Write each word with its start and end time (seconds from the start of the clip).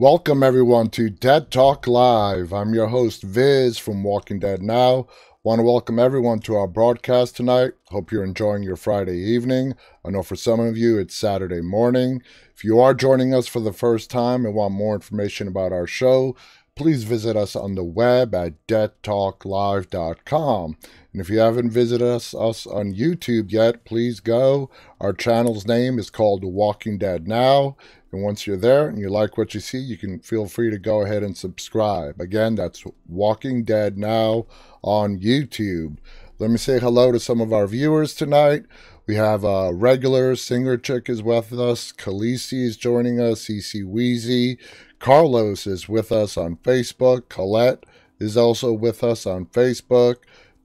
Welcome 0.00 0.42
everyone 0.42 0.88
to 0.92 1.10
Dead 1.10 1.50
Talk 1.50 1.86
Live. 1.86 2.54
I'm 2.54 2.72
your 2.72 2.86
host 2.86 3.22
Viz 3.22 3.76
from 3.76 4.02
Walking 4.02 4.38
Dead 4.38 4.62
Now. 4.62 5.08
Want 5.42 5.58
to 5.58 5.62
welcome 5.62 5.98
everyone 5.98 6.38
to 6.38 6.56
our 6.56 6.66
broadcast 6.66 7.36
tonight. 7.36 7.72
Hope 7.88 8.10
you're 8.10 8.24
enjoying 8.24 8.62
your 8.62 8.76
Friday 8.76 9.18
evening. 9.18 9.74
I 10.02 10.08
know 10.08 10.22
for 10.22 10.36
some 10.36 10.58
of 10.58 10.78
you 10.78 10.96
it's 10.96 11.14
Saturday 11.14 11.60
morning. 11.60 12.22
If 12.54 12.64
you 12.64 12.80
are 12.80 12.94
joining 12.94 13.34
us 13.34 13.46
for 13.46 13.60
the 13.60 13.74
first 13.74 14.10
time 14.10 14.46
and 14.46 14.54
want 14.54 14.72
more 14.72 14.94
information 14.94 15.46
about 15.46 15.70
our 15.70 15.86
show, 15.86 16.34
please 16.74 17.04
visit 17.04 17.36
us 17.36 17.54
on 17.54 17.74
the 17.74 17.84
web 17.84 18.34
at 18.34 18.66
deadtalklive.com. 18.66 20.76
And 21.12 21.20
if 21.20 21.28
you 21.28 21.38
haven't 21.38 21.70
visited 21.70 22.06
us, 22.06 22.34
us 22.34 22.66
on 22.66 22.94
YouTube 22.94 23.52
yet, 23.52 23.84
please 23.84 24.20
go. 24.20 24.70
Our 25.00 25.12
channel's 25.12 25.66
name 25.66 25.98
is 25.98 26.10
called 26.10 26.44
Walking 26.44 26.98
Dead 26.98 27.28
Now. 27.28 27.76
And 28.12 28.22
once 28.22 28.46
you're 28.46 28.56
there 28.56 28.88
and 28.88 28.98
you 28.98 29.08
like 29.08 29.36
what 29.36 29.54
you 29.54 29.60
see, 29.60 29.78
you 29.78 29.96
can 29.96 30.20
feel 30.20 30.46
free 30.46 30.70
to 30.70 30.78
go 30.78 31.02
ahead 31.02 31.22
and 31.22 31.36
subscribe. 31.36 32.20
Again, 32.20 32.54
that's 32.54 32.84
Walking 33.08 33.64
Dead 33.64 33.98
Now 33.98 34.46
on 34.82 35.18
YouTube. 35.18 35.98
Let 36.38 36.50
me 36.50 36.56
say 36.56 36.78
hello 36.78 37.12
to 37.12 37.20
some 37.20 37.40
of 37.40 37.52
our 37.52 37.66
viewers 37.66 38.14
tonight. 38.14 38.64
We 39.06 39.16
have 39.16 39.44
a 39.44 39.74
regular 39.74 40.36
singer 40.36 40.76
chick 40.76 41.08
is 41.08 41.22
with 41.22 41.52
us. 41.52 41.92
Khaleesi 41.92 42.64
is 42.64 42.76
joining 42.76 43.20
us. 43.20 43.46
CC 43.46 43.84
Weezy. 43.84 44.58
Carlos 45.00 45.66
is 45.66 45.88
with 45.88 46.12
us 46.12 46.36
on 46.36 46.56
Facebook. 46.56 47.30
Colette 47.30 47.86
is 48.18 48.36
also 48.36 48.70
with 48.70 49.02
us 49.02 49.24
on 49.24 49.46
Facebook. 49.46 50.16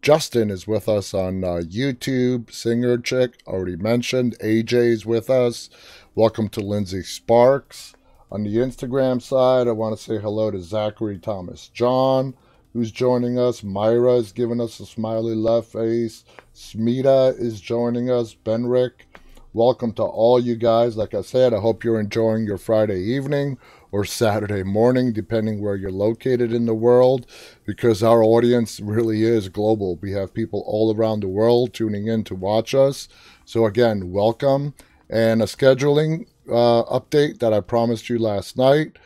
Justin 0.02 0.52
is 0.52 0.68
with 0.68 0.90
us 0.90 1.14
on 1.14 1.42
uh, 1.46 1.62
YouTube. 1.64 2.52
Singer 2.52 2.98
chick, 2.98 3.42
already 3.48 3.78
mentioned. 3.78 4.38
AJ 4.40 4.74
is 4.74 5.06
with 5.06 5.30
us. 5.30 5.70
Welcome 6.16 6.50
to 6.50 6.60
Lindsay 6.60 7.02
Sparks. 7.02 7.94
On 8.30 8.44
the 8.44 8.58
Instagram 8.58 9.22
side, 9.22 9.70
I 9.70 9.72
want 9.72 9.98
to 9.98 10.04
say 10.04 10.20
hello 10.20 10.52
to 10.52 10.62
Zachary 10.62 11.18
Thomas 11.18 11.70
John, 11.70 12.34
who's 12.74 12.92
joining 12.92 13.40
us. 13.40 13.64
Myra 13.64 14.16
is 14.16 14.34
giving 14.34 14.60
us 14.60 14.82
a 14.82 14.86
smiley 14.86 15.36
left 15.36 15.72
face. 15.72 16.26
Smita 16.54 17.40
is 17.40 17.62
joining 17.62 18.10
us. 18.10 18.36
Benrick. 18.36 19.06
Welcome 19.54 19.94
to 19.94 20.04
all 20.04 20.42
you 20.42 20.58
guys. 20.58 20.98
Like 20.98 21.14
I 21.14 21.22
said, 21.22 21.54
I 21.54 21.62
hope 21.62 21.86
you're 21.86 22.02
enjoying 22.02 22.46
your 22.46 22.58
Friday 22.58 23.00
evening 23.00 23.58
or 23.96 24.04
Saturday 24.04 24.62
morning, 24.62 25.14
depending 25.14 25.62
where 25.62 25.78
you're 25.78 25.90
located 25.90 26.52
in 26.52 26.66
the 26.66 26.76
world, 26.76 27.26
because 27.66 28.04
our 28.04 28.22
audience 28.22 28.82
really 28.82 29.24
is 29.24 29.48
global. 29.48 29.96
We 30.02 30.12
have 30.12 30.34
people 30.34 30.66
all 30.68 30.94
around 30.94 31.22
the 31.22 31.30
world 31.30 31.74
tuning 31.74 32.08
in 32.08 32.26
to 32.26 32.36
watch 32.36 32.76
us. 32.76 33.08
So, 33.46 33.66
again, 33.66 34.12
welcome. 34.12 34.74
And 35.10 35.42
a 35.42 35.46
scheduling 35.46 36.28
uh, 36.50 36.84
update 36.84 37.40
that 37.40 37.54
I 37.54 37.62
promised 37.62 38.10
you 38.10 38.20
last 38.20 38.58
night. 38.58 38.98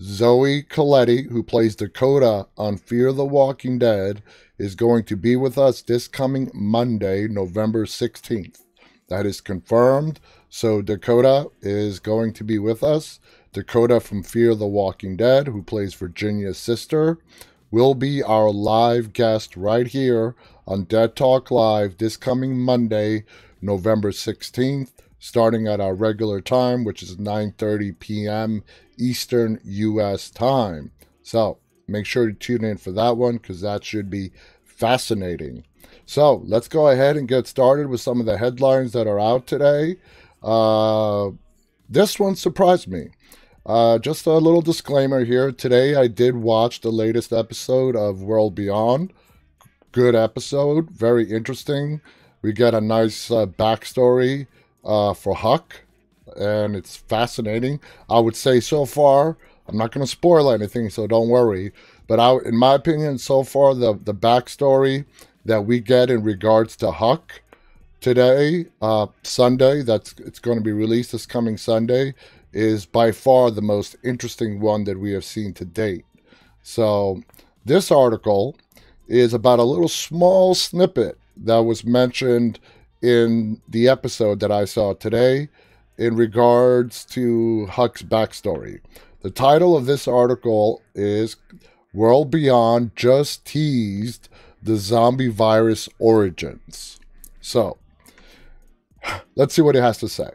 Zoe 0.00 0.62
Colletti, 0.62 1.28
who 1.28 1.42
plays 1.42 1.74
Dakota 1.74 2.46
on 2.56 2.76
Fear 2.76 3.14
the 3.14 3.24
Walking 3.24 3.80
Dead, 3.80 4.22
is 4.58 4.76
going 4.76 5.02
to 5.06 5.16
be 5.16 5.34
with 5.34 5.58
us 5.58 5.82
this 5.82 6.06
coming 6.06 6.52
Monday, 6.54 7.26
November 7.26 7.84
16th. 7.84 8.60
That 9.08 9.26
is 9.26 9.40
confirmed. 9.40 10.20
So 10.48 10.82
Dakota 10.82 11.50
is 11.62 11.98
going 11.98 12.32
to 12.34 12.44
be 12.44 12.60
with 12.60 12.84
us. 12.84 13.18
Dakota 13.56 14.00
from 14.00 14.22
Fear 14.22 14.54
the 14.56 14.66
Walking 14.66 15.16
Dead, 15.16 15.46
who 15.46 15.62
plays 15.62 15.94
Virginia's 15.94 16.58
sister, 16.58 17.16
will 17.70 17.94
be 17.94 18.22
our 18.22 18.50
live 18.50 19.14
guest 19.14 19.56
right 19.56 19.86
here 19.86 20.36
on 20.66 20.84
Dead 20.84 21.16
Talk 21.16 21.50
Live 21.50 21.96
this 21.96 22.18
coming 22.18 22.58
Monday, 22.58 23.24
November 23.62 24.10
16th 24.10 24.90
starting 25.18 25.66
at 25.66 25.80
our 25.80 25.94
regular 25.94 26.42
time, 26.42 26.84
which 26.84 27.02
is 27.02 27.16
9:30 27.16 27.98
p.m. 27.98 28.62
Eastern 28.98 29.58
U.S. 29.64 30.28
time. 30.28 30.92
So 31.22 31.56
make 31.88 32.04
sure 32.04 32.26
to 32.26 32.34
tune 32.34 32.62
in 32.62 32.76
for 32.76 32.92
that 32.92 33.16
one 33.16 33.38
because 33.38 33.62
that 33.62 33.84
should 33.84 34.10
be 34.10 34.32
fascinating. 34.64 35.64
So 36.04 36.42
let's 36.44 36.68
go 36.68 36.88
ahead 36.88 37.16
and 37.16 37.26
get 37.26 37.46
started 37.46 37.86
with 37.86 38.02
some 38.02 38.20
of 38.20 38.26
the 38.26 38.36
headlines 38.36 38.92
that 38.92 39.06
are 39.06 39.18
out 39.18 39.46
today. 39.46 39.96
Uh, 40.42 41.30
this 41.88 42.20
one 42.20 42.36
surprised 42.36 42.88
me. 42.88 43.12
Uh, 43.66 43.98
just 43.98 44.26
a 44.26 44.32
little 44.32 44.62
disclaimer 44.62 45.24
here. 45.24 45.50
Today 45.50 45.96
I 45.96 46.06
did 46.06 46.36
watch 46.36 46.82
the 46.82 46.92
latest 46.92 47.32
episode 47.32 47.96
of 47.96 48.22
World 48.22 48.54
Beyond. 48.54 49.12
Good 49.90 50.14
episode, 50.14 50.88
very 50.90 51.28
interesting. 51.28 52.00
We 52.42 52.52
get 52.52 52.74
a 52.74 52.80
nice 52.80 53.28
uh, 53.28 53.46
backstory 53.46 54.46
uh, 54.84 55.14
for 55.14 55.34
Huck, 55.34 55.80
and 56.36 56.76
it's 56.76 56.94
fascinating. 56.94 57.80
I 58.08 58.20
would 58.20 58.36
say 58.36 58.60
so 58.60 58.84
far, 58.84 59.36
I'm 59.66 59.76
not 59.76 59.90
going 59.90 60.06
to 60.06 60.10
spoil 60.10 60.52
anything, 60.52 60.88
so 60.88 61.08
don't 61.08 61.28
worry. 61.28 61.72
But 62.06 62.20
I, 62.20 62.36
in 62.44 62.56
my 62.56 62.74
opinion, 62.74 63.18
so 63.18 63.42
far 63.42 63.74
the 63.74 63.98
the 64.04 64.14
backstory 64.14 65.06
that 65.44 65.62
we 65.62 65.80
get 65.80 66.08
in 66.08 66.22
regards 66.22 66.76
to 66.76 66.92
Huck 66.92 67.42
today, 68.00 68.66
uh, 68.80 69.08
Sunday, 69.24 69.82
that's 69.82 70.14
it's 70.18 70.38
going 70.38 70.58
to 70.58 70.62
be 70.62 70.70
released 70.72 71.10
this 71.10 71.26
coming 71.26 71.56
Sunday, 71.56 72.14
is 72.56 72.86
by 72.86 73.12
far 73.12 73.50
the 73.50 73.60
most 73.60 73.96
interesting 74.02 74.60
one 74.60 74.84
that 74.84 74.98
we 74.98 75.12
have 75.12 75.24
seen 75.24 75.52
to 75.52 75.64
date. 75.64 76.06
So 76.62 77.22
this 77.66 77.90
article 77.90 78.56
is 79.06 79.34
about 79.34 79.58
a 79.58 79.64
little 79.64 79.88
small 79.88 80.54
snippet 80.54 81.18
that 81.36 81.58
was 81.58 81.84
mentioned 81.84 82.58
in 83.02 83.60
the 83.68 83.88
episode 83.88 84.40
that 84.40 84.50
I 84.50 84.64
saw 84.64 84.94
today 84.94 85.50
in 85.98 86.16
regards 86.16 87.04
to 87.06 87.66
Huck's 87.66 88.02
backstory. 88.02 88.80
The 89.20 89.30
title 89.30 89.76
of 89.76 89.84
this 89.84 90.08
article 90.08 90.80
is 90.94 91.36
World 91.92 92.30
Beyond 92.30 92.96
Just 92.96 93.44
Teased 93.44 94.30
the 94.62 94.76
Zombie 94.76 95.28
Virus 95.28 95.90
Origins. 95.98 96.98
So, 97.42 97.76
let's 99.36 99.54
see 99.54 99.62
what 99.62 99.76
it 99.76 99.82
has 99.82 99.98
to 99.98 100.08
say. 100.08 100.30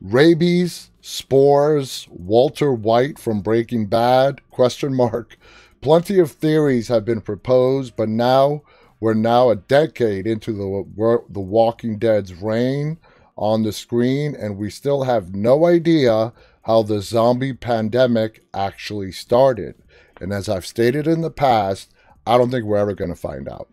Rabies, 0.00 0.90
spores, 1.02 2.06
Walter 2.10 2.72
White 2.72 3.18
from 3.18 3.42
Breaking 3.42 3.86
Bad, 3.86 4.40
question 4.50 4.94
mark. 4.94 5.36
Plenty 5.82 6.18
of 6.20 6.30
theories 6.30 6.88
have 6.88 7.04
been 7.04 7.20
proposed, 7.20 7.96
but 7.96 8.08
now 8.08 8.62
we're 9.00 9.14
now 9.14 9.50
a 9.50 9.56
decade 9.56 10.28
into 10.28 10.52
the, 10.52 11.24
the 11.28 11.40
Walking 11.40 11.98
Dead's 11.98 12.32
reign 12.34 12.98
on 13.36 13.64
the 13.64 13.72
screen, 13.72 14.36
and 14.36 14.56
we 14.56 14.70
still 14.70 15.02
have 15.02 15.34
no 15.34 15.66
idea 15.66 16.32
how 16.62 16.82
the 16.82 17.02
zombie 17.02 17.52
pandemic 17.52 18.44
actually 18.54 19.10
started. 19.10 19.74
And 20.20 20.32
as 20.32 20.48
I've 20.48 20.64
stated 20.64 21.08
in 21.08 21.20
the 21.20 21.30
past, 21.30 21.92
I 22.24 22.38
don't 22.38 22.52
think 22.52 22.64
we're 22.64 22.76
ever 22.76 22.94
going 22.94 23.10
to 23.10 23.16
find 23.16 23.48
out. 23.48 23.68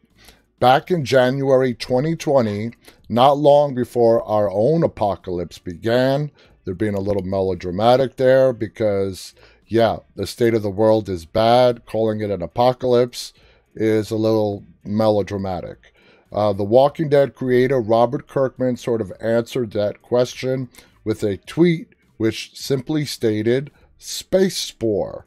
Back 0.59 0.89
in 0.89 1.05
January 1.05 1.75
2020, 1.75 2.71
not 3.07 3.37
long 3.37 3.75
before 3.75 4.23
our 4.23 4.49
own 4.51 4.83
apocalypse 4.83 5.59
began, 5.59 6.31
they're 6.69 6.75
being 6.75 6.93
a 6.93 6.99
little 6.99 7.23
melodramatic 7.23 8.17
there 8.17 8.53
because, 8.53 9.33
yeah, 9.65 9.97
the 10.15 10.27
state 10.27 10.53
of 10.53 10.61
the 10.61 10.69
world 10.69 11.09
is 11.09 11.25
bad. 11.25 11.83
Calling 11.87 12.21
it 12.21 12.29
an 12.29 12.43
apocalypse 12.43 13.33
is 13.73 14.11
a 14.11 14.15
little 14.15 14.63
melodramatic. 14.83 15.91
Uh, 16.31 16.53
the 16.53 16.63
Walking 16.63 17.09
Dead 17.09 17.33
creator 17.33 17.81
Robert 17.81 18.27
Kirkman 18.27 18.77
sort 18.77 19.01
of 19.01 19.11
answered 19.19 19.71
that 19.71 20.03
question 20.03 20.69
with 21.03 21.23
a 21.23 21.37
tweet 21.37 21.87
which 22.17 22.55
simply 22.55 23.03
stated 23.03 23.71
Space 23.97 24.57
Spore. 24.57 25.25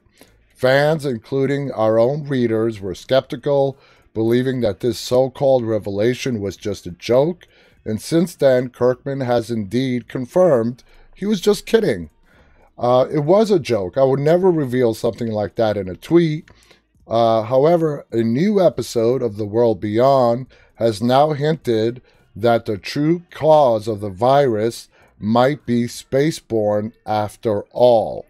Fans, 0.55 1.05
including 1.05 1.73
our 1.73 1.99
own 1.99 2.29
readers, 2.29 2.79
were 2.79 2.95
skeptical, 2.95 3.77
believing 4.15 4.61
that 4.61 4.79
this 4.79 4.97
so 4.97 5.29
called 5.29 5.65
revelation 5.65 6.41
was 6.41 6.57
just 6.57 6.87
a 6.87 6.93
joke, 6.93 7.49
and 7.85 8.01
since 8.01 8.37
then, 8.37 8.69
Kirkman 8.69 9.23
has 9.23 9.51
indeed 9.51 10.07
confirmed 10.07 10.85
he 11.15 11.27
was 11.27 11.41
just 11.41 11.67
kidding. 11.67 12.11
Uh, 12.79 13.07
it 13.13 13.21
was 13.21 13.51
a 13.51 13.59
joke. 13.59 13.97
I 13.97 14.05
would 14.05 14.21
never 14.21 14.51
reveal 14.51 14.95
something 14.95 15.31
like 15.31 15.57
that 15.57 15.77
in 15.77 15.89
a 15.89 15.97
tweet, 15.97 16.49
uh, 17.07 17.43
however, 17.43 18.07
a 18.13 18.23
new 18.23 18.65
episode 18.65 19.23
of 19.23 19.37
The 19.37 19.45
World 19.45 19.81
Beyond 19.81 20.47
has 20.77 21.03
now 21.03 21.33
hinted 21.33 22.01
that 22.35 22.65
the 22.65 22.79
true 22.79 23.23
cause 23.31 23.89
of 23.89 24.01
the 24.01 24.11
virus 24.11 24.89
might 25.19 25.67
be 25.67 25.85
spaceborne 25.85 26.93
after 27.07 27.63
all. 27.73 28.27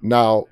Now, 0.00 0.46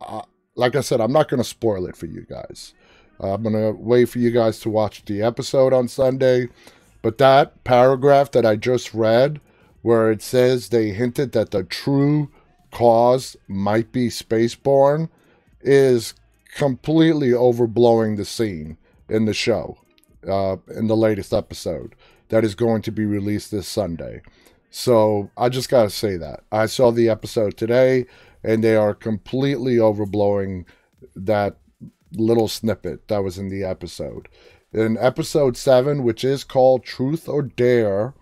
uh, 0.00 0.22
like 0.54 0.74
I 0.74 0.80
said, 0.80 1.00
I'm 1.00 1.12
not 1.12 1.28
going 1.28 1.42
to 1.42 1.48
spoil 1.48 1.86
it 1.86 1.96
for 1.96 2.06
you 2.06 2.22
guys. 2.22 2.74
Uh, 3.22 3.34
I'm 3.34 3.42
going 3.42 3.54
to 3.54 3.72
wait 3.78 4.06
for 4.06 4.18
you 4.18 4.30
guys 4.30 4.58
to 4.60 4.70
watch 4.70 5.04
the 5.04 5.22
episode 5.22 5.72
on 5.72 5.88
Sunday. 5.88 6.48
But 7.02 7.18
that 7.18 7.62
paragraph 7.64 8.30
that 8.32 8.46
I 8.46 8.56
just 8.56 8.94
read, 8.94 9.40
where 9.82 10.10
it 10.10 10.22
says 10.22 10.68
they 10.68 10.90
hinted 10.90 11.32
that 11.32 11.50
the 11.50 11.64
true 11.64 12.30
cause 12.70 13.36
might 13.48 13.92
be 13.92 14.08
spaceborne, 14.08 15.08
is 15.60 16.14
completely 16.54 17.28
overblowing 17.28 18.16
the 18.16 18.24
scene 18.24 18.76
in 19.08 19.24
the 19.24 19.34
show, 19.34 19.78
uh, 20.26 20.56
in 20.74 20.86
the 20.86 20.96
latest 20.96 21.32
episode 21.32 21.94
that 22.28 22.44
is 22.44 22.54
going 22.54 22.82
to 22.82 22.92
be 22.92 23.04
released 23.04 23.50
this 23.50 23.68
Sunday. 23.68 24.22
So 24.70 25.30
I 25.36 25.48
just 25.48 25.68
got 25.68 25.84
to 25.84 25.90
say 25.90 26.16
that. 26.16 26.44
I 26.50 26.66
saw 26.66 26.90
the 26.90 27.08
episode 27.08 27.56
today 27.56 28.06
and 28.42 28.62
they 28.62 28.76
are 28.76 28.94
completely 28.94 29.76
overblowing 29.76 30.64
that 31.14 31.56
little 32.12 32.48
snippet 32.48 33.08
that 33.08 33.22
was 33.22 33.38
in 33.38 33.48
the 33.48 33.64
episode. 33.64 34.28
In 34.72 34.96
episode 34.98 35.56
7, 35.56 36.04
which 36.04 36.24
is 36.24 36.44
called 36.44 36.84
Truth 36.84 37.28
or 37.28 37.42
Dare, 37.42 38.14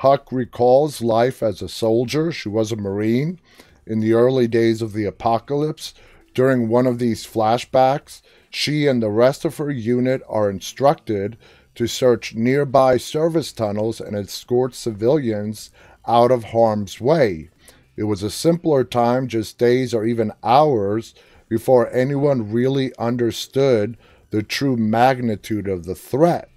Huck 0.00 0.30
recalls 0.30 1.00
life 1.00 1.42
as 1.42 1.62
a 1.62 1.68
soldier. 1.68 2.30
She 2.30 2.48
was 2.48 2.70
a 2.70 2.76
Marine 2.76 3.40
in 3.86 4.00
the 4.00 4.12
early 4.12 4.46
days 4.46 4.82
of 4.82 4.92
the 4.92 5.04
apocalypse. 5.04 5.94
During 6.34 6.68
one 6.68 6.86
of 6.86 6.98
these 6.98 7.26
flashbacks, 7.26 8.20
she 8.50 8.86
and 8.86 9.02
the 9.02 9.10
rest 9.10 9.44
of 9.44 9.56
her 9.56 9.70
unit 9.70 10.22
are 10.28 10.50
instructed 10.50 11.38
to 11.76 11.86
search 11.86 12.34
nearby 12.34 12.98
service 12.98 13.52
tunnels 13.52 14.00
and 14.00 14.16
escort 14.16 14.74
civilians 14.74 15.70
out 16.06 16.30
of 16.30 16.44
harm's 16.44 17.00
way. 17.00 17.48
It 17.96 18.04
was 18.04 18.22
a 18.22 18.30
simpler 18.30 18.84
time, 18.84 19.28
just 19.28 19.56
days 19.56 19.94
or 19.94 20.04
even 20.04 20.32
hours, 20.42 21.14
before 21.48 21.90
anyone 21.90 22.52
really 22.52 22.92
understood 22.98 23.96
the 24.30 24.42
true 24.42 24.76
magnitude 24.76 25.68
of 25.68 25.84
the 25.84 25.94
threat. 25.94 26.50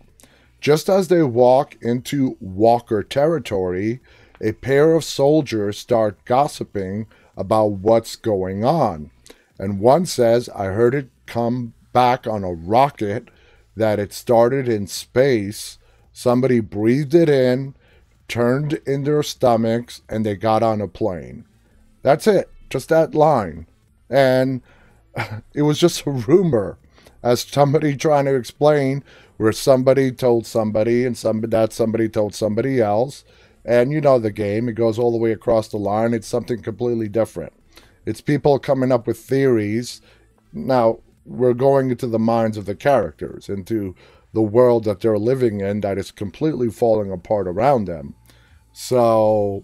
Just 0.60 0.90
as 0.90 1.08
they 1.08 1.24
walk 1.24 1.78
into 1.82 2.38
Walker 2.40 3.04
territory, 3.04 4.02
a 4.42 4.52
pair 4.54 4.94
of 4.94 5.04
soldiers 5.04 5.78
start 5.78 6.24
gossiping 6.26 7.08
about 7.38 7.72
what's 7.72 8.16
going 8.16 8.64
on. 8.64 9.12
And 9.58 9.80
one 9.80 10.06
says, 10.06 10.50
I 10.50 10.66
heard 10.66 10.96
it 10.96 11.10
come 11.26 11.74
back 11.94 12.28
on 12.28 12.44
a 12.44 12.54
rocket, 12.54 13.30
that 13.76 14.00
it 14.00 14.12
started 14.12 14.68
in 14.68 14.88
space. 14.88 15.78
Somebody 16.12 16.60
breathed 16.60 17.16
it 17.16 17.30
in, 17.30 17.76
turned 18.28 18.74
in 18.86 19.04
their 19.04 19.24
stomachs, 19.24 20.02
and 20.10 20.26
they 20.26 20.36
got 20.36 20.62
on 20.62 20.82
a 20.82 20.88
plane. 20.88 21.46
That's 22.02 22.28
it, 22.28 22.50
just 22.70 22.90
that 22.90 23.16
line. 23.16 23.68
And 24.10 24.62
it 25.54 25.62
was 25.62 25.80
just 25.80 26.06
a 26.06 26.12
rumor, 26.12 26.78
as 27.24 27.42
somebody 27.42 27.96
trying 27.96 28.26
to 28.26 28.36
explain 28.36 29.04
where 29.40 29.54
somebody 29.54 30.12
told 30.12 30.46
somebody 30.46 31.06
and 31.06 31.18
somebody 31.18 31.50
that 31.50 31.72
somebody 31.72 32.10
told 32.10 32.36
somebody 32.36 32.82
else. 32.82 33.24
And 33.64 33.90
you 33.90 34.02
know 34.02 34.20
the 34.20 34.32
game, 34.32 34.68
it 34.68 34.74
goes 34.74 35.00
all 35.00 35.14
the 35.14 35.18
way 35.18 35.32
across 35.32 35.70
the 35.70 35.78
line. 35.78 36.14
It's 36.14 36.28
something 36.28 36.62
completely 36.62 37.08
different. 37.08 37.54
It's 38.06 38.20
people 38.20 38.60
coming 38.60 38.92
up 38.92 39.08
with 39.08 39.18
theories. 39.18 40.02
Now, 40.52 41.00
we're 41.26 41.54
going 41.54 41.90
into 41.90 42.06
the 42.06 42.20
minds 42.20 42.58
of 42.58 42.66
the 42.66 42.76
characters, 42.76 43.48
into 43.48 43.96
the 44.34 44.42
world 44.42 44.84
that 44.84 45.00
they're 45.00 45.18
living 45.18 45.62
in 45.62 45.80
that 45.80 45.98
is 45.98 46.12
completely 46.12 46.70
falling 46.70 47.10
apart 47.10 47.48
around 47.48 47.86
them. 47.86 48.16
So, 48.74 49.64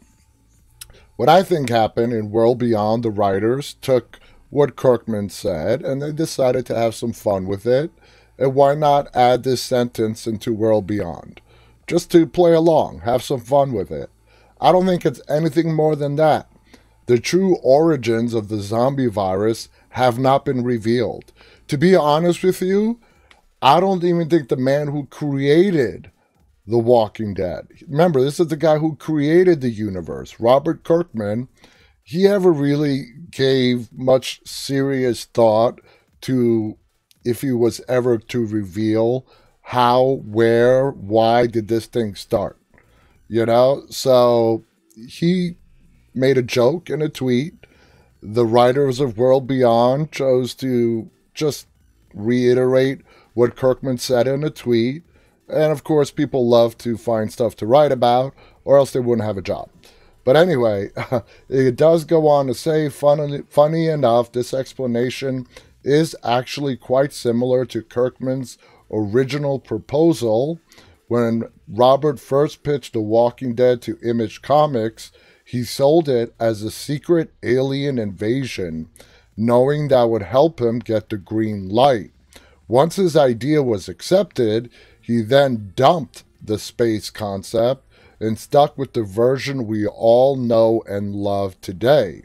what 1.17 1.27
I 1.27 1.43
think 1.43 1.67
happened 1.67 2.13
in 2.13 2.31
World 2.31 2.59
Beyond, 2.59 3.03
the 3.03 3.11
writers 3.11 3.73
took 3.81 4.21
what 4.49 4.77
Kirkman 4.77 5.31
said 5.31 5.81
and 5.81 6.01
they 6.01 6.13
decided 6.13 6.65
to 6.67 6.75
have 6.75 6.95
some 6.95 7.11
fun 7.11 7.45
with 7.45 7.65
it. 7.65 7.91
And 8.37 8.53
why 8.53 8.75
not 8.75 9.15
add 9.15 9.43
this 9.43 9.61
sentence 9.61 10.27
into 10.27 10.53
World 10.53 10.85
Beyond? 10.87 11.41
Just 11.87 12.11
to 12.11 12.25
play 12.25 12.53
along, 12.53 12.99
have 12.99 13.23
some 13.23 13.39
fun 13.39 13.71
with 13.71 13.91
it. 13.91 14.09
I 14.59 14.71
don't 14.71 14.85
think 14.85 15.05
it's 15.05 15.21
anything 15.29 15.73
more 15.73 15.95
than 15.95 16.15
that. 16.15 16.49
The 17.05 17.19
true 17.19 17.57
origins 17.57 18.33
of 18.33 18.49
the 18.49 18.59
zombie 18.59 19.07
virus 19.07 19.69
have 19.89 20.17
not 20.17 20.43
been 20.43 20.63
revealed. 20.63 21.31
To 21.67 21.77
be 21.77 21.95
honest 21.95 22.43
with 22.43 22.61
you, 22.61 22.99
I 23.61 23.79
don't 23.79 24.03
even 24.03 24.29
think 24.29 24.49
the 24.49 24.57
man 24.57 24.87
who 24.87 25.05
created 25.05 26.11
The 26.67 26.79
Walking 26.79 27.33
Dead, 27.33 27.67
remember, 27.87 28.21
this 28.21 28.39
is 28.39 28.47
the 28.47 28.57
guy 28.57 28.79
who 28.79 28.95
created 28.95 29.61
the 29.61 29.69
universe, 29.69 30.39
Robert 30.39 30.83
Kirkman, 30.83 31.47
he 32.03 32.27
ever 32.27 32.51
really 32.51 33.05
gave 33.31 33.91
much 33.91 34.41
serious 34.45 35.25
thought 35.25 35.79
to 36.21 36.77
if 37.25 37.41
he 37.41 37.51
was 37.51 37.81
ever 37.89 38.17
to 38.17 38.45
reveal 38.45 39.25
how, 39.61 40.21
where, 40.25 40.91
why 40.91 41.47
did 41.47 41.67
this 41.67 41.87
thing 41.87 42.13
start. 42.13 42.57
You 43.27 43.47
know? 43.47 43.83
So 43.89 44.63
he 44.95 45.55
made 46.13 46.37
a 46.37 46.43
joke 46.43 46.89
in 46.89 47.01
a 47.01 47.09
tweet. 47.09 47.65
The 48.21 48.45
writers 48.45 48.99
of 48.99 49.17
World 49.17 49.47
Beyond 49.47 50.11
chose 50.11 50.53
to 50.55 51.09
just 51.33 51.67
reiterate 52.13 53.01
what 53.33 53.55
Kirkman 53.55 53.97
said 53.97 54.27
in 54.27 54.43
a 54.43 54.51
tweet. 54.51 55.03
And 55.49 55.71
of 55.71 55.83
course, 55.83 56.11
people 56.11 56.47
love 56.47 56.77
to 56.79 56.95
find 56.95 57.31
stuff 57.31 57.55
to 57.57 57.65
write 57.65 57.91
about, 57.91 58.33
or 58.63 58.77
else 58.77 58.91
they 58.91 58.99
wouldn't 58.99 59.27
have 59.27 59.37
a 59.37 59.43
job. 59.43 59.69
But 60.23 60.35
anyway, 60.35 60.89
it 61.49 61.75
does 61.75 62.03
go 62.03 62.27
on 62.27 62.47
to 62.47 62.53
say, 62.53 62.89
funny, 62.89 63.43
funny 63.49 63.87
enough, 63.87 64.31
this 64.31 64.53
explanation 64.53 65.47
is 65.85 66.15
actually 66.23 66.75
quite 66.75 67.13
similar 67.13 67.65
to 67.65 67.81
Kirkman's 67.81 68.57
original 68.91 69.59
proposal 69.59 70.59
when 71.07 71.43
Robert 71.67 72.19
first 72.19 72.63
pitched 72.63 72.91
The 72.91 73.01
Walking 73.01 73.55
Dead 73.55 73.81
to 73.83 73.97
Image 74.03 74.41
Comics 74.41 75.11
he 75.45 75.63
sold 75.63 76.09
it 76.09 76.33
as 76.39 76.63
a 76.63 76.71
secret 76.71 77.31
alien 77.43 77.99
invasion, 77.99 78.89
knowing 79.37 79.89
that 79.89 80.09
would 80.09 80.23
help 80.23 80.59
him 80.59 80.79
get 80.79 81.09
the 81.09 81.17
green 81.17 81.69
light. 81.69 82.11
Once 82.67 82.95
his 82.95 83.15
idea 83.15 83.61
was 83.61 83.87
accepted, 83.87 84.71
he 84.99 85.21
then 85.21 85.71
dumped 85.75 86.23
the 86.41 86.57
space 86.57 87.11
concept 87.11 87.85
and 88.19 88.39
stuck 88.39 88.75
with 88.75 88.93
the 88.93 89.03
version 89.03 89.67
we 89.67 89.85
all 89.85 90.35
know 90.35 90.81
and 90.87 91.15
love 91.15 91.61
today. 91.61 92.23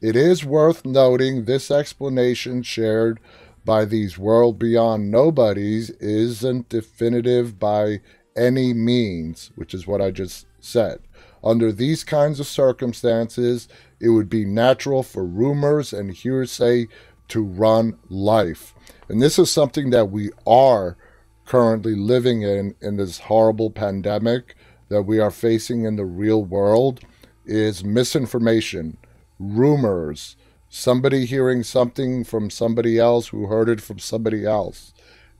It 0.00 0.14
is 0.14 0.44
worth 0.44 0.84
noting 0.84 1.44
this 1.44 1.70
explanation 1.70 2.62
shared 2.62 3.18
by 3.64 3.84
these 3.84 4.16
world 4.16 4.58
beyond 4.58 5.10
nobodies 5.10 5.90
isn't 5.90 6.68
definitive 6.68 7.58
by 7.58 8.00
any 8.36 8.72
means, 8.72 9.50
which 9.56 9.74
is 9.74 9.86
what 9.86 10.00
I 10.00 10.10
just 10.10 10.46
said. 10.60 11.00
Under 11.42 11.72
these 11.72 12.04
kinds 12.04 12.38
of 12.40 12.46
circumstances, 12.46 13.68
it 14.00 14.10
would 14.10 14.30
be 14.30 14.44
natural 14.44 15.02
for 15.02 15.24
rumors 15.24 15.92
and 15.92 16.12
hearsay 16.12 16.86
to 17.28 17.42
run 17.42 17.98
life. 18.08 18.74
And 19.08 19.20
this 19.20 19.38
is 19.38 19.50
something 19.50 19.90
that 19.90 20.10
we 20.10 20.30
are 20.46 20.96
currently 21.44 21.94
living 21.94 22.42
in 22.42 22.74
in 22.80 22.96
this 22.96 23.18
horrible 23.18 23.70
pandemic 23.70 24.54
that 24.88 25.02
we 25.02 25.18
are 25.18 25.30
facing 25.30 25.84
in 25.84 25.96
the 25.96 26.04
real 26.04 26.44
world 26.44 27.00
is 27.44 27.82
misinformation, 27.82 28.96
rumors, 29.38 30.36
somebody 30.68 31.24
hearing 31.24 31.62
something 31.62 32.24
from 32.24 32.50
somebody 32.50 32.98
else 32.98 33.28
who 33.28 33.46
heard 33.46 33.68
it 33.68 33.80
from 33.80 33.98
somebody 33.98 34.44
else. 34.44 34.92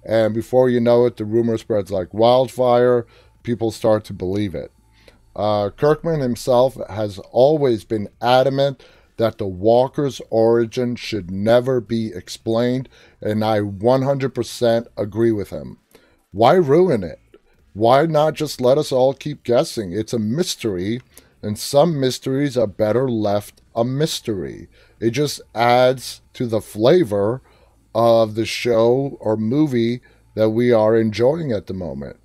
And 0.05 0.33
before 0.33 0.71
you 0.71 0.81
know 0.81 1.07
it, 1.07 1.17
the 1.17 1.25
rumor 1.25 1.59
spreads 1.59 1.91
like 1.91 2.15
wildfire. 2.15 3.07
People 3.43 3.71
start 3.71 4.05
to 4.05 4.13
believe 4.13 4.55
it. 4.55 4.73
Uh, 5.35 5.71
Kirkman 5.71 6.21
himself 6.21 6.77
has 6.89 7.19
always 7.31 7.85
been 7.85 8.09
adamant 8.21 8.85
that 9.19 9.39
the 9.39 9.47
Walker's 9.47 10.21
origin 10.31 10.97
should 10.97 11.31
never 11.31 11.81
be 11.81 12.13
explained, 12.15 12.89
and 13.21 13.45
I 13.45 13.61
100% 13.61 14.87
agree 14.97 15.33
with 15.33 15.51
him. 15.51 15.79
Why 16.31 16.55
ruin 16.55 17.03
it? 17.03 17.21
Why 17.75 18.07
not 18.07 18.35
just 18.35 18.61
let 18.61 18.79
us 18.79 18.91
all 18.91 19.13
keep 19.13 19.45
guessing? 19.45 19.93
It's 19.93 20.13
a 20.13 20.19
mystery, 20.19 21.01
and 21.43 21.59
some 21.59 22.01
mysteries 22.01 22.57
are 22.57 22.67
better 22.67 23.09
left 23.09 23.58
a 23.75 23.85
mystery. 23.85 24.69
It 25.01 25.11
just 25.11 25.41
adds 25.55 26.21
to 26.35 26.47
the 26.47 26.61
flavor 26.61 27.43
of 27.95 28.35
the 28.35 28.47
show 28.47 29.17
or 29.21 29.37
movie 29.37 30.01
that 30.35 30.51
we 30.51 30.73
are 30.73 30.97
enjoying 30.97 31.53
at 31.53 31.67
the 31.67 31.75
moment. 31.75 32.17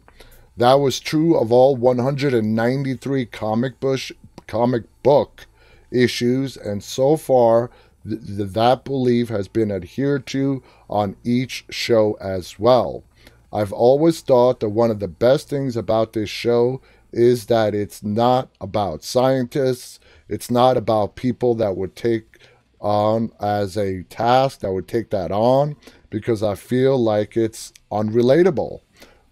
That 0.55 0.75
was 0.75 0.99
true 0.99 1.35
of 1.35 1.51
all 1.51 1.75
193 1.75 3.25
comic 3.25 3.79
book, 3.79 3.99
comic 4.45 4.83
book 5.01 5.47
issues, 5.91 6.57
and 6.57 6.83
so 6.83 7.17
far, 7.17 7.71
th- 8.07 8.21
that 8.21 8.83
belief 8.83 9.29
has 9.29 9.47
been 9.47 9.71
adhered 9.71 10.27
to 10.27 10.61
on 10.89 11.15
each 11.23 11.65
show 11.69 12.13
as 12.21 12.59
well. 12.59 13.03
I've 13.51 13.73
always 13.73 14.21
thought 14.21 14.59
that 14.59 14.69
one 14.69 14.91
of 14.91 14.99
the 14.99 15.07
best 15.07 15.49
things 15.49 15.75
about 15.75 16.13
this 16.13 16.29
show 16.29 16.81
is 17.11 17.45
that 17.45 17.75
it's 17.75 18.03
not 18.03 18.49
about 18.59 19.03
scientists, 19.03 19.99
it's 20.29 20.51
not 20.51 20.77
about 20.77 21.15
people 21.15 21.55
that 21.55 21.77
would 21.77 21.95
take 21.95 22.39
on 22.79 23.31
as 23.39 23.77
a 23.77 24.03
task 24.03 24.59
that 24.59 24.73
would 24.73 24.87
take 24.87 25.09
that 25.09 25.31
on 25.31 25.75
because 26.09 26.43
I 26.43 26.55
feel 26.55 26.97
like 26.97 27.37
it's 27.37 27.71
unrelatable 27.91 28.81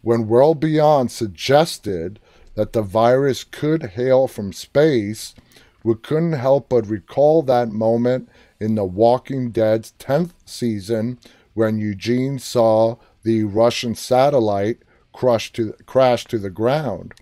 when 0.01 0.27
World 0.27 0.59
Beyond 0.59 1.11
suggested 1.11 2.19
that 2.55 2.73
the 2.73 2.81
virus 2.81 3.43
could 3.43 3.83
hail 3.91 4.27
from 4.27 4.51
space, 4.51 5.35
we 5.83 5.95
couldn't 5.95 6.33
help 6.33 6.69
but 6.69 6.87
recall 6.87 7.43
that 7.43 7.69
moment 7.69 8.29
in 8.59 8.75
The 8.75 8.85
Walking 8.85 9.51
Dead's 9.51 9.93
10th 9.99 10.31
season 10.45 11.19
when 11.53 11.79
Eugene 11.79 12.39
saw 12.39 12.97
the 13.23 13.43
Russian 13.43 13.95
satellite 13.95 14.79
crush 15.13 15.53
to, 15.53 15.73
crash 15.85 16.25
to 16.25 16.39
the 16.39 16.49
ground. 16.49 17.13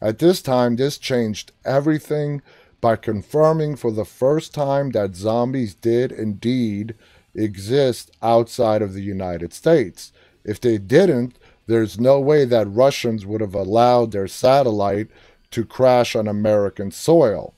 At 0.00 0.18
this 0.18 0.42
time, 0.42 0.76
this 0.76 0.98
changed 0.98 1.52
everything, 1.64 2.42
by 2.84 2.96
confirming 2.96 3.74
for 3.74 3.90
the 3.90 4.04
first 4.04 4.52
time 4.52 4.90
that 4.90 5.16
zombies 5.16 5.74
did 5.74 6.12
indeed 6.12 6.94
exist 7.34 8.10
outside 8.20 8.82
of 8.82 8.92
the 8.92 9.00
United 9.00 9.54
States. 9.54 10.12
If 10.44 10.60
they 10.60 10.76
didn't, 10.76 11.38
there's 11.66 11.98
no 11.98 12.20
way 12.20 12.44
that 12.44 12.70
Russians 12.70 13.24
would 13.24 13.40
have 13.40 13.54
allowed 13.54 14.12
their 14.12 14.28
satellite 14.28 15.08
to 15.52 15.64
crash 15.64 16.14
on 16.14 16.28
American 16.28 16.90
soil. 16.90 17.54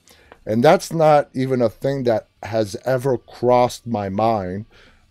And 0.46 0.62
that's 0.62 0.92
not 0.92 1.28
even 1.34 1.60
a 1.60 1.70
thing 1.70 2.04
that 2.04 2.28
has 2.44 2.76
ever 2.84 3.18
crossed 3.18 3.84
my 3.84 4.08
mind. 4.08 4.66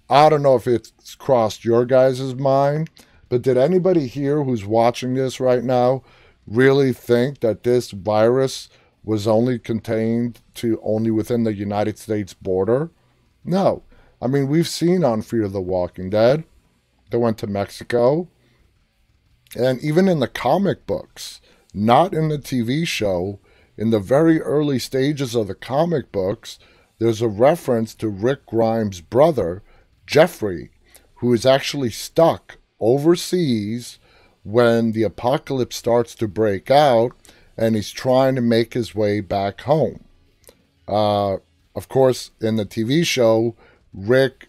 I 0.09 0.29
don't 0.29 0.43
know 0.43 0.55
if 0.55 0.65
it's 0.65 1.15
crossed 1.15 1.65
your 1.65 1.85
guys' 1.85 2.33
mind, 2.35 2.89
but 3.27 3.41
did 3.41 3.57
anybody 3.57 4.07
here 4.07 4.45
who's 4.45 4.63
watching 4.63 5.15
this 5.15 5.41
right 5.41 5.65
now 5.65 6.03
really 6.47 6.93
think 6.93 7.41
that 7.41 7.63
this 7.63 7.91
virus 7.91 8.69
was 9.05 9.27
only 9.27 9.59
contained 9.59 10.41
to 10.55 10.79
only 10.83 11.11
within 11.11 11.43
the 11.43 11.53
United 11.53 11.97
States 11.97 12.33
border? 12.33 12.89
No. 13.43 13.83
I 14.21 14.27
mean, 14.27 14.47
we've 14.47 14.67
seen 14.67 15.03
on 15.03 15.21
Fear 15.21 15.47
the 15.49 15.61
Walking 15.61 16.09
Dead. 16.09 16.43
They 17.11 17.17
went 17.17 17.37
to 17.37 17.47
Mexico. 17.47 18.27
And 19.55 19.79
even 19.81 20.09
in 20.09 20.19
the 20.19 20.27
comic 20.27 20.87
books, 20.87 21.39
not 21.73 22.13
in 22.13 22.29
the 22.29 22.39
TV 22.39 22.87
show, 22.87 23.39
in 23.77 23.91
the 23.91 23.99
very 23.99 24.41
early 24.41 24.79
stages 24.79 25.35
of 25.35 25.47
the 25.47 25.55
comic 25.55 26.11
books, 26.11 26.57
there's 26.97 27.21
a 27.21 27.27
reference 27.27 27.93
to 27.95 28.09
Rick 28.09 28.47
Grimes' 28.47 29.01
brother, 29.01 29.61
Jeffrey, 30.07 30.71
who 31.15 31.31
is 31.33 31.45
actually 31.45 31.91
stuck 31.91 32.57
overseas 32.79 33.99
when 34.43 34.93
the 34.93 35.03
apocalypse 35.03 35.75
starts 35.75 36.15
to 36.15 36.27
break 36.27 36.71
out 36.71 37.11
and 37.57 37.75
he's 37.75 37.91
trying 37.91 38.35
to 38.35 38.41
make 38.41 38.73
his 38.73 38.93
way 38.93 39.21
back 39.21 39.61
home. 39.61 40.03
Uh, 40.87 41.37
of 41.75 41.89
course, 41.89 42.31
in 42.39 42.55
the 42.55 42.65
TV 42.65 43.05
show, 43.05 43.55
Rick 43.93 44.47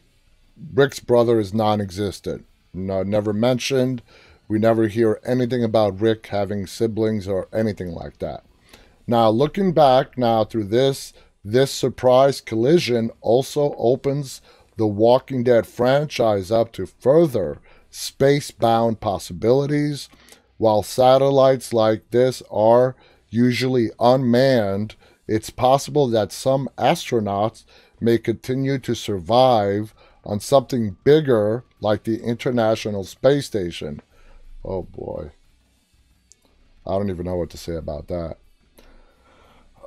Rick's 0.73 1.01
brother 1.01 1.39
is 1.39 1.53
non-existent, 1.53 2.47
no, 2.73 3.03
never 3.03 3.33
mentioned. 3.33 4.03
We 4.49 4.59
never 4.59 4.87
hear 4.87 5.21
anything 5.25 5.65
about 5.65 6.01
Rick 6.01 6.29
having 6.29 6.67
siblings 6.67 7.27
or 7.27 7.49
anything 7.53 7.93
like 7.93 8.19
that. 8.19 8.45
Now, 9.07 9.29
looking 9.29 9.73
back 9.73 10.17
now 10.17 10.45
through 10.45 10.65
this, 10.65 11.13
this 11.45 11.71
surprise 11.71 12.41
collision 12.41 13.11
also 13.21 13.75
opens 13.77 14.41
the 14.77 14.87
Walking 14.87 15.43
Dead 15.43 15.67
franchise 15.67 16.51
up 16.51 16.73
to 16.73 16.87
further 16.87 17.59
space-bound 17.91 19.01
possibilities 19.01 20.09
while 20.59 20.83
satellites 20.83 21.73
like 21.73 22.11
this 22.11 22.43
are 22.51 22.97
usually 23.29 23.91
unmanned, 24.01 24.95
it's 25.29 25.51
possible 25.51 26.09
that 26.09 26.33
some 26.33 26.69
astronauts 26.79 27.65
may 28.01 28.19
continue 28.19 28.79
to 28.79 28.95
survive 28.95 29.95
on 30.25 30.41
something 30.41 30.97
bigger 31.05 31.65
like 31.81 32.05
the 32.05 32.23
International 32.23 33.05
Space 33.05 33.47
Station. 33.47 34.01
Oh 34.65 34.83
boy. 34.83 35.33
I 36.87 36.93
don't 36.93 37.11
even 37.11 37.27
know 37.27 37.37
what 37.37 37.51
to 37.51 37.59
say 37.59 37.75
about 37.75 38.09
that. 38.09 38.39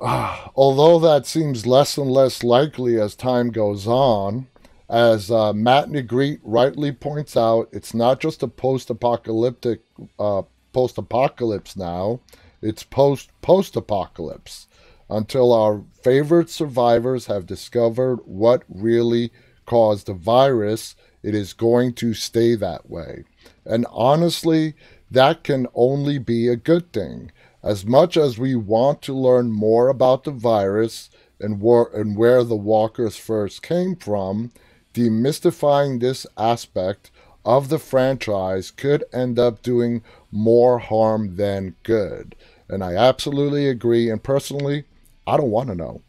although 0.56 0.98
that 0.98 1.26
seems 1.26 1.66
less 1.66 1.98
and 1.98 2.10
less 2.10 2.42
likely 2.42 2.98
as 2.98 3.14
time 3.14 3.50
goes 3.50 3.86
on, 3.86 4.46
as 4.88 5.30
uh, 5.30 5.52
Matt 5.52 5.88
Negrete 5.88 6.40
rightly 6.42 6.90
points 6.90 7.36
out, 7.36 7.68
it's 7.70 7.94
not 7.94 8.18
just 8.18 8.42
a 8.42 8.48
post-apocalyptic 8.48 9.80
uh, 10.18 10.42
post-apocalypse 10.72 11.76
now. 11.76 12.20
It's 12.62 12.82
post 12.82 13.30
post-apocalypse 13.42 14.68
until 15.08 15.52
our 15.52 15.82
favorite 16.02 16.50
survivors 16.50 17.26
have 17.26 17.46
discovered 17.46 18.18
what 18.24 18.62
really 18.68 19.32
caused 19.66 20.06
the 20.06 20.14
virus. 20.14 20.94
It 21.22 21.34
is 21.34 21.52
going 21.52 21.94
to 21.94 22.14
stay 22.14 22.54
that 22.54 22.88
way. 22.88 23.24
And 23.64 23.86
honestly, 23.90 24.74
that 25.10 25.42
can 25.42 25.66
only 25.74 26.18
be 26.18 26.48
a 26.48 26.56
good 26.56 26.92
thing. 26.92 27.32
As 27.62 27.84
much 27.84 28.16
as 28.16 28.38
we 28.38 28.54
want 28.54 29.02
to 29.02 29.14
learn 29.14 29.52
more 29.52 29.88
about 29.88 30.24
the 30.24 30.30
virus 30.30 31.10
and 31.40 31.60
where, 31.60 31.84
and 31.94 32.16
where 32.16 32.44
the 32.44 32.56
walkers 32.56 33.16
first 33.16 33.62
came 33.62 33.96
from, 33.96 34.52
demystifying 34.94 36.00
this 36.00 36.26
aspect 36.36 37.10
of 37.44 37.68
the 37.68 37.78
franchise 37.78 38.70
could 38.70 39.04
end 39.12 39.38
up 39.38 39.62
doing 39.62 40.02
more 40.30 40.78
harm 40.78 41.36
than 41.36 41.74
good. 41.82 42.34
And 42.68 42.84
I 42.84 42.94
absolutely 42.94 43.68
agree. 43.68 44.10
And 44.10 44.22
personally, 44.22 44.84
I 45.26 45.36
don't 45.36 45.50
want 45.50 45.68
to 45.68 45.74
know. 45.74 46.02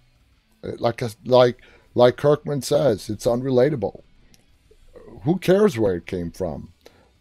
Like 0.64 1.02
like 1.26 1.60
like 1.96 2.18
Kirkman 2.18 2.62
says, 2.62 3.10
it's 3.10 3.26
unrelatable. 3.26 4.04
Who 5.24 5.38
cares 5.38 5.78
where 5.78 5.96
it 5.96 6.06
came 6.06 6.32
from? 6.32 6.70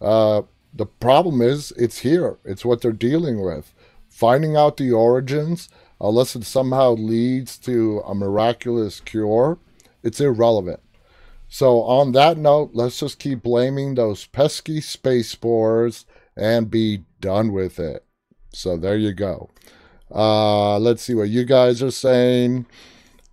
Uh, 0.01 0.43
the 0.73 0.87
problem 0.87 1.41
is 1.43 1.73
it's 1.73 2.01
here. 2.01 2.39
It's 2.45 2.65
what 2.65 2.81
they're 2.81 2.93
dealing 2.93 3.43
with. 3.43 3.73
Finding 4.09 4.57
out 4.57 4.77
the 4.77 4.93
origins, 4.93 5.69
unless 6.01 6.37
it 6.37 6.45
somehow 6.45 6.93
leads 6.93 7.59
to 7.59 8.01
a 8.07 8.15
miraculous 8.15 9.01
cure, 9.01 9.59
it's 10.03 10.21
irrelevant. 10.21 10.81
So, 11.53 11.83
on 11.83 12.13
that 12.13 12.39
note, 12.39 12.71
let's 12.75 13.01
just 13.01 13.19
keep 13.19 13.43
blaming 13.43 13.97
those 13.97 14.25
pesky 14.25 14.81
space 14.81 15.31
spores 15.31 16.07
and 16.37 16.71
be 16.71 17.03
done 17.21 17.53
with 17.53 17.81
it. 17.81 18.05
So, 18.53 18.77
there 18.77 18.97
you 18.97 19.13
go. 19.13 19.51
Uh, 20.15 20.79
let's 20.79 21.03
see 21.03 21.15
what 21.15 21.29
you 21.29 21.45
guys 21.45 21.83
are 21.83 21.91
saying. 21.91 22.67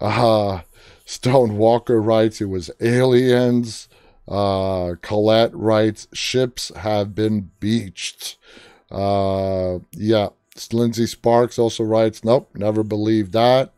Uh, 0.02 0.62
Stone 1.06 1.58
Walker 1.58 2.02
writes 2.02 2.42
it 2.42 2.46
was 2.50 2.72
aliens. 2.82 3.88
Uh, 4.28 4.96
Colette 5.02 5.54
writes 5.54 6.08
ships 6.12 6.72
have 6.76 7.14
been 7.14 7.52
beached. 7.60 8.38
Uh, 8.90 9.80
yeah. 9.92 10.30
Lindsay 10.72 11.06
Sparks 11.06 11.60
also 11.60 11.84
writes, 11.84 12.24
nope, 12.24 12.50
never 12.56 12.84
believed 12.84 13.32
that. 13.34 13.74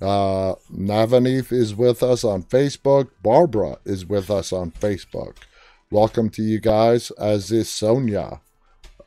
Uh, 0.00 0.54
Navaneeth 0.72 1.52
is 1.52 1.74
with 1.74 2.02
us 2.02 2.24
on 2.24 2.42
Facebook. 2.44 3.10
Barbara 3.22 3.78
is 3.84 4.06
with 4.06 4.30
us 4.30 4.50
on 4.50 4.70
Facebook. 4.70 5.36
Welcome 5.90 6.30
to 6.30 6.42
you 6.42 6.58
guys, 6.58 7.10
as 7.12 7.52
is 7.52 7.68
Sonia 7.68 8.40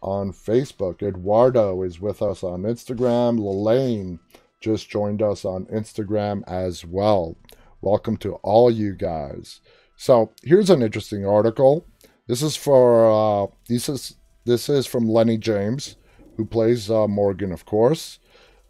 on 0.04 0.32
Facebook. 0.32 1.02
Eduardo 1.02 1.82
is 1.82 2.00
with 2.00 2.22
us 2.22 2.44
on 2.44 2.62
Instagram. 2.62 3.40
Lelaine 3.40 4.20
just 4.60 4.88
joined 4.88 5.24
us 5.24 5.46
on 5.46 5.66
Instagram 5.66 6.44
as 6.48 6.86
well. 6.86 7.38
Welcome 7.82 8.18
to 8.18 8.36
all 8.44 8.70
you 8.70 8.94
guys. 8.94 9.62
So 9.96 10.32
here's 10.44 10.70
an 10.70 10.84
interesting 10.84 11.26
article. 11.26 11.88
This 12.28 12.44
is 12.44 12.56
for 12.56 13.10
uh, 13.10 13.48
this 13.68 13.90
is 13.90 14.16
this 14.46 14.70
is 14.70 14.86
from 14.86 15.10
Lenny 15.10 15.38
James, 15.40 15.96
who 16.38 16.46
plays 16.46 16.92
uh, 16.92 17.08
Morgan, 17.08 17.52
of 17.52 17.66
course. 17.66 18.20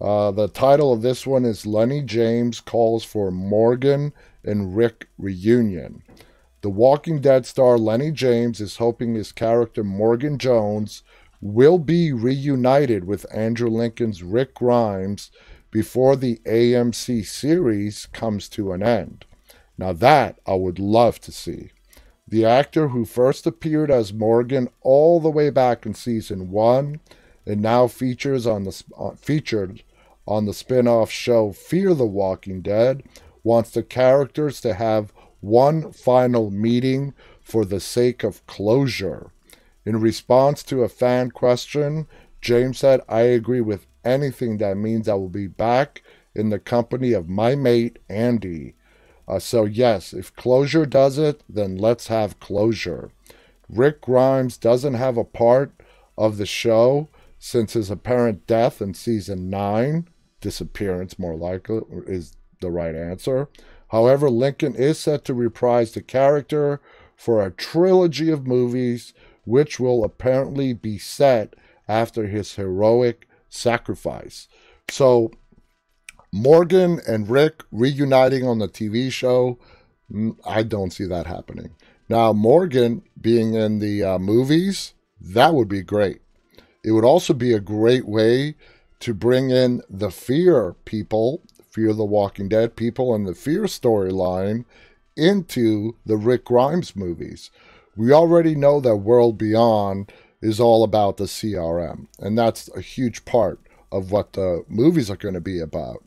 Uh, 0.03 0.31
the 0.31 0.49
title 0.49 0.91
of 0.91 1.01
this 1.01 1.25
one 1.25 1.45
is 1.45 1.65
Lenny 1.65 2.01
James 2.01 2.59
Calls 2.59 3.05
for 3.05 3.31
Morgan 3.31 4.11
and 4.43 4.75
Rick 4.75 5.07
Reunion. 5.17 6.03
The 6.59 6.69
Walking 6.69 7.21
Dead 7.21 7.45
star 7.45 7.77
Lenny 7.77 8.11
James 8.11 8.59
is 8.59 8.75
hoping 8.75 9.15
his 9.15 9.31
character 9.31 9.81
Morgan 9.81 10.37
Jones 10.37 11.03
will 11.39 11.77
be 11.77 12.11
reunited 12.11 13.05
with 13.05 13.25
Andrew 13.33 13.69
Lincoln's 13.69 14.23
Rick 14.23 14.55
Grimes 14.55 15.31
before 15.71 16.17
the 16.17 16.41
AMC 16.45 17.25
series 17.25 18.07
comes 18.07 18.49
to 18.49 18.73
an 18.73 18.83
end. 18.83 19.23
Now, 19.77 19.93
that 19.93 20.37
I 20.45 20.55
would 20.55 20.79
love 20.79 21.21
to 21.21 21.31
see. 21.31 21.69
The 22.27 22.43
actor 22.43 22.89
who 22.89 23.05
first 23.05 23.47
appeared 23.47 23.89
as 23.89 24.11
Morgan 24.11 24.67
all 24.81 25.21
the 25.21 25.31
way 25.31 25.49
back 25.49 25.85
in 25.85 25.93
season 25.93 26.51
one 26.51 26.99
and 27.45 27.61
now 27.61 27.87
features 27.87 28.45
on 28.45 28.65
the 28.65 28.83
uh, 28.97 29.11
featured 29.11 29.81
on 30.27 30.45
the 30.45 30.53
spin 30.53 30.87
off 30.87 31.11
show 31.11 31.51
Fear 31.51 31.93
the 31.95 32.05
Walking 32.05 32.61
Dead 32.61 33.03
wants 33.43 33.71
the 33.71 33.83
characters 33.83 34.61
to 34.61 34.73
have 34.73 35.13
one 35.41 35.91
final 35.91 36.49
meeting 36.49 37.13
for 37.41 37.65
the 37.65 37.79
sake 37.79 38.23
of 38.23 38.45
closure. 38.47 39.31
In 39.85 39.99
response 39.99 40.63
to 40.63 40.83
a 40.83 40.89
fan 40.89 41.31
question, 41.31 42.07
James 42.39 42.79
said, 42.79 43.01
I 43.09 43.21
agree 43.21 43.61
with 43.61 43.85
anything 44.05 44.57
that 44.57 44.77
means 44.77 45.09
I 45.09 45.15
will 45.15 45.29
be 45.29 45.47
back 45.47 46.01
in 46.33 46.49
the 46.49 46.59
company 46.59 47.11
of 47.13 47.29
my 47.29 47.55
mate, 47.55 47.99
Andy. 48.09 48.75
Uh, 49.27 49.39
so, 49.39 49.65
yes, 49.65 50.13
if 50.13 50.35
closure 50.35 50.85
does 50.85 51.17
it, 51.17 51.43
then 51.49 51.77
let's 51.77 52.07
have 52.07 52.39
closure. 52.39 53.11
Rick 53.69 54.01
Grimes 54.01 54.57
doesn't 54.57 54.95
have 54.95 55.17
a 55.17 55.23
part 55.23 55.71
of 56.17 56.37
the 56.37 56.45
show 56.45 57.07
since 57.45 57.73
his 57.73 57.91
apparent 57.91 58.47
death 58.47 58.81
in 58.81 58.93
season 58.93 59.49
9 59.49 60.07
disappearance, 60.39 61.19
more 61.19 61.35
likely, 61.35 61.81
is 62.07 62.37
the 62.61 62.71
right 62.71 62.95
answer. 62.95 63.49
However, 63.89 64.29
Lincoln 64.29 64.75
is 64.75 64.97
set 64.97 65.25
to 65.25 65.33
reprise 65.33 65.91
the 65.91 66.01
character 66.01 66.79
for 67.17 67.43
a 67.45 67.51
trilogy 67.51 68.31
of 68.31 68.47
movies, 68.47 69.13
which 69.43 69.77
will 69.77 70.05
apparently 70.05 70.71
be 70.71 70.97
set 70.97 71.53
after 71.85 72.27
his 72.27 72.55
heroic 72.55 73.27
sacrifice. 73.49 74.47
So, 74.89 75.29
Morgan 76.31 77.01
and 77.05 77.29
Rick 77.29 77.65
reuniting 77.73 78.47
on 78.47 78.59
the 78.59 78.69
TV 78.69 79.11
show, 79.11 79.59
mm, 80.09 80.37
I 80.45 80.63
don't 80.63 80.93
see 80.93 81.07
that 81.07 81.27
happening. 81.27 81.75
Now, 82.07 82.31
Morgan 82.31 83.03
being 83.19 83.53
in 83.53 83.79
the 83.79 84.01
uh, 84.01 84.17
movies, 84.17 84.93
that 85.19 85.53
would 85.53 85.67
be 85.67 85.81
great. 85.81 86.22
It 86.83 86.91
would 86.91 87.05
also 87.05 87.33
be 87.33 87.53
a 87.53 87.59
great 87.59 88.05
way 88.07 88.55
to 88.99 89.13
bring 89.13 89.49
in 89.49 89.81
the 89.89 90.11
Fear 90.11 90.75
people, 90.85 91.41
Fear 91.69 91.93
the 91.93 92.05
Walking 92.05 92.49
Dead 92.49 92.75
people, 92.75 93.13
and 93.13 93.25
the 93.25 93.35
Fear 93.35 93.63
storyline 93.63 94.65
into 95.15 95.95
the 96.05 96.17
Rick 96.17 96.45
Grimes 96.45 96.95
movies. 96.95 97.51
We 97.95 98.11
already 98.11 98.55
know 98.55 98.79
that 98.79 98.97
World 98.97 99.37
Beyond 99.37 100.11
is 100.41 100.59
all 100.59 100.83
about 100.83 101.17
the 101.17 101.25
CRM, 101.25 102.07
and 102.19 102.37
that's 102.37 102.69
a 102.75 102.81
huge 102.81 103.23
part 103.25 103.59
of 103.91 104.11
what 104.11 104.33
the 104.33 104.65
movies 104.67 105.09
are 105.09 105.15
going 105.15 105.35
to 105.35 105.41
be 105.41 105.59
about. 105.59 106.03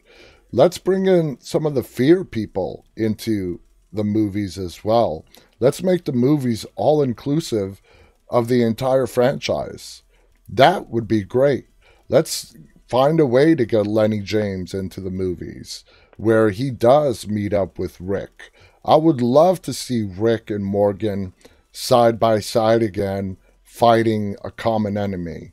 Let's 0.53 0.79
bring 0.79 1.07
in 1.07 1.39
some 1.41 1.65
of 1.65 1.75
the 1.75 1.83
fear 1.83 2.25
people 2.25 2.85
into 2.97 3.61
the 3.93 4.05
movies 4.05 4.59
as 4.59 4.85
well. 4.85 5.25
Let's 5.61 5.83
make 5.83 6.05
the 6.05 6.13
movies 6.13 6.67
all 6.75 7.03
inclusive 7.03 7.81
of 8.29 8.49
the 8.49 8.63
entire 8.63 9.07
franchise. 9.07 10.03
That 10.49 10.89
would 10.89 11.09
be 11.09 11.25
great. 11.25 11.67
Let's 12.09 12.57
find 12.89 13.19
a 13.19 13.27
way 13.27 13.55
to 13.55 13.67
get 13.67 13.87
Lenny 13.87 14.21
James 14.21 14.73
into 14.75 15.01
the 15.01 15.11
movies 15.11 15.85
where 16.17 16.51
he 16.51 16.71
does 16.71 17.27
meet 17.27 17.53
up 17.53 17.79
with 17.79 18.01
Rick. 18.01 18.53
I 18.85 18.97
would 18.97 19.21
love 19.21 19.61
to 19.63 19.73
see 19.73 20.03
Rick 20.03 20.51
and 20.51 20.65
Morgan 20.65 21.35
side 21.73 22.19
by 22.19 22.41
side 22.41 22.83
again 22.83 23.37
fighting 23.63 24.37
a 24.43 24.51
common 24.51 24.97
enemy. 24.97 25.53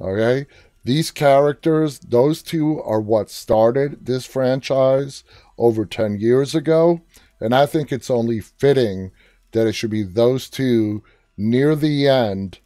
Okay? 0.00 0.46
These 0.82 1.10
characters, 1.10 1.98
those 1.98 2.42
two 2.42 2.82
are 2.82 3.00
what 3.00 3.30
started 3.30 4.06
this 4.06 4.24
franchise 4.24 5.22
over 5.58 5.84
10 5.84 6.18
years 6.18 6.54
ago. 6.54 7.02
And 7.38 7.54
I 7.54 7.66
think 7.66 7.92
it's 7.92 8.10
only 8.10 8.40
fitting 8.40 9.12
that 9.52 9.66
it 9.66 9.74
should 9.74 9.90
be 9.90 10.02
those 10.02 10.48
two 10.48 11.02
near 11.36 11.76
the 11.76 12.08
end 12.08 12.58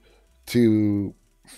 to 0.47 1.14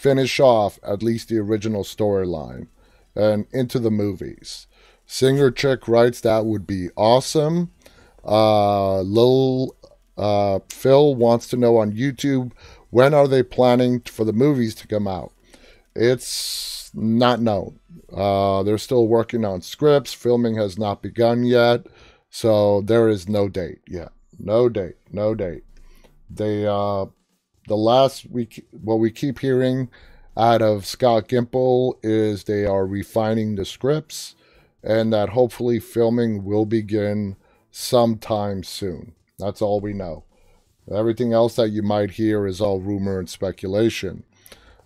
finish 0.06 0.38
off 0.38 0.78
at 0.84 1.02
least 1.02 1.28
the 1.28 1.36
original 1.36 1.82
storyline 1.82 2.68
and 3.16 3.44
into 3.50 3.80
the 3.80 3.90
movies. 3.90 4.68
Singer 5.04 5.50
Chick 5.50 5.88
writes 5.88 6.20
that 6.20 6.46
would 6.46 6.64
be 6.64 6.90
awesome. 6.96 7.72
Uh, 8.24 9.00
Lil 9.00 9.74
uh, 10.16 10.60
Phil 10.70 11.16
wants 11.16 11.48
to 11.48 11.56
know 11.56 11.78
on 11.78 11.90
YouTube 11.90 12.52
when 12.90 13.14
are 13.14 13.26
they 13.26 13.42
planning 13.42 14.00
for 14.02 14.24
the 14.24 14.32
movies 14.32 14.76
to 14.76 14.86
come 14.86 15.08
out? 15.08 15.32
It's 15.96 16.92
not 16.94 17.40
known. 17.40 17.80
Uh, 18.12 18.62
they're 18.62 18.78
still 18.78 19.08
working 19.08 19.44
on 19.44 19.60
scripts. 19.60 20.12
Filming 20.12 20.54
has 20.54 20.78
not 20.78 21.02
begun 21.02 21.42
yet. 21.42 21.84
So 22.30 22.80
there 22.82 23.08
is 23.08 23.28
no 23.28 23.48
date 23.48 23.80
yet. 23.88 24.12
No 24.38 24.68
date. 24.68 24.98
No 25.10 25.34
date. 25.34 25.64
They, 26.30 26.64
uh, 26.64 27.06
the 27.66 27.76
last 27.76 28.30
week, 28.30 28.66
what 28.70 28.98
we 28.98 29.10
keep 29.10 29.40
hearing 29.40 29.88
out 30.36 30.62
of 30.62 30.86
Scott 30.86 31.28
Gimple 31.28 31.94
is 32.02 32.44
they 32.44 32.64
are 32.64 32.86
refining 32.86 33.54
the 33.56 33.64
scripts 33.64 34.34
and 34.82 35.12
that 35.12 35.30
hopefully 35.30 35.80
filming 35.80 36.44
will 36.44 36.66
begin 36.66 37.36
sometime 37.70 38.62
soon. 38.62 39.14
That's 39.38 39.60
all 39.60 39.80
we 39.80 39.92
know. 39.92 40.24
Everything 40.90 41.32
else 41.32 41.56
that 41.56 41.70
you 41.70 41.82
might 41.82 42.12
hear 42.12 42.46
is 42.46 42.60
all 42.60 42.80
rumor 42.80 43.18
and 43.18 43.28
speculation. 43.28 44.22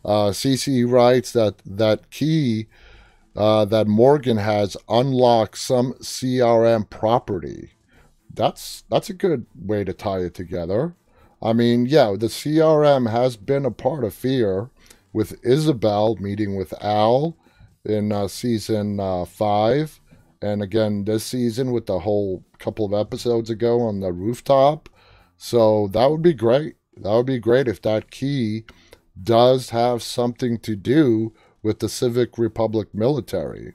Uh, 0.05 0.31
CC 0.31 0.91
writes 0.91 1.33
that 1.33 1.57
that 1.67 2.11
key 2.11 2.69
uh, 3.37 3.65
that 3.67 3.87
Morgan 3.87 4.39
has 4.39 4.77
unlocked 4.89 5.59
some 5.59 5.93
CRM 5.95 6.89
property. 6.89 7.73
That's 8.33 8.85
that's 8.89 9.11
a 9.11 9.15
good 9.15 9.47
way 9.55 9.85
to 9.85 9.93
tie 9.93 10.21
it 10.21 10.35
together. 10.35 10.95
I 11.43 11.53
mean, 11.53 11.87
yeah, 11.87 12.15
the 12.19 12.27
CRM 12.27 13.11
has 13.11 13.37
been 13.37 13.65
a 13.65 13.71
part 13.71 14.05
of 14.05 14.15
Fear, 14.15 14.71
with 15.13 15.45
Isabel 15.45 16.17
meeting 16.17 16.57
with 16.57 16.73
Al 16.83 17.37
in 17.85 18.13
uh, 18.13 18.29
season 18.29 19.01
uh, 19.01 19.25
five, 19.25 20.01
and 20.43 20.63
again 20.63 21.05
this 21.05 21.25
season 21.25 21.73
with 21.73 21.87
the 21.87 22.01
whole 22.01 22.45
couple 22.59 22.85
of 22.85 22.95
episodes 22.95 23.51
ago 23.51 23.81
on 23.81 24.01
the 24.01 24.13
rooftop. 24.13 24.89
So 25.37 25.89
that 25.89 26.11
would 26.11 26.23
be 26.23 26.35
great. 26.35 26.77
That 26.97 27.13
would 27.13 27.27
be 27.27 27.39
great 27.39 27.69
if 27.69 27.81
that 27.83 28.11
key 28.11 28.65
does 29.23 29.71
have 29.71 30.03
something 30.03 30.59
to 30.61 30.77
do 30.77 31.33
with 31.63 31.79
the 31.79 31.89
Civic 31.89 32.39
Republic 32.39 32.89
military. 32.95 33.75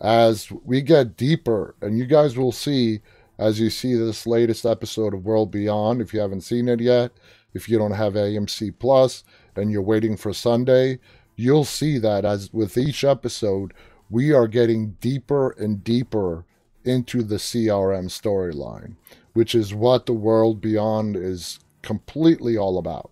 As 0.00 0.50
we 0.50 0.82
get 0.82 1.16
deeper, 1.16 1.74
and 1.80 1.98
you 1.98 2.04
guys 2.04 2.36
will 2.36 2.52
see 2.52 3.00
as 3.38 3.60
you 3.60 3.70
see 3.70 3.94
this 3.94 4.26
latest 4.26 4.64
episode 4.64 5.14
of 5.14 5.24
World 5.24 5.50
Beyond, 5.50 6.00
if 6.00 6.14
you 6.14 6.20
haven't 6.20 6.40
seen 6.42 6.68
it 6.68 6.80
yet, 6.80 7.12
if 7.54 7.68
you 7.68 7.78
don't 7.78 7.92
have 7.92 8.14
AMC 8.14 8.78
Plus 8.78 9.24
and 9.54 9.70
you're 9.70 9.82
waiting 9.82 10.16
for 10.16 10.32
Sunday, 10.32 10.98
you'll 11.36 11.64
see 11.64 11.98
that 11.98 12.24
as 12.24 12.52
with 12.52 12.78
each 12.78 13.04
episode, 13.04 13.72
we 14.10 14.32
are 14.32 14.48
getting 14.48 14.92
deeper 15.00 15.50
and 15.50 15.82
deeper 15.82 16.44
into 16.84 17.22
the 17.22 17.36
CRM 17.36 18.06
storyline, 18.06 18.96
which 19.32 19.54
is 19.54 19.74
what 19.74 20.06
the 20.06 20.12
World 20.12 20.60
Beyond 20.60 21.16
is 21.16 21.58
completely 21.82 22.56
all 22.56 22.78
about. 22.78 23.10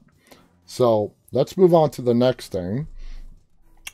So 0.65 1.15
let's 1.33 1.57
move 1.57 1.75
on 1.75 1.91
to 1.91 2.03
the 2.03 2.15
next 2.15 2.53
thing. 2.53 2.87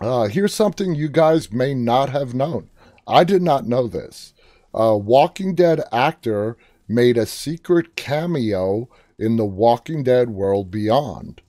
Uh, 0.00 0.28
here's 0.28 0.54
something 0.54 0.94
you 0.94 1.08
guys 1.08 1.52
may 1.52 1.74
not 1.74 2.10
have 2.10 2.34
known. 2.34 2.70
I 3.06 3.24
did 3.24 3.42
not 3.42 3.66
know 3.66 3.86
this. 3.86 4.32
A 4.72 4.96
Walking 4.96 5.54
Dead 5.54 5.82
actor 5.92 6.56
made 6.86 7.18
a 7.18 7.26
secret 7.26 7.96
cameo 7.96 8.88
in 9.18 9.36
the 9.36 9.44
Walking 9.44 10.04
Dead 10.04 10.30
World 10.30 10.70
Beyond. 10.70 11.42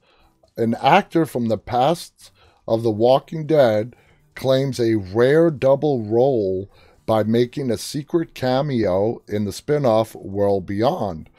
An 0.57 0.75
actor 0.81 1.25
from 1.25 1.47
the 1.47 1.57
past 1.57 2.31
of 2.67 2.83
The 2.83 2.91
Walking 2.91 3.45
Dead 3.45 3.95
claims 4.35 4.79
a 4.79 4.95
rare 4.95 5.51
double 5.51 6.03
role 6.03 6.71
by 7.05 7.23
making 7.23 7.69
a 7.69 7.77
secret 7.77 8.33
cameo 8.33 9.21
in 9.27 9.45
the 9.45 9.53
spin 9.53 9.85
off 9.85 10.15
World 10.15 10.65
Beyond. 10.65 11.29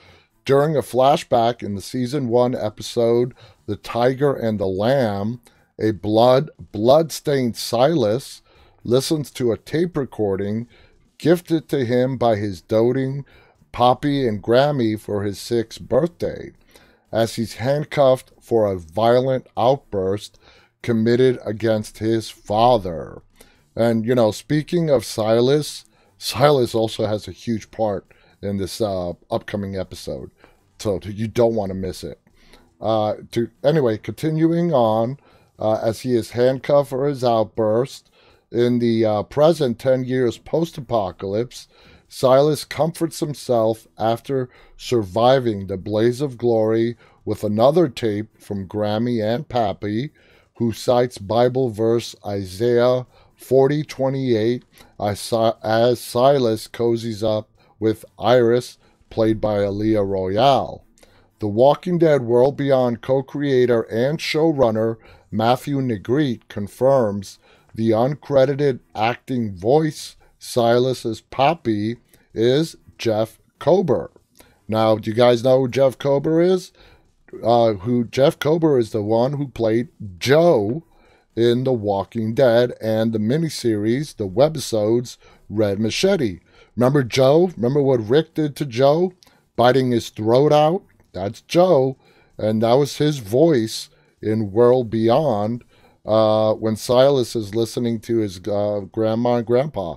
During 0.44 0.76
a 0.76 0.82
flashback 0.82 1.62
in 1.62 1.74
the 1.74 1.82
season 1.82 2.28
1 2.28 2.54
episode 2.54 3.34
The 3.66 3.76
Tiger 3.76 4.34
and 4.34 4.58
the 4.58 4.66
Lamb, 4.66 5.40
a 5.80 5.92
blood 5.92 6.50
blood-stained 6.70 7.56
Silas 7.56 8.42
listens 8.84 9.30
to 9.32 9.52
a 9.52 9.58
tape 9.58 9.96
recording 9.96 10.68
gifted 11.22 11.68
to 11.68 11.84
him 11.84 12.16
by 12.16 12.34
his 12.34 12.60
doting 12.60 13.24
Poppy 13.70 14.26
and 14.26 14.42
Grammy 14.42 14.98
for 14.98 15.22
his 15.22 15.38
sixth 15.38 15.80
birthday, 15.80 16.50
as 17.12 17.36
he's 17.36 17.54
handcuffed 17.54 18.32
for 18.40 18.66
a 18.66 18.76
violent 18.76 19.46
outburst 19.56 20.36
committed 20.82 21.38
against 21.44 21.98
his 21.98 22.28
father. 22.28 23.22
And, 23.76 24.04
you 24.04 24.16
know, 24.16 24.32
speaking 24.32 24.90
of 24.90 25.04
Silas, 25.04 25.84
Silas 26.18 26.74
also 26.74 27.06
has 27.06 27.28
a 27.28 27.32
huge 27.32 27.70
part 27.70 28.04
in 28.42 28.56
this 28.56 28.80
uh, 28.80 29.12
upcoming 29.30 29.76
episode. 29.76 30.32
So 30.80 30.98
you 31.04 31.28
don't 31.28 31.54
want 31.54 31.70
to 31.70 31.74
miss 31.74 32.02
it. 32.02 32.20
Uh, 32.80 33.14
to 33.30 33.48
Anyway, 33.62 33.96
continuing 33.96 34.74
on, 34.74 35.18
uh, 35.56 35.74
as 35.74 36.00
he 36.00 36.16
is 36.16 36.32
handcuffed 36.32 36.90
for 36.90 37.06
his 37.06 37.22
outburst, 37.22 38.10
in 38.52 38.78
the 38.78 39.04
uh, 39.04 39.22
present 39.24 39.78
10 39.78 40.04
years 40.04 40.38
post 40.38 40.78
apocalypse, 40.78 41.68
Silas 42.08 42.64
comforts 42.64 43.20
himself 43.20 43.88
after 43.98 44.50
surviving 44.76 45.66
the 45.66 45.78
blaze 45.78 46.20
of 46.20 46.36
glory 46.36 46.96
with 47.24 47.42
another 47.42 47.88
tape 47.88 48.38
from 48.38 48.68
Grammy 48.68 49.24
and 49.24 49.48
Pappy, 49.48 50.10
who 50.56 50.72
cites 50.72 51.16
Bible 51.16 51.70
verse 51.70 52.14
Isaiah 52.26 53.06
40:28 53.40 54.62
as 55.00 55.20
Silas 55.98 56.68
cozies 56.68 57.22
up 57.22 57.48
with 57.80 58.04
Iris, 58.18 58.78
played 59.08 59.40
by 59.40 59.58
Aliyah 59.58 60.06
Royale. 60.06 60.84
The 61.38 61.48
Walking 61.48 61.98
Dead 61.98 62.22
World 62.22 62.56
Beyond 62.56 63.00
co-creator 63.00 63.82
and 63.82 64.18
showrunner 64.18 64.98
Matthew 65.30 65.80
Negrete 65.80 66.46
confirms 66.48 67.38
the 67.74 67.90
uncredited 67.90 68.80
acting 68.94 69.54
voice 69.56 70.16
Silas's 70.38 71.20
Poppy 71.20 71.96
is 72.34 72.76
Jeff 72.98 73.38
Kober. 73.58 74.10
Now, 74.68 74.96
do 74.96 75.10
you 75.10 75.16
guys 75.16 75.44
know 75.44 75.60
who 75.60 75.68
Jeff 75.68 75.98
Kober 75.98 76.40
is? 76.40 76.72
Uh, 77.42 77.74
who 77.74 78.04
Jeff 78.04 78.38
Kober 78.38 78.78
is 78.78 78.90
the 78.90 79.02
one 79.02 79.34
who 79.34 79.48
played 79.48 79.88
Joe 80.18 80.84
in 81.34 81.64
The 81.64 81.72
Walking 81.72 82.34
Dead 82.34 82.72
and 82.80 83.12
the 83.12 83.18
miniseries, 83.18 84.16
the 84.16 84.28
webisodes 84.28 85.16
Red 85.48 85.78
Machete. 85.78 86.40
Remember 86.76 87.02
Joe? 87.02 87.50
Remember 87.56 87.82
what 87.82 88.06
Rick 88.08 88.34
did 88.34 88.56
to 88.56 88.66
Joe? 88.66 89.12
Biting 89.56 89.90
his 89.90 90.08
throat 90.08 90.52
out? 90.52 90.82
That's 91.12 91.42
Joe. 91.42 91.96
And 92.38 92.62
that 92.62 92.74
was 92.74 92.96
his 92.96 93.18
voice 93.18 93.90
in 94.20 94.52
World 94.52 94.90
Beyond 94.90 95.64
uh, 96.04 96.54
when 96.54 96.76
Silas 96.76 97.36
is 97.36 97.54
listening 97.54 98.00
to 98.00 98.18
his 98.18 98.38
uh, 98.48 98.80
grandma 98.90 99.36
and 99.36 99.46
grandpa. 99.46 99.96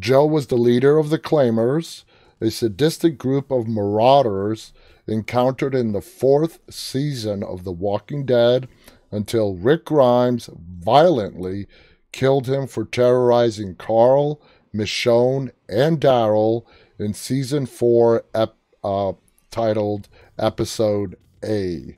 Joe 0.00 0.26
was 0.26 0.48
the 0.48 0.56
leader 0.56 0.98
of 0.98 1.10
the 1.10 1.18
Claimers, 1.18 2.04
a 2.40 2.50
sadistic 2.50 3.16
group 3.16 3.50
of 3.50 3.68
marauders 3.68 4.72
encountered 5.06 5.74
in 5.74 5.92
the 5.92 6.00
fourth 6.00 6.60
season 6.70 7.42
of 7.42 7.64
The 7.64 7.72
Walking 7.72 8.24
Dead 8.24 8.68
until 9.10 9.54
Rick 9.54 9.86
Grimes 9.86 10.50
violently 10.56 11.66
killed 12.12 12.48
him 12.48 12.66
for 12.66 12.84
terrorizing 12.84 13.76
Carl, 13.76 14.40
Michonne, 14.74 15.50
and 15.68 16.00
Daryl 16.00 16.64
in 16.98 17.14
season 17.14 17.66
four, 17.66 18.24
ep- 18.34 18.56
uh, 18.82 19.12
titled 19.50 20.08
Episode 20.38 21.16
A. 21.44 21.96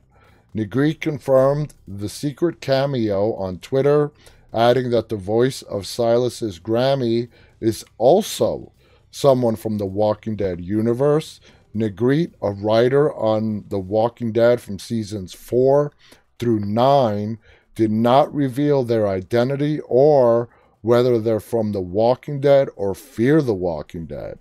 Negrete 0.55 0.99
confirmed 1.01 1.73
the 1.87 2.09
secret 2.09 2.61
cameo 2.61 3.33
on 3.33 3.59
Twitter, 3.59 4.11
adding 4.53 4.89
that 4.91 5.09
the 5.09 5.15
voice 5.15 5.61
of 5.61 5.85
Silas's 5.85 6.59
Grammy 6.59 7.29
is 7.59 7.85
also 7.97 8.71
someone 9.11 9.55
from 9.55 9.77
the 9.77 9.85
Walking 9.85 10.35
Dead 10.35 10.61
universe. 10.61 11.39
Negrete, 11.75 12.33
a 12.41 12.51
writer 12.51 13.13
on 13.13 13.65
The 13.67 13.79
Walking 13.79 14.31
Dead 14.31 14.59
from 14.61 14.79
seasons 14.79 15.33
4 15.33 15.91
through 16.39 16.59
9, 16.59 17.37
did 17.75 17.91
not 17.91 18.33
reveal 18.33 18.83
their 18.83 19.07
identity 19.07 19.79
or 19.81 20.49
whether 20.81 21.19
they're 21.19 21.39
from 21.39 21.71
The 21.71 21.81
Walking 21.81 22.39
Dead 22.39 22.69
or 22.75 22.95
Fear 22.95 23.43
the 23.43 23.53
Walking 23.53 24.05
Dead. 24.05 24.39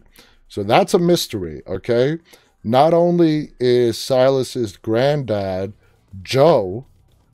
So 0.48 0.62
that's 0.62 0.94
a 0.94 0.98
mystery, 0.98 1.62
okay? 1.66 2.18
Not 2.62 2.94
only 2.94 3.52
is 3.60 3.98
Silas's 3.98 4.76
granddad 4.76 5.74
Joe 6.22 6.86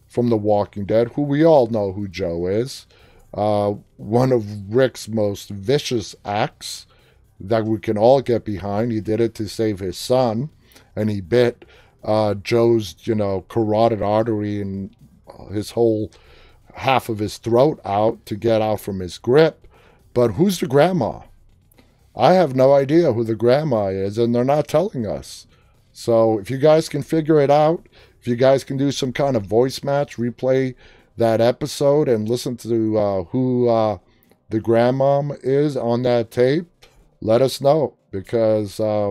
from 0.06 0.28
The 0.28 0.36
Walking 0.36 0.84
Dead, 0.84 1.08
who 1.14 1.22
we 1.22 1.44
all 1.44 1.66
know 1.68 1.92
who 1.92 2.08
Joe 2.08 2.46
is, 2.46 2.86
uh, 3.34 3.74
one 3.96 4.32
of 4.32 4.74
Rick's 4.74 5.08
most 5.08 5.48
vicious 5.48 6.14
acts 6.24 6.86
that 7.40 7.64
we 7.64 7.78
can 7.78 7.96
all 7.96 8.20
get 8.20 8.44
behind. 8.44 8.92
He 8.92 9.00
did 9.00 9.20
it 9.20 9.34
to 9.36 9.48
save 9.48 9.78
his 9.78 9.96
son, 9.96 10.50
and 10.94 11.10
he 11.10 11.20
bit 11.20 11.64
uh, 12.04 12.34
Joe's, 12.34 12.94
you 13.00 13.14
know, 13.14 13.44
carotid 13.48 14.02
artery 14.02 14.60
and 14.60 14.94
his 15.50 15.70
whole 15.72 16.10
half 16.74 17.08
of 17.08 17.18
his 17.18 17.38
throat 17.38 17.80
out 17.84 18.24
to 18.26 18.36
get 18.36 18.62
out 18.62 18.80
from 18.80 19.00
his 19.00 19.18
grip. 19.18 19.66
But 20.14 20.32
who's 20.32 20.60
the 20.60 20.66
grandma? 20.66 21.20
I 22.14 22.34
have 22.34 22.54
no 22.54 22.74
idea 22.74 23.12
who 23.12 23.24
the 23.24 23.34
grandma 23.34 23.86
is, 23.86 24.18
and 24.18 24.34
they're 24.34 24.44
not 24.44 24.68
telling 24.68 25.06
us. 25.06 25.46
So 25.92 26.38
if 26.38 26.50
you 26.50 26.58
guys 26.58 26.88
can 26.88 27.02
figure 27.02 27.40
it 27.40 27.50
out, 27.50 27.86
if 28.22 28.28
you 28.28 28.36
guys 28.36 28.62
can 28.62 28.76
do 28.76 28.92
some 28.92 29.12
kind 29.12 29.34
of 29.34 29.46
voice 29.46 29.82
match, 29.82 30.16
replay 30.16 30.76
that 31.16 31.40
episode 31.40 32.08
and 32.08 32.28
listen 32.28 32.56
to 32.58 32.96
uh, 32.96 33.24
who 33.24 33.68
uh, 33.68 33.98
the 34.48 34.60
grandmom 34.60 35.36
is 35.42 35.76
on 35.76 36.02
that 36.02 36.30
tape, 36.30 36.66
let 37.20 37.42
us 37.42 37.60
know 37.60 37.96
because 38.12 38.78
uh, 38.78 39.10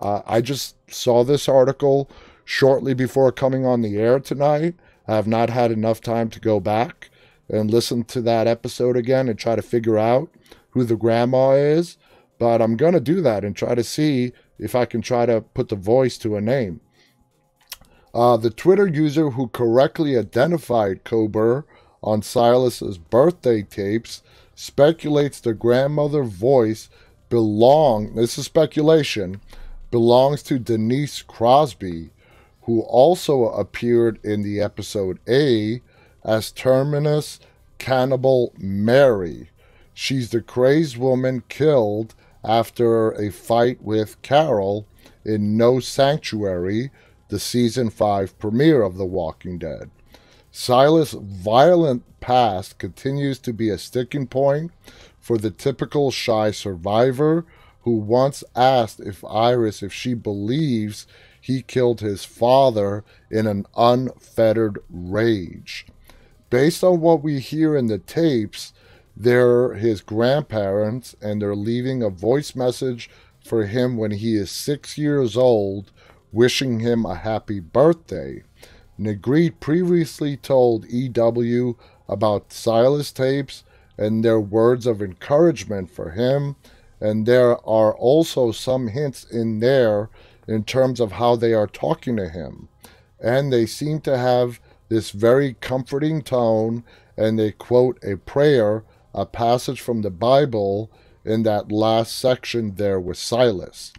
I 0.00 0.40
just 0.40 0.76
saw 0.88 1.24
this 1.24 1.48
article 1.48 2.08
shortly 2.44 2.94
before 2.94 3.32
coming 3.32 3.66
on 3.66 3.82
the 3.82 3.96
air 3.96 4.20
tonight. 4.20 4.76
I 5.08 5.16
have 5.16 5.26
not 5.26 5.50
had 5.50 5.72
enough 5.72 6.00
time 6.00 6.30
to 6.30 6.38
go 6.38 6.60
back 6.60 7.10
and 7.48 7.72
listen 7.72 8.04
to 8.04 8.20
that 8.20 8.46
episode 8.46 8.96
again 8.96 9.28
and 9.28 9.36
try 9.36 9.56
to 9.56 9.62
figure 9.62 9.98
out 9.98 10.30
who 10.70 10.84
the 10.84 10.94
grandma 10.94 11.54
is. 11.54 11.96
But 12.38 12.62
I'm 12.62 12.76
going 12.76 12.94
to 12.94 13.00
do 13.00 13.20
that 13.22 13.44
and 13.44 13.56
try 13.56 13.74
to 13.74 13.82
see 13.82 14.32
if 14.60 14.76
I 14.76 14.84
can 14.84 15.02
try 15.02 15.26
to 15.26 15.40
put 15.40 15.70
the 15.70 15.76
voice 15.76 16.16
to 16.18 16.36
a 16.36 16.40
name. 16.40 16.80
Uh, 18.14 18.36
the 18.36 18.50
Twitter 18.50 18.86
user 18.86 19.30
who 19.30 19.48
correctly 19.48 20.16
identified 20.16 21.02
Kober 21.02 21.66
on 22.00 22.22
Silas's 22.22 22.96
birthday 22.96 23.62
tapes 23.62 24.22
speculates 24.54 25.40
the 25.40 25.52
grandmother 25.52 26.22
voice 26.22 26.88
belong 27.28 28.14
this 28.14 28.38
is 28.38 28.44
speculation 28.44 29.40
belongs 29.90 30.42
to 30.44 30.58
Denise 30.58 31.22
Crosby, 31.22 32.10
who 32.62 32.82
also 32.82 33.46
appeared 33.46 34.18
in 34.24 34.42
the 34.42 34.60
episode 34.60 35.18
A 35.28 35.82
as 36.24 36.52
Terminus 36.52 37.40
Cannibal 37.78 38.52
Mary. 38.56 39.50
She's 39.92 40.30
the 40.30 40.40
crazed 40.40 40.96
woman 40.96 41.42
killed 41.48 42.14
after 42.42 43.12
a 43.12 43.30
fight 43.30 43.82
with 43.82 44.20
Carol 44.22 44.86
in 45.24 45.56
No 45.56 45.80
Sanctuary, 45.80 46.90
the 47.34 47.40
season 47.40 47.90
5 47.90 48.38
premiere 48.38 48.82
of 48.82 48.96
The 48.96 49.04
Walking 49.04 49.58
Dead. 49.58 49.90
Silas' 50.52 51.16
violent 51.18 52.04
past 52.20 52.78
continues 52.78 53.40
to 53.40 53.52
be 53.52 53.70
a 53.70 53.76
sticking 53.76 54.28
point 54.28 54.70
for 55.18 55.36
the 55.36 55.50
typical 55.50 56.12
shy 56.12 56.52
survivor 56.52 57.44
who 57.80 57.96
once 57.96 58.44
asked 58.54 59.00
if 59.00 59.24
Iris 59.24 59.82
if 59.82 59.92
she 59.92 60.14
believes 60.14 61.08
he 61.40 61.60
killed 61.60 62.02
his 62.02 62.24
father 62.24 63.02
in 63.32 63.48
an 63.48 63.66
unfettered 63.76 64.78
rage. 64.88 65.86
Based 66.50 66.84
on 66.84 67.00
what 67.00 67.24
we 67.24 67.40
hear 67.40 67.76
in 67.76 67.88
the 67.88 67.98
tapes, 67.98 68.72
they're 69.16 69.74
his 69.74 70.02
grandparents 70.02 71.16
and 71.20 71.42
they're 71.42 71.56
leaving 71.56 72.00
a 72.00 72.10
voice 72.10 72.54
message 72.54 73.10
for 73.44 73.66
him 73.66 73.96
when 73.96 74.12
he 74.12 74.36
is 74.36 74.52
six 74.52 74.96
years 74.96 75.36
old 75.36 75.90
wishing 76.34 76.80
him 76.80 77.06
a 77.06 77.14
happy 77.14 77.60
birthday. 77.60 78.42
Negrete 78.98 79.60
previously 79.60 80.36
told 80.36 80.86
EW 80.86 81.76
about 82.08 82.52
Silas 82.52 83.12
tapes 83.12 83.64
and 83.96 84.24
their 84.24 84.40
words 84.40 84.86
of 84.86 85.00
encouragement 85.00 85.90
for 85.90 86.10
him, 86.10 86.56
and 87.00 87.26
there 87.26 87.52
are 87.66 87.94
also 87.94 88.50
some 88.50 88.88
hints 88.88 89.24
in 89.24 89.60
there 89.60 90.10
in 90.46 90.64
terms 90.64 91.00
of 91.00 91.12
how 91.12 91.36
they 91.36 91.54
are 91.54 91.66
talking 91.66 92.16
to 92.16 92.28
him. 92.28 92.68
And 93.20 93.52
they 93.52 93.66
seem 93.66 94.00
to 94.02 94.18
have 94.18 94.60
this 94.88 95.10
very 95.10 95.54
comforting 95.60 96.22
tone, 96.22 96.84
and 97.16 97.38
they 97.38 97.52
quote 97.52 97.98
a 98.04 98.16
prayer, 98.16 98.84
a 99.14 99.24
passage 99.24 99.80
from 99.80 100.02
the 100.02 100.10
Bible 100.10 100.90
in 101.24 101.44
that 101.44 101.72
last 101.72 102.18
section 102.18 102.74
there 102.74 103.00
with 103.00 103.16
Silas. 103.16 103.92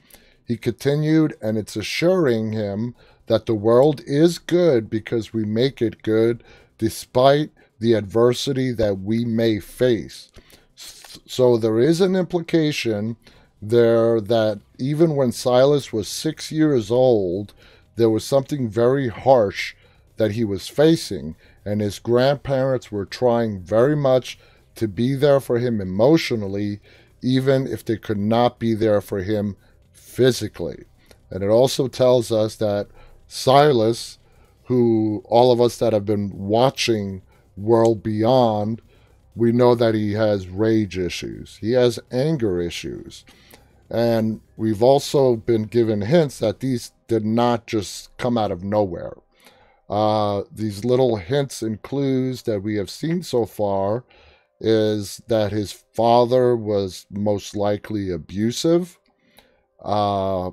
He 0.45 0.57
continued, 0.57 1.35
and 1.41 1.57
it's 1.57 1.75
assuring 1.75 2.53
him 2.53 2.95
that 3.27 3.47
the 3.47 3.55
world 3.55 4.01
is 4.05 4.37
good 4.37 4.89
because 4.89 5.33
we 5.33 5.43
make 5.43 5.81
it 5.81 6.03
good 6.03 6.43
despite 6.77 7.49
the 7.79 7.93
adversity 7.93 8.71
that 8.73 8.99
we 8.99 9.25
may 9.25 9.59
face. 9.59 10.31
So 10.75 11.57
there 11.57 11.79
is 11.79 12.01
an 12.01 12.15
implication 12.15 13.17
there 13.61 14.21
that 14.21 14.59
even 14.77 15.15
when 15.15 15.31
Silas 15.31 15.91
was 15.91 16.07
six 16.07 16.51
years 16.51 16.91
old, 16.91 17.53
there 17.95 18.09
was 18.09 18.23
something 18.23 18.69
very 18.69 19.07
harsh 19.07 19.75
that 20.17 20.31
he 20.31 20.43
was 20.43 20.67
facing, 20.67 21.35
and 21.65 21.81
his 21.81 21.99
grandparents 21.99 22.91
were 22.91 23.05
trying 23.05 23.61
very 23.61 23.95
much 23.95 24.37
to 24.75 24.87
be 24.87 25.15
there 25.15 25.39
for 25.39 25.57
him 25.57 25.81
emotionally, 25.81 26.79
even 27.21 27.65
if 27.65 27.83
they 27.83 27.97
could 27.97 28.17
not 28.19 28.59
be 28.59 28.73
there 28.73 29.01
for 29.01 29.23
him 29.23 29.55
physically. 30.15 30.85
And 31.29 31.43
it 31.43 31.49
also 31.49 31.87
tells 31.87 32.31
us 32.31 32.55
that 32.55 32.87
Silas, 33.27 34.17
who 34.63 35.21
all 35.25 35.51
of 35.51 35.59
us 35.59 35.77
that 35.79 35.91
have 35.91 36.05
been 36.05 36.31
watching 36.33 37.21
World 37.57 38.01
Beyond, 38.01 38.81
we 39.35 39.51
know 39.51 39.75
that 39.75 39.93
he 39.93 40.13
has 40.13 40.47
rage 40.47 40.97
issues, 40.97 41.57
he 41.57 41.73
has 41.73 41.99
anger 42.11 42.61
issues. 42.61 43.25
And 43.89 44.39
we've 44.57 44.81
also 44.81 45.35
been 45.35 45.63
given 45.63 46.01
hints 46.01 46.39
that 46.39 46.59
these 46.61 46.93
did 47.07 47.25
not 47.25 47.67
just 47.67 48.15
come 48.17 48.37
out 48.37 48.51
of 48.51 48.63
nowhere. 48.63 49.13
Uh, 49.89 50.43
these 50.51 50.83
little 50.83 51.17
hints 51.17 51.61
and 51.61 51.81
clues 51.81 52.43
that 52.43 52.63
we 52.63 52.75
have 52.75 52.89
seen 52.89 53.21
so 53.21 53.45
far 53.45 54.03
is 54.59 55.21
that 55.27 55.51
his 55.51 55.71
father 55.93 56.55
was 56.55 57.05
most 57.11 57.55
likely 57.55 58.09
abusive. 58.09 58.97
Uh, 59.85 60.51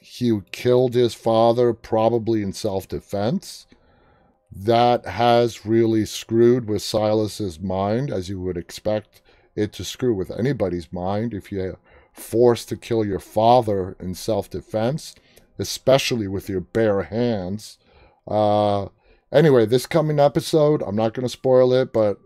he 0.00 0.38
killed 0.52 0.94
his 0.94 1.14
father 1.14 1.72
probably 1.72 2.42
in 2.42 2.52
self 2.52 2.86
defense. 2.86 3.66
That 4.52 5.06
has 5.06 5.66
really 5.66 6.04
screwed 6.04 6.68
with 6.68 6.82
Silas's 6.82 7.58
mind, 7.58 8.10
as 8.10 8.28
you 8.28 8.40
would 8.40 8.56
expect 8.56 9.22
it 9.56 9.72
to 9.74 9.84
screw 9.84 10.14
with 10.14 10.30
anybody's 10.30 10.92
mind 10.92 11.34
if 11.34 11.50
you're 11.50 11.78
forced 12.12 12.68
to 12.68 12.76
kill 12.76 13.04
your 13.04 13.18
father 13.18 13.96
in 13.98 14.14
self 14.14 14.50
defense, 14.50 15.14
especially 15.58 16.28
with 16.28 16.48
your 16.48 16.60
bare 16.60 17.02
hands. 17.04 17.78
Uh, 18.26 18.88
anyway, 19.32 19.64
this 19.64 19.86
coming 19.86 20.20
episode, 20.20 20.82
I'm 20.82 20.96
not 20.96 21.14
going 21.14 21.26
to 21.26 21.32
spoil 21.32 21.72
it, 21.72 21.92
but 21.92 22.18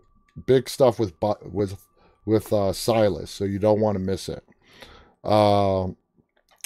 big 0.45 0.69
stuff 0.69 0.99
with 0.99 1.13
with 1.41 1.87
with 2.25 2.51
uh, 2.51 2.73
Silas, 2.73 3.31
so 3.31 3.45
you 3.45 3.59
don't 3.59 3.81
want 3.81 3.95
to 3.95 3.99
miss 3.99 4.29
it. 4.29 4.43
Uh, 5.23 5.89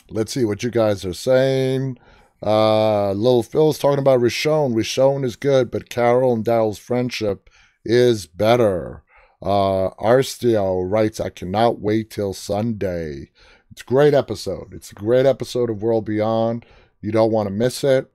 Let's 0.09 0.31
see 0.33 0.45
what 0.45 0.63
you 0.63 0.71
guys 0.71 1.03
are 1.05 1.13
saying. 1.13 1.97
Uh, 2.41 3.11
Little 3.11 3.43
Phil's 3.43 3.79
talking 3.79 3.99
about 3.99 4.19
Richonne. 4.19 4.73
Richonne 4.73 5.25
is 5.25 5.35
good, 5.35 5.71
but 5.71 5.89
Carol 5.89 6.33
and 6.33 6.45
Daryl's 6.45 6.77
friendship 6.77 7.49
is 7.83 8.27
better. 8.27 9.03
Uh, 9.41 9.89
Arstio 9.99 10.89
writes, 10.89 11.19
I 11.19 11.29
cannot 11.29 11.79
wait 11.79 12.09
till 12.09 12.33
Sunday. 12.33 13.31
It's 13.71 13.81
a 13.81 13.85
great 13.85 14.13
episode. 14.13 14.73
It's 14.73 14.91
a 14.91 14.95
great 14.95 15.25
episode 15.25 15.69
of 15.69 15.81
World 15.81 16.05
Beyond. 16.05 16.65
You 17.01 17.11
don't 17.11 17.31
want 17.31 17.47
to 17.47 17.53
miss 17.53 17.83
it. 17.83 18.11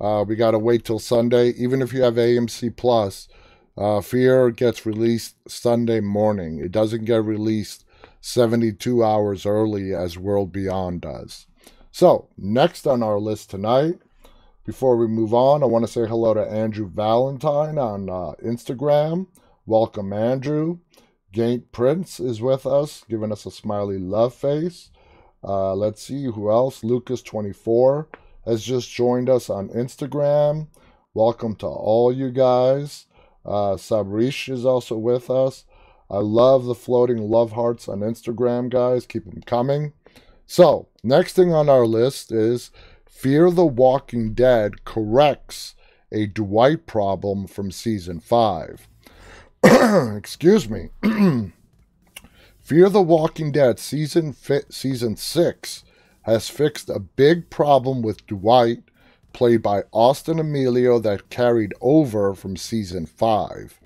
Uh, 0.00 0.24
we 0.26 0.36
got 0.36 0.52
to 0.52 0.58
wait 0.58 0.84
till 0.84 0.98
Sunday. 0.98 1.50
Even 1.50 1.82
if 1.82 1.92
you 1.92 2.02
have 2.02 2.14
AMC 2.14 2.76
Plus, 2.76 3.28
uh, 3.76 4.00
Fear 4.00 4.50
gets 4.50 4.86
released 4.86 5.36
Sunday 5.48 6.00
morning. 6.00 6.58
It 6.58 6.72
doesn't 6.72 7.04
get 7.04 7.24
released 7.24 7.83
72 8.26 9.04
hours 9.04 9.44
early 9.44 9.94
as 9.94 10.16
World 10.16 10.50
Beyond 10.50 11.02
does. 11.02 11.46
So, 11.90 12.30
next 12.38 12.86
on 12.86 13.02
our 13.02 13.18
list 13.18 13.50
tonight, 13.50 13.98
before 14.64 14.96
we 14.96 15.06
move 15.06 15.34
on, 15.34 15.62
I 15.62 15.66
want 15.66 15.84
to 15.84 15.92
say 15.92 16.06
hello 16.06 16.32
to 16.32 16.40
Andrew 16.40 16.88
Valentine 16.88 17.76
on 17.76 18.08
uh, 18.08 18.32
Instagram. 18.42 19.26
Welcome, 19.66 20.14
Andrew. 20.14 20.78
Gaint 21.32 21.70
Prince 21.70 22.18
is 22.18 22.40
with 22.40 22.64
us, 22.64 23.04
giving 23.10 23.30
us 23.30 23.44
a 23.44 23.50
smiley 23.50 23.98
love 23.98 24.34
face. 24.34 24.90
Uh, 25.46 25.74
let's 25.74 26.02
see 26.02 26.24
who 26.24 26.50
else. 26.50 26.80
Lucas24 26.80 28.06
has 28.46 28.64
just 28.64 28.90
joined 28.90 29.28
us 29.28 29.50
on 29.50 29.68
Instagram. 29.68 30.68
Welcome 31.12 31.56
to 31.56 31.66
all 31.66 32.10
you 32.10 32.30
guys. 32.30 33.04
Uh, 33.44 33.76
Sabrish 33.76 34.50
is 34.50 34.64
also 34.64 34.96
with 34.96 35.28
us. 35.28 35.66
I 36.14 36.18
love 36.18 36.64
the 36.64 36.76
floating 36.76 37.28
love 37.28 37.52
hearts 37.52 37.88
on 37.88 38.00
Instagram, 38.00 38.70
guys. 38.70 39.04
Keep 39.04 39.24
them 39.24 39.42
coming. 39.44 39.94
So, 40.46 40.88
next 41.02 41.32
thing 41.32 41.52
on 41.52 41.68
our 41.68 41.86
list 41.86 42.30
is 42.30 42.70
Fear 43.04 43.50
the 43.50 43.66
Walking 43.66 44.32
Dead 44.32 44.84
corrects 44.84 45.74
a 46.12 46.26
Dwight 46.26 46.86
problem 46.86 47.48
from 47.48 47.72
season 47.72 48.20
5. 48.20 48.86
Excuse 50.16 50.70
me. 50.70 50.90
Fear 52.60 52.88
the 52.90 53.02
Walking 53.02 53.50
Dead 53.50 53.80
season 53.80 54.32
fi- 54.32 54.62
season 54.70 55.16
6 55.16 55.84
has 56.22 56.48
fixed 56.48 56.88
a 56.88 57.00
big 57.00 57.50
problem 57.50 58.02
with 58.02 58.26
Dwight 58.28 58.84
played 59.32 59.62
by 59.62 59.82
Austin 59.92 60.38
Amelio 60.38 61.02
that 61.02 61.28
carried 61.28 61.74
over 61.80 62.34
from 62.34 62.56
season 62.56 63.04
5. 63.04 63.80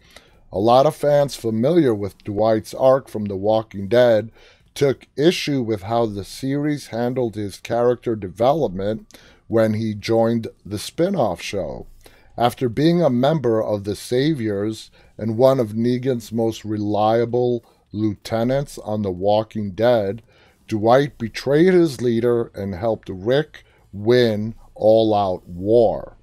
A 0.50 0.58
lot 0.58 0.86
of 0.86 0.96
fans 0.96 1.34
familiar 1.34 1.94
with 1.94 2.24
Dwight's 2.24 2.72
arc 2.72 3.08
from 3.08 3.26
The 3.26 3.36
Walking 3.36 3.86
Dead 3.86 4.30
took 4.74 5.06
issue 5.16 5.60
with 5.60 5.82
how 5.82 6.06
the 6.06 6.24
series 6.24 6.86
handled 6.86 7.34
his 7.34 7.60
character 7.60 8.16
development 8.16 9.06
when 9.46 9.74
he 9.74 9.92
joined 9.92 10.48
the 10.64 10.78
spin 10.78 11.14
off 11.14 11.42
show. 11.42 11.86
After 12.36 12.68
being 12.68 13.02
a 13.02 13.10
member 13.10 13.62
of 13.62 13.84
the 13.84 13.96
Saviors 13.96 14.90
and 15.18 15.36
one 15.36 15.60
of 15.60 15.74
Negan's 15.74 16.32
most 16.32 16.64
reliable 16.64 17.64
lieutenants 17.92 18.78
on 18.78 19.02
The 19.02 19.10
Walking 19.10 19.72
Dead, 19.72 20.22
Dwight 20.66 21.18
betrayed 21.18 21.74
his 21.74 22.00
leader 22.00 22.52
and 22.54 22.74
helped 22.74 23.08
Rick 23.08 23.64
win 23.92 24.54
all 24.74 25.14
out 25.14 25.46
war. 25.46 26.16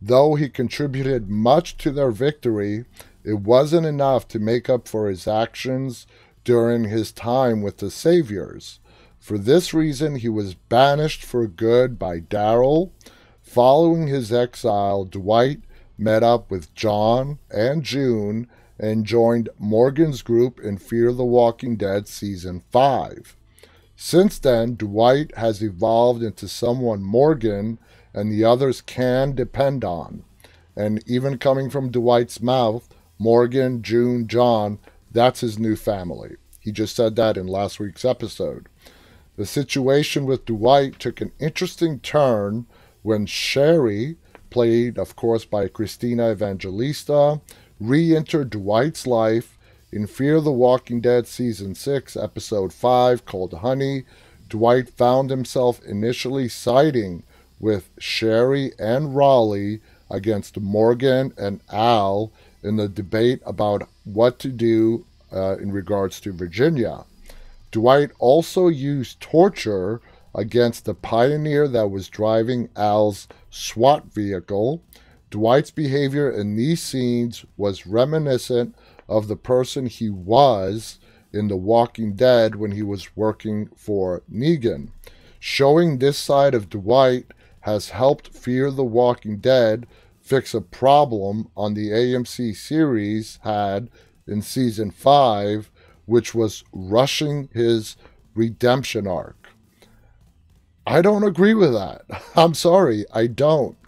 Though 0.00 0.36
he 0.36 0.48
contributed 0.48 1.28
much 1.28 1.76
to 1.78 1.90
their 1.90 2.12
victory, 2.12 2.84
it 3.28 3.40
wasn't 3.40 3.84
enough 3.84 4.26
to 4.26 4.38
make 4.38 4.70
up 4.70 4.88
for 4.88 5.06
his 5.06 5.28
actions 5.28 6.06
during 6.44 6.84
his 6.84 7.12
time 7.12 7.60
with 7.60 7.76
the 7.76 7.90
Saviors. 7.90 8.80
For 9.18 9.36
this 9.36 9.74
reason, 9.74 10.16
he 10.16 10.30
was 10.30 10.54
banished 10.54 11.22
for 11.22 11.46
good 11.46 11.98
by 11.98 12.20
Daryl. 12.20 12.90
Following 13.42 14.06
his 14.06 14.32
exile, 14.32 15.04
Dwight 15.04 15.60
met 15.98 16.22
up 16.22 16.50
with 16.50 16.74
John 16.74 17.38
and 17.50 17.82
June 17.82 18.48
and 18.78 19.04
joined 19.04 19.50
Morgan's 19.58 20.22
group 20.22 20.58
in 20.58 20.78
Fear 20.78 21.12
the 21.12 21.26
Walking 21.26 21.76
Dead 21.76 22.08
Season 22.08 22.62
5. 22.70 23.36
Since 23.94 24.38
then, 24.38 24.74
Dwight 24.74 25.36
has 25.36 25.62
evolved 25.62 26.22
into 26.22 26.48
someone 26.48 27.02
Morgan 27.02 27.78
and 28.14 28.32
the 28.32 28.44
others 28.44 28.80
can 28.80 29.34
depend 29.34 29.84
on. 29.84 30.24
And 30.74 31.02
even 31.06 31.36
coming 31.36 31.68
from 31.68 31.90
Dwight's 31.90 32.40
mouth, 32.40 32.88
Morgan, 33.18 33.82
June, 33.82 34.26
John, 34.28 34.78
that's 35.10 35.40
his 35.40 35.58
new 35.58 35.76
family. 35.76 36.36
He 36.60 36.72
just 36.72 36.94
said 36.94 37.16
that 37.16 37.36
in 37.36 37.46
last 37.46 37.80
week's 37.80 38.04
episode. 38.04 38.68
The 39.36 39.46
situation 39.46 40.26
with 40.26 40.44
Dwight 40.44 40.98
took 40.98 41.20
an 41.20 41.32
interesting 41.38 42.00
turn 42.00 42.66
when 43.02 43.26
Sherry, 43.26 44.16
played 44.50 44.98
of 44.98 45.16
course 45.16 45.44
by 45.44 45.68
Christine 45.68 46.20
Evangelista, 46.20 47.40
re 47.80 48.16
entered 48.16 48.50
Dwight's 48.50 49.06
life 49.06 49.58
in 49.90 50.06
Fear 50.06 50.40
the 50.40 50.52
Walking 50.52 51.00
Dead 51.00 51.26
Season 51.26 51.74
6, 51.74 52.16
Episode 52.16 52.72
5, 52.72 53.24
called 53.24 53.54
Honey. 53.54 54.04
Dwight 54.48 54.90
found 54.90 55.30
himself 55.30 55.80
initially 55.84 56.48
siding 56.48 57.22
with 57.60 57.90
Sherry 57.98 58.72
and 58.78 59.16
Raleigh 59.16 59.80
against 60.10 60.60
Morgan 60.60 61.32
and 61.38 61.60
Al 61.70 62.32
in 62.62 62.76
the 62.76 62.88
debate 62.88 63.40
about 63.46 63.88
what 64.04 64.38
to 64.40 64.48
do 64.48 65.04
uh, 65.32 65.56
in 65.58 65.70
regards 65.70 66.20
to 66.20 66.32
Virginia. 66.32 67.04
Dwight 67.70 68.10
also 68.18 68.68
used 68.68 69.20
torture 69.20 70.00
against 70.34 70.84
the 70.84 70.94
pioneer 70.94 71.68
that 71.68 71.90
was 71.90 72.08
driving 72.08 72.68
Al's 72.76 73.28
SWAT 73.50 74.06
vehicle. 74.06 74.82
Dwight's 75.30 75.70
behavior 75.70 76.30
in 76.30 76.56
these 76.56 76.82
scenes 76.82 77.44
was 77.56 77.86
reminiscent 77.86 78.74
of 79.08 79.28
the 79.28 79.36
person 79.36 79.86
he 79.86 80.08
was 80.08 80.98
in 81.32 81.48
The 81.48 81.56
Walking 81.56 82.14
Dead 82.14 82.56
when 82.56 82.72
he 82.72 82.82
was 82.82 83.16
working 83.16 83.68
for 83.76 84.22
Negan. 84.32 84.88
Showing 85.38 85.98
this 85.98 86.18
side 86.18 86.54
of 86.54 86.70
Dwight 86.70 87.26
has 87.60 87.90
helped 87.90 88.28
Fear 88.28 88.70
the 88.70 88.84
Walking 88.84 89.38
Dead 89.38 89.86
fix 90.28 90.52
a 90.52 90.60
problem 90.60 91.48
on 91.56 91.72
the 91.72 91.88
AMC 91.88 92.54
series 92.54 93.38
had 93.44 93.88
in 94.26 94.42
season 94.42 94.90
5, 94.90 95.70
which 96.04 96.34
was 96.34 96.64
rushing 96.70 97.48
his 97.54 97.96
redemption 98.34 99.06
arc. 99.06 99.48
I 100.86 101.00
don't 101.00 101.24
agree 101.24 101.54
with 101.54 101.72
that. 101.72 102.02
I'm 102.36 102.52
sorry, 102.52 103.06
I 103.12 103.26
don't. 103.26 103.78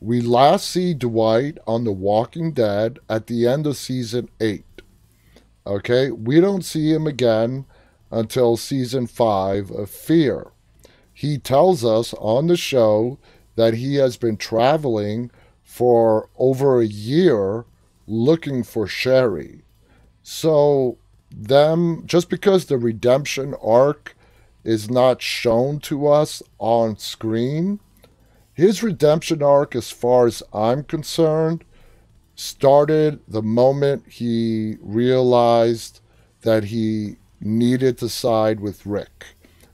We 0.00 0.20
last 0.20 0.68
see 0.68 0.94
Dwight 0.94 1.58
on 1.66 1.82
The 1.82 1.92
Walking 1.92 2.52
Dead 2.52 3.00
at 3.08 3.26
the 3.26 3.48
end 3.48 3.66
of 3.66 3.76
season 3.76 4.28
8. 4.40 4.64
Okay, 5.66 6.12
we 6.12 6.40
don't 6.40 6.64
see 6.64 6.92
him 6.92 7.08
again 7.08 7.66
until 8.12 8.56
season 8.56 9.08
5 9.08 9.70
of 9.72 9.90
Fear. 9.90 10.52
He 11.12 11.38
tells 11.38 11.84
us 11.84 12.14
on 12.14 12.46
the 12.46 12.56
show 12.56 13.18
that 13.56 13.74
he 13.74 13.96
has 13.96 14.16
been 14.16 14.36
traveling 14.36 15.30
for 15.72 16.28
over 16.36 16.82
a 16.82 16.86
year 16.86 17.64
looking 18.06 18.62
for 18.62 18.86
Sherry. 18.86 19.62
So, 20.22 20.98
them, 21.34 22.02
just 22.04 22.28
because 22.28 22.66
the 22.66 22.76
redemption 22.76 23.54
arc 23.62 24.14
is 24.64 24.90
not 24.90 25.22
shown 25.22 25.78
to 25.80 26.08
us 26.08 26.42
on 26.58 26.98
screen, 26.98 27.80
his 28.52 28.82
redemption 28.82 29.42
arc, 29.42 29.74
as 29.74 29.90
far 29.90 30.26
as 30.26 30.42
I'm 30.52 30.84
concerned, 30.84 31.64
started 32.34 33.20
the 33.26 33.42
moment 33.42 34.06
he 34.06 34.76
realized 34.82 36.00
that 36.42 36.64
he 36.64 37.16
needed 37.40 37.96
to 37.98 38.10
side 38.10 38.60
with 38.60 38.84
Rick 38.84 39.24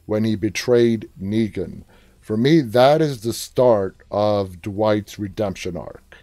when 0.06 0.22
he 0.22 0.36
betrayed 0.36 1.10
Negan. 1.20 1.82
For 2.28 2.36
me, 2.36 2.60
that 2.60 3.00
is 3.00 3.22
the 3.22 3.32
start 3.32 4.02
of 4.10 4.60
Dwight's 4.60 5.18
redemption 5.18 5.78
arc. 5.78 6.18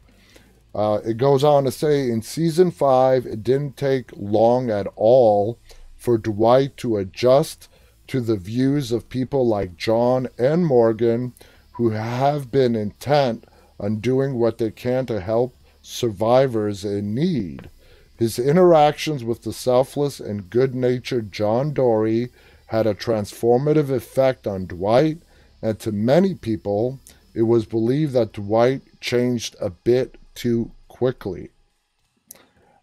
Uh, 0.76 1.00
it 1.04 1.18
goes 1.18 1.44
on 1.44 1.64
to 1.64 1.72
say 1.72 2.12
in 2.12 2.22
season 2.22 2.70
five, 2.70 3.26
it 3.26 3.42
didn't 3.42 3.76
take 3.76 4.12
long 4.16 4.70
at 4.70 4.86
all 4.96 5.58
for 5.96 6.20
Dwight 6.20 6.78
to 6.78 6.98
adjust 6.98 7.70
to 8.06 8.22
the 8.22 8.36
views 8.36 8.92
of 8.92 9.10
people 9.10 9.48
like 9.48 9.78
John 9.78 10.28
and 10.38 10.68
Morgan, 10.68 11.34
who 11.72 11.90
have 11.90 12.52
been 12.52 12.76
intent 12.76 13.46
on 13.80 13.96
doing 13.96 14.36
what 14.36 14.60
they 14.60 14.70
can 14.70 15.08
to 15.08 15.20
help 15.20 15.56
survivors 15.82 16.86
in 16.86 17.16
need. 17.16 17.72
His 18.16 18.38
interactions 18.38 19.24
with 19.24 19.42
the 19.42 19.54
selfless 19.54 20.20
and 20.20 20.52
good 20.52 20.76
natured 20.76 21.32
John 21.32 21.74
Dory 21.74 22.30
had 22.68 22.86
a 22.86 22.94
transformative 22.94 23.90
effect 23.90 24.46
on 24.46 24.68
Dwight, 24.68 25.18
and 25.66 25.80
to 25.80 25.92
many 25.92 26.36
people, 26.36 27.00
it 27.34 27.42
was 27.42 27.66
believed 27.66 28.14
that 28.14 28.34
Dwight 28.34 28.84
changed 29.02 29.56
a 29.60 29.72
bit 29.72 30.16
too 30.36 30.74
quickly. 30.88 31.50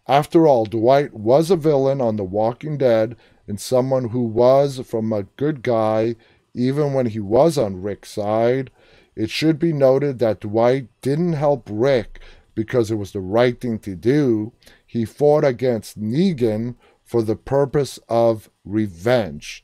After 0.05 0.45
all, 0.45 0.65
Dwight 0.65 1.13
was 1.13 1.49
a 1.49 1.55
villain 1.55 2.01
on 2.01 2.17
The 2.17 2.25
Walking 2.25 2.77
Dead 2.77 3.15
and 3.47 3.57
someone 3.57 4.09
who 4.09 4.23
was 4.23 4.81
from 4.85 5.13
a 5.13 5.23
good 5.37 5.63
guy 5.63 6.17
even 6.53 6.91
when 6.91 7.05
he 7.05 7.21
was 7.21 7.57
on 7.57 7.81
Rick's 7.81 8.11
side. 8.11 8.69
It 9.15 9.29
should 9.29 9.59
be 9.59 9.71
noted 9.71 10.19
that 10.19 10.41
Dwight 10.41 10.89
didn't 10.99 11.33
help 11.33 11.69
Rick 11.71 12.19
because 12.53 12.91
it 12.91 12.95
was 12.95 13.13
the 13.13 13.21
right 13.21 13.61
thing 13.61 13.79
to 13.79 13.95
do. 13.95 14.51
he 14.85 15.05
fought 15.05 15.45
against 15.45 15.97
Negan 15.97 16.75
for 17.01 17.21
the 17.21 17.37
purpose 17.37 17.97
of 18.09 18.49
revenge. 18.65 19.63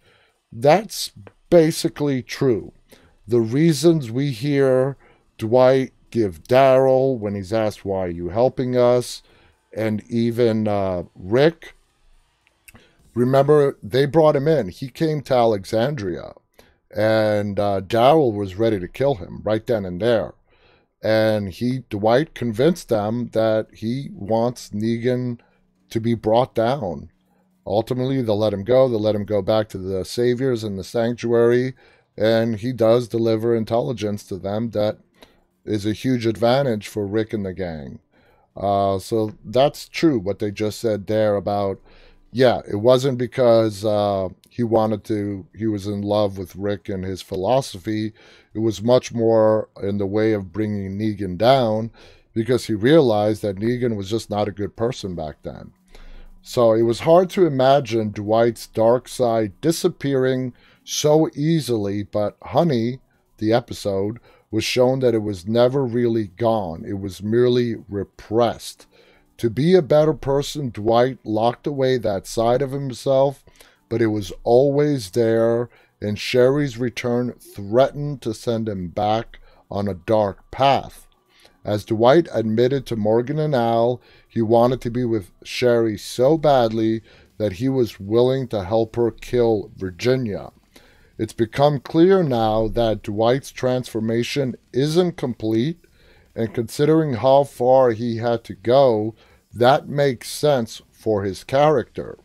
That's 0.53 1.11
basically 1.49 2.23
true. 2.23 2.71
The 3.29 3.41
reasons 3.41 4.09
we 4.09 4.31
hear 4.31 4.97
Dwight 5.37 5.93
give 6.09 6.43
Daryl 6.43 7.17
when 7.17 7.35
he's 7.35 7.53
asked, 7.53 7.85
Why 7.85 8.05
are 8.05 8.09
you 8.09 8.29
helping 8.29 8.75
us? 8.75 9.21
and 9.71 10.03
even 10.09 10.67
uh, 10.67 11.03
Rick. 11.15 11.75
Remember, 13.13 13.77
they 13.83 14.05
brought 14.05 14.35
him 14.35 14.47
in. 14.47 14.69
He 14.69 14.89
came 14.89 15.21
to 15.21 15.35
Alexandria, 15.35 16.33
and 16.95 17.59
uh, 17.59 17.81
Daryl 17.81 18.33
was 18.33 18.55
ready 18.55 18.79
to 18.79 18.87
kill 18.87 19.15
him 19.15 19.41
right 19.43 19.65
then 19.65 19.85
and 19.85 20.01
there. 20.01 20.33
And 21.01 21.49
he, 21.49 21.83
Dwight, 21.89 22.33
convinced 22.33 22.89
them 22.89 23.29
that 23.33 23.67
he 23.73 24.09
wants 24.11 24.69
Negan 24.69 25.39
to 25.91 25.99
be 25.99 26.13
brought 26.13 26.53
down. 26.55 27.11
Ultimately, 27.65 28.21
they'll 28.21 28.39
let 28.39 28.53
him 28.53 28.63
go. 28.63 28.89
They'll 28.89 28.99
let 28.99 29.15
him 29.15 29.25
go 29.25 29.41
back 29.41 29.69
to 29.69 29.77
the 29.77 30.03
saviors 30.03 30.63
in 30.63 30.75
the 30.75 30.83
sanctuary, 30.83 31.75
and 32.19 32.57
he 32.57 32.73
does 32.73 33.07
deliver 33.07 33.55
intelligence 33.55 34.25
to 34.25 34.35
them 34.35 34.71
that 34.71 34.97
is 35.63 35.85
a 35.85 35.93
huge 35.93 36.25
advantage 36.25 36.87
for 36.87 37.07
Rick 37.07 37.31
and 37.31 37.45
the 37.45 37.53
gang. 37.53 37.99
Uh, 38.57 38.99
so 38.99 39.31
that's 39.45 39.87
true 39.87 40.19
what 40.19 40.39
they 40.39 40.51
just 40.51 40.79
said 40.79 41.07
there 41.07 41.37
about, 41.37 41.79
yeah, 42.33 42.61
it 42.69 42.75
wasn't 42.75 43.17
because 43.17 43.85
uh, 43.85 44.27
he 44.49 44.63
wanted 44.63 45.05
to, 45.05 45.47
he 45.55 45.65
was 45.65 45.87
in 45.87 46.01
love 46.01 46.37
with 46.37 46.57
Rick 46.57 46.89
and 46.89 47.05
his 47.05 47.21
philosophy. 47.21 48.11
It 48.53 48.59
was 48.59 48.83
much 48.83 49.13
more 49.13 49.69
in 49.81 49.97
the 49.97 50.05
way 50.05 50.33
of 50.33 50.51
bringing 50.51 50.99
Negan 50.99 51.37
down 51.37 51.89
because 52.33 52.65
he 52.65 52.73
realized 52.73 53.41
that 53.43 53.55
Negan 53.55 53.95
was 53.95 54.09
just 54.09 54.29
not 54.29 54.49
a 54.49 54.51
good 54.51 54.75
person 54.75 55.15
back 55.15 55.37
then. 55.43 55.71
So 56.41 56.73
it 56.73 56.81
was 56.81 57.01
hard 57.01 57.29
to 57.31 57.45
imagine 57.45 58.11
Dwight's 58.11 58.67
dark 58.67 59.07
side 59.07 59.53
disappearing 59.61 60.53
so 60.91 61.29
easily, 61.35 62.01
but 62.01 62.35
Honey, 62.41 62.99
the 63.37 63.53
episode, 63.53 64.19
was 64.49 64.63
shown 64.63 65.01
that 65.01 65.13
it 65.13 65.21
was 65.21 65.47
never 65.47 65.85
really 65.85 66.29
gone, 66.29 66.83
it 66.83 66.99
was 66.99 67.21
merely 67.21 67.75
repressed. 67.87 68.87
To 69.37 69.51
be 69.51 69.75
a 69.75 69.83
better 69.83 70.13
person, 70.13 70.71
Dwight 70.71 71.19
locked 71.23 71.67
away 71.67 71.99
that 71.99 72.25
side 72.25 72.63
of 72.63 72.71
himself, 72.71 73.45
but 73.87 74.01
it 74.01 74.07
was 74.07 74.33
always 74.43 75.11
there, 75.11 75.69
and 76.01 76.17
Sherry's 76.17 76.79
return 76.79 77.33
threatened 77.33 78.23
to 78.23 78.33
send 78.33 78.67
him 78.67 78.87
back 78.87 79.39
on 79.69 79.87
a 79.87 79.93
dark 79.93 80.49
path. 80.49 81.07
As 81.63 81.85
Dwight 81.85 82.27
admitted 82.33 82.87
to 82.87 82.95
Morgan 82.95 83.37
and 83.37 83.53
Al, 83.53 84.01
he 84.27 84.41
wanted 84.41 84.81
to 84.81 84.89
be 84.89 85.05
with 85.05 85.31
Sherry 85.43 85.99
so 85.99 86.35
badly 86.35 87.03
that 87.37 87.53
he 87.53 87.69
was 87.69 87.99
willing 87.99 88.47
to 88.47 88.63
help 88.63 88.95
her 88.95 89.11
kill 89.11 89.69
Virginia. 89.77 90.51
It's 91.19 91.33
become 91.33 91.81
clear 91.81 92.23
now 92.23 92.69
that 92.69 93.03
Dwight's 93.03 93.51
transformation 93.51 94.55
isn't 94.71 95.17
complete, 95.17 95.83
and 96.33 96.53
considering 96.53 97.15
how 97.15 97.43
far 97.43 97.91
he 97.91 98.17
had 98.17 98.45
to 98.45 98.53
go, 98.53 99.15
that 99.53 99.89
makes 99.89 100.29
sense 100.29 100.81
for 100.89 101.23
his 101.23 101.43
character. 101.43 102.17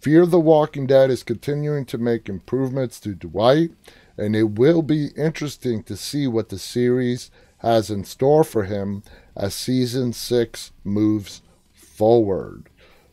Fear 0.00 0.26
the 0.26 0.40
Walking 0.40 0.88
Dead 0.88 1.12
is 1.12 1.22
continuing 1.22 1.84
to 1.84 1.96
make 1.96 2.28
improvements 2.28 2.98
to 3.00 3.14
Dwight, 3.14 3.70
and 4.18 4.34
it 4.34 4.58
will 4.58 4.82
be 4.82 5.10
interesting 5.16 5.84
to 5.84 5.96
see 5.96 6.26
what 6.26 6.48
the 6.48 6.58
series 6.58 7.30
has 7.58 7.88
in 7.88 8.02
store 8.02 8.42
for 8.42 8.64
him 8.64 9.04
as 9.36 9.54
season 9.54 10.12
six 10.12 10.72
moves 10.82 11.40
forward. 11.72 12.68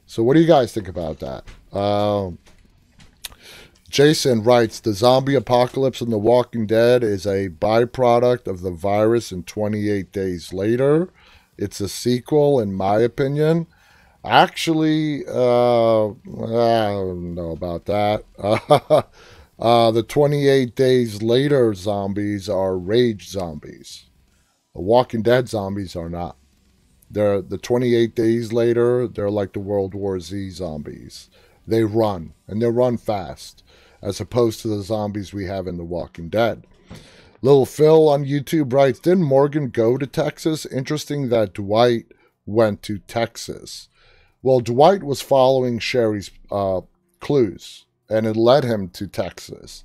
So, 0.08 0.24
what 0.24 0.34
do 0.34 0.42
you 0.42 0.48
guys 0.48 0.74
think 0.74 0.88
about 0.88 1.20
that? 1.20 1.44
Uh, 1.72 2.32
Jason 3.92 4.42
writes 4.42 4.80
The 4.80 4.94
zombie 4.94 5.36
apocalypse 5.36 6.00
in 6.00 6.10
The 6.10 6.18
Walking 6.18 6.66
Dead 6.66 7.04
is 7.04 7.26
a 7.26 7.50
byproduct 7.50 8.48
of 8.48 8.62
the 8.62 8.72
virus 8.72 9.34
in 9.34 9.44
28 9.44 10.14
Days 10.14 10.54
Later. 10.54 11.10
It's 11.58 11.82
a 11.82 11.90
sequel, 11.90 12.62
in 12.62 12.74
my 12.74 13.00
opinion. 13.00 13.68
Actually, 14.24 15.26
uh, 15.28 16.08
I 16.08 16.94
don't 16.94 17.36
know 17.36 17.52
about 17.52 17.86
that. 17.86 18.24
uh, 19.60 19.92
the 19.92 20.04
28 20.04 20.74
Days 20.74 21.22
Later 21.22 21.74
zombies 21.74 22.48
are 22.48 22.78
rage 22.78 23.28
zombies. 23.28 24.06
The 24.74 24.82
Walking 24.82 25.22
Dead 25.22 25.50
zombies 25.50 25.98
are 25.98 26.10
not. 26.10 26.38
They're 27.10 27.42
the 27.42 27.58
28 27.58 28.16
days 28.16 28.54
later, 28.54 29.06
they're 29.06 29.30
like 29.30 29.52
the 29.52 29.60
World 29.60 29.94
War 29.94 30.18
Z 30.22 30.52
zombies. 30.52 31.30
They 31.68 31.84
run, 31.84 32.34
and 32.48 32.62
they 32.62 32.68
run 32.68 32.96
fast 32.96 33.66
as 34.02 34.20
opposed 34.20 34.62
to 34.62 34.68
the 34.68 34.82
zombies 34.82 35.34
we 35.34 35.46
have 35.46 35.68
in 35.68 35.78
The 35.78 35.84
Walking 35.84 36.30
Dead. 36.30 36.66
Little 37.42 37.66
Phil 37.66 38.08
on 38.10 38.26
YouTube 38.26 38.72
writes 38.74 39.00
Didn't 39.00 39.24
Morgan 39.24 39.70
go 39.70 39.98
to 39.98 40.06
Texas? 40.06 40.66
Interesting 40.66 41.30
that 41.30 41.54
Dwight 41.54 42.06
went 42.46 42.82
to 42.84 43.00
Texas. 43.00 43.90
Well, 44.44 44.60
Dwight 44.60 45.04
was 45.04 45.22
following 45.22 45.80
Sherry's 45.80 46.32
uh, 46.52 46.82
clues, 47.20 47.86
and 48.10 48.26
it 48.26 48.36
led 48.36 48.64
him 48.64 48.90
to 48.90 49.08
Texas. 49.08 49.84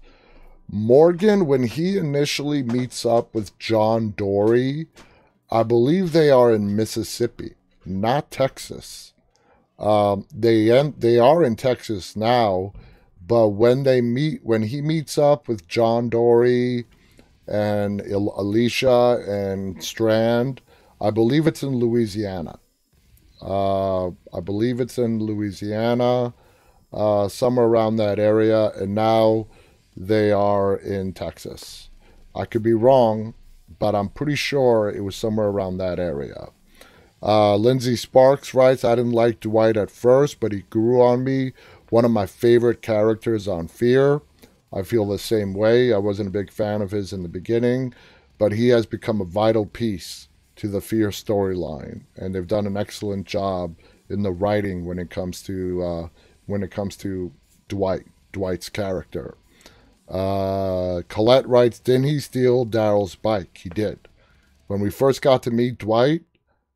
Morgan, 0.69 1.47
when 1.47 1.65
he 1.65 1.97
initially 1.97 2.63
meets 2.63 3.07
up 3.07 3.35
with 3.35 3.59
John 3.59 4.15
Dorie, 4.17 4.89
I 5.51 5.63
believe 5.63 6.13
they 6.13 6.31
are 6.31 6.53
in 6.53 6.75
Mississippi, 6.75 7.55
not 7.85 8.31
Texas. 8.31 9.13
Um, 9.79 10.27
they 10.35 10.69
they 10.99 11.19
are 11.19 11.45
in 11.45 11.55
Texas 11.55 12.17
now, 12.17 12.73
but 13.27 13.49
when 13.49 13.83
they 13.83 14.01
meet, 14.01 14.41
when 14.45 14.62
he 14.62 14.81
meets 14.81 15.19
up 15.19 15.49
with 15.49 15.67
John 15.67 16.09
Dorie 16.09 16.85
and 17.47 18.01
Alicia 18.01 19.25
and 19.27 19.83
Strand, 19.83 20.61
I 21.01 21.11
believe 21.11 21.47
it's 21.47 21.62
in 21.62 21.77
Louisiana. 21.77 22.59
Uh, 23.43 24.09
I 24.09 24.41
believe 24.43 24.81
it's 24.81 24.99
in 24.99 25.21
Louisiana, 25.21 26.35
uh, 26.93 27.29
somewhere 27.29 27.67
around 27.67 27.97
that 27.97 28.19
area, 28.19 28.71
and 28.71 28.95
now 28.95 29.47
they 29.97 30.33
are 30.33 30.77
in 30.77 31.12
Texas. 31.12 31.91
I 32.35 32.45
could 32.45 32.62
be 32.62 32.75
wrong, 32.75 33.35
but 33.79 33.95
I'm 33.95 34.09
pretty 34.09 34.37
sure 34.37 34.91
it 34.91 35.03
was 35.03 35.17
somewhere 35.17 35.49
around 35.49 35.79
that 35.79 35.99
area. 35.99 36.49
Uh, 37.23 37.57
Lindsay 37.57 37.97
Sparks 37.97 38.55
writes, 38.55 38.85
I 38.85 38.95
didn't 38.95 39.12
like 39.12 39.41
Dwight 39.41 39.77
at 39.77 39.91
first, 39.91 40.39
but 40.39 40.53
he 40.53 40.61
grew 40.62 41.03
on 41.03 41.25
me 41.25 41.53
one 41.90 42.05
of 42.05 42.11
my 42.11 42.27
favorite 42.27 42.83
characters 42.83 43.46
on 43.46 43.68
Fear. 43.68 44.22
I 44.72 44.83
feel 44.83 45.07
the 45.07 45.18
same 45.18 45.55
way. 45.55 45.92
I 45.92 45.99
wasn't 45.99 46.29
a 46.29 46.33
big 46.33 46.51
fan 46.51 46.83
of 46.83 46.90
his 46.90 47.12
in 47.12 47.22
the 47.22 47.29
beginning, 47.29 47.94
but 48.38 48.53
he 48.53 48.68
has 48.68 48.87
become 48.87 49.20
a 49.20 49.25
vital 49.25 49.66
piece 49.66 50.29
to 50.57 50.68
the 50.68 50.81
Fear 50.81 51.11
storyline, 51.11 52.03
and 52.16 52.35
they've 52.35 52.46
done 52.46 52.66
an 52.66 52.77
excellent 52.77 53.27
job 53.27 53.77
in 54.09 54.22
the 54.22 54.33
writing 54.33 54.85
when 54.85 54.99
it 54.99 55.11
comes 55.11 55.42
to 55.42 55.83
uh, 55.83 56.09
when 56.46 56.62
it 56.62 56.70
comes 56.70 56.96
to 56.99 57.33
Dwight 57.68 58.07
Dwight's 58.33 58.68
character. 58.68 59.37
Uh, 60.09 61.03
Colette 61.09 61.49
writes, 61.49 61.79
"Didn't 61.79 62.05
he 62.05 62.20
steal 62.20 62.64
Daryl's 62.66 63.16
bike? 63.16 63.59
He 63.59 63.68
did. 63.68 64.09
When 64.66 64.80
we 64.80 64.91
first 64.91 65.22
got 65.22 65.43
to 65.45 65.51
meet 65.51 65.78
Dwight 65.78 66.22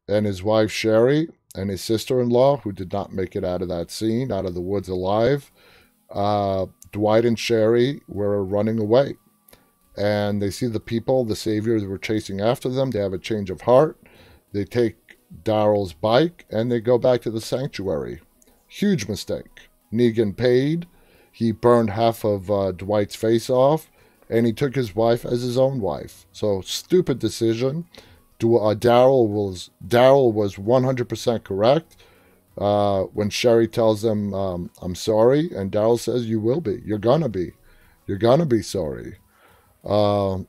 and 0.08 0.26
his 0.26 0.42
wife 0.42 0.70
Sherry, 0.70 1.28
and 1.54 1.70
his 1.70 1.82
sister 1.82 2.20
in 2.20 2.30
law, 2.30 2.58
who 2.58 2.72
did 2.72 2.92
not 2.92 3.12
make 3.12 3.34
it 3.34 3.44
out 3.44 3.62
of 3.62 3.68
that 3.68 3.90
scene, 3.90 4.30
out 4.30 4.46
of 4.46 4.54
the 4.54 4.60
woods 4.60 4.88
alive. 4.88 5.50
Uh, 6.10 6.66
Dwight 6.92 7.24
and 7.24 7.38
Sherry 7.38 8.00
were 8.08 8.44
running 8.44 8.78
away. 8.78 9.16
And 9.96 10.40
they 10.40 10.50
see 10.50 10.66
the 10.66 10.80
people, 10.80 11.24
the 11.24 11.36
saviors 11.36 11.84
were 11.84 11.98
chasing 11.98 12.40
after 12.40 12.68
them. 12.68 12.90
They 12.90 13.00
have 13.00 13.12
a 13.12 13.18
change 13.18 13.50
of 13.50 13.62
heart. 13.62 13.98
They 14.52 14.64
take 14.64 15.18
Daryl's 15.42 15.92
bike 15.92 16.46
and 16.50 16.70
they 16.70 16.80
go 16.80 16.98
back 16.98 17.22
to 17.22 17.30
the 17.30 17.40
sanctuary. 17.40 18.20
Huge 18.66 19.08
mistake. 19.08 19.68
Negan 19.92 20.36
paid. 20.36 20.86
He 21.32 21.52
burned 21.52 21.90
half 21.90 22.24
of 22.24 22.50
uh, 22.50 22.72
Dwight's 22.72 23.14
face 23.14 23.50
off 23.50 23.90
and 24.28 24.46
he 24.46 24.52
took 24.52 24.74
his 24.74 24.94
wife 24.94 25.24
as 25.24 25.42
his 25.42 25.58
own 25.58 25.80
wife. 25.80 26.26
So, 26.32 26.60
stupid 26.60 27.18
decision 27.18 27.86
uh, 28.42 28.74
Daryl 28.74 29.28
was 29.28 29.70
Daryl 29.86 30.32
was 30.32 30.56
100% 30.56 31.44
correct 31.44 31.96
uh, 32.58 33.02
when 33.04 33.30
Sherry 33.30 33.68
tells 33.68 34.04
him, 34.04 34.34
um, 34.34 34.70
"I'm 34.82 34.94
sorry," 34.94 35.50
and 35.54 35.72
Daryl 35.72 35.98
says, 35.98 36.26
"You 36.26 36.40
will 36.40 36.60
be. 36.60 36.82
You're 36.84 36.98
gonna 36.98 37.28
be. 37.28 37.52
You're 38.06 38.18
gonna 38.18 38.46
be 38.46 38.62
sorry." 38.62 39.16
Uh, 39.84 40.40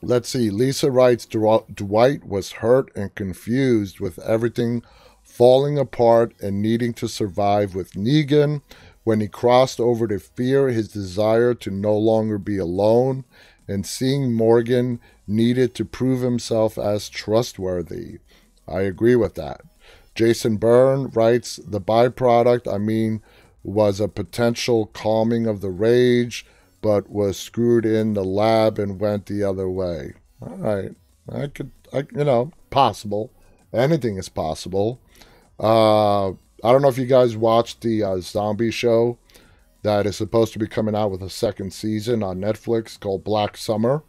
let's 0.00 0.28
see. 0.28 0.50
Lisa 0.50 0.90
writes, 0.90 1.26
Dwight 1.26 2.24
was 2.24 2.52
hurt 2.52 2.94
and 2.96 3.14
confused 3.14 4.00
with 4.00 4.18
everything 4.20 4.82
falling 5.22 5.78
apart 5.78 6.32
and 6.40 6.62
needing 6.62 6.94
to 6.94 7.08
survive 7.08 7.74
with 7.74 7.92
Negan. 7.92 8.62
When 9.02 9.20
he 9.20 9.28
crossed 9.28 9.80
over 9.80 10.08
to 10.08 10.18
fear 10.18 10.68
his 10.68 10.88
desire 10.88 11.52
to 11.54 11.70
no 11.70 11.94
longer 11.94 12.38
be 12.38 12.56
alone 12.56 13.24
and 13.66 13.86
seeing 13.86 14.32
Morgan 14.32 15.00
needed 15.26 15.74
to 15.74 15.84
prove 15.84 16.20
himself 16.22 16.76
as 16.78 17.08
trustworthy. 17.08 18.18
I 18.68 18.80
agree 18.80 19.16
with 19.16 19.34
that. 19.34 19.62
Jason 20.14 20.56
Byrne 20.56 21.08
writes 21.08 21.56
the 21.56 21.80
byproduct, 21.80 22.72
I 22.72 22.78
mean, 22.78 23.20
was 23.62 23.98
a 23.98 24.08
potential 24.08 24.86
calming 24.86 25.46
of 25.46 25.60
the 25.60 25.70
rage, 25.70 26.46
but 26.82 27.10
was 27.10 27.38
screwed 27.38 27.86
in 27.86 28.14
the 28.14 28.24
lab 28.24 28.78
and 28.78 29.00
went 29.00 29.26
the 29.26 29.42
other 29.42 29.68
way. 29.68 30.12
All 30.40 30.56
right. 30.56 30.94
I 31.32 31.46
could, 31.46 31.70
I, 31.92 32.06
you 32.14 32.24
know, 32.24 32.52
possible. 32.70 33.32
Anything 33.72 34.18
is 34.18 34.28
possible. 34.28 35.00
Uh, 35.58 36.28
I 36.30 36.72
don't 36.72 36.82
know 36.82 36.88
if 36.88 36.98
you 36.98 37.06
guys 37.06 37.36
watched 37.36 37.80
the 37.80 38.02
uh, 38.02 38.20
zombie 38.20 38.70
show 38.70 39.18
that 39.84 40.06
is 40.06 40.16
supposed 40.16 40.52
to 40.54 40.58
be 40.58 40.66
coming 40.66 40.94
out 40.94 41.10
with 41.10 41.22
a 41.22 41.30
second 41.30 41.72
season 41.72 42.22
on 42.22 42.40
Netflix 42.40 42.98
called 42.98 43.22
Black 43.22 43.56
Summer. 43.56 44.02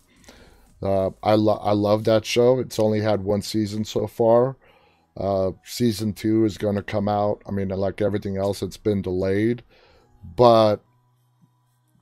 Uh, 0.82 1.12
I 1.22 1.36
lo- 1.36 1.60
I 1.62 1.74
love 1.74 2.06
that 2.06 2.26
show. 2.26 2.60
It's 2.60 2.80
only 2.80 3.02
had 3.02 3.24
one 3.24 3.42
season 3.42 3.84
so 3.84 4.08
far. 4.08 4.56
Uh, 5.18 5.52
season 5.64 6.14
two 6.14 6.46
is 6.46 6.58
going 6.58 6.76
to 6.76 6.82
come 6.82 7.10
out. 7.10 7.42
I 7.48 7.52
mean, 7.52 7.70
like 7.70 8.02
everything 8.02 8.38
else, 8.38 8.62
it's 8.62 8.78
been 8.78 9.02
delayed. 9.02 9.64
But 10.24 10.78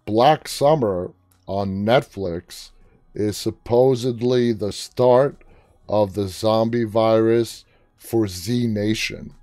Black 0.05 0.47
Summer 0.47 1.11
on 1.47 1.83
Netflix 1.83 2.71
is 3.15 3.37
supposedly 3.37 4.53
the 4.53 4.71
start 4.71 5.43
of 5.89 6.13
the 6.13 6.27
zombie 6.27 6.83
virus 6.83 7.65
for 7.97 8.27
Z 8.27 8.67
Nation. 8.67 9.33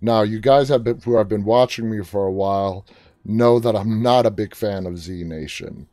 Now, 0.00 0.22
you 0.22 0.40
guys 0.40 0.68
have 0.70 0.82
been, 0.82 1.00
who 1.00 1.16
have 1.16 1.28
been 1.28 1.44
watching 1.44 1.88
me 1.90 2.02
for 2.02 2.26
a 2.26 2.32
while 2.32 2.84
know 3.26 3.58
that 3.58 3.76
I'm 3.76 4.02
not 4.02 4.26
a 4.26 4.30
big 4.30 4.54
fan 4.54 4.86
of 4.86 4.98
Z 4.98 5.24
Nation. 5.24 5.88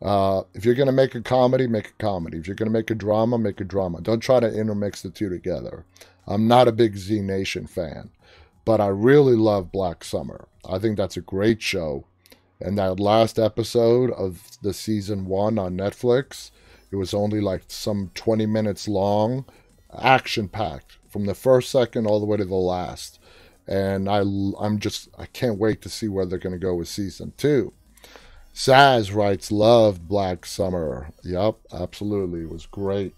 Uh, 0.00 0.42
if 0.54 0.64
you're 0.64 0.74
going 0.74 0.86
to 0.86 0.92
make 0.92 1.14
a 1.14 1.20
comedy, 1.20 1.66
make 1.66 1.88
a 1.88 2.02
comedy. 2.02 2.38
If 2.38 2.46
you're 2.46 2.54
going 2.54 2.70
to 2.70 2.78
make 2.78 2.90
a 2.90 2.94
drama, 2.94 3.38
make 3.38 3.60
a 3.60 3.64
drama. 3.64 4.00
Don't 4.00 4.20
try 4.20 4.38
to 4.38 4.52
intermix 4.52 5.02
the 5.02 5.10
two 5.10 5.28
together. 5.28 5.84
I'm 6.26 6.46
not 6.46 6.68
a 6.68 6.72
big 6.72 6.96
Z 6.96 7.20
Nation 7.20 7.66
fan, 7.66 8.10
but 8.64 8.80
I 8.80 8.88
really 8.88 9.34
love 9.34 9.72
Black 9.72 10.04
Summer. 10.04 10.46
I 10.68 10.78
think 10.78 10.96
that's 10.96 11.16
a 11.16 11.22
great 11.22 11.62
show. 11.62 12.04
And 12.60 12.76
that 12.78 13.00
last 13.00 13.38
episode 13.38 14.10
of 14.12 14.58
the 14.62 14.74
season 14.74 15.26
one 15.26 15.58
on 15.58 15.76
Netflix, 15.76 16.50
it 16.90 16.96
was 16.96 17.14
only 17.14 17.40
like 17.40 17.62
some 17.68 18.10
20 18.14 18.46
minutes 18.46 18.88
long, 18.88 19.44
action 19.96 20.48
packed 20.48 20.98
from 21.08 21.26
the 21.26 21.34
first 21.34 21.70
second 21.70 22.06
all 22.06 22.20
the 22.20 22.26
way 22.26 22.36
to 22.36 22.44
the 22.44 22.54
last. 22.54 23.17
And 23.68 24.08
I, 24.08 24.20
I'm 24.20 24.78
just, 24.78 25.08
I 25.18 25.26
can't 25.26 25.58
wait 25.58 25.82
to 25.82 25.88
see 25.88 26.08
where 26.08 26.24
they're 26.24 26.38
going 26.38 26.54
to 26.54 26.58
go 26.58 26.74
with 26.74 26.88
season 26.88 27.34
two. 27.36 27.72
Saz 28.54 29.14
writes, 29.14 29.52
loved 29.52 30.08
Black 30.08 30.46
Summer. 30.46 31.10
Yep, 31.22 31.56
absolutely. 31.72 32.40
It 32.40 32.50
was 32.50 32.66
great. 32.66 33.14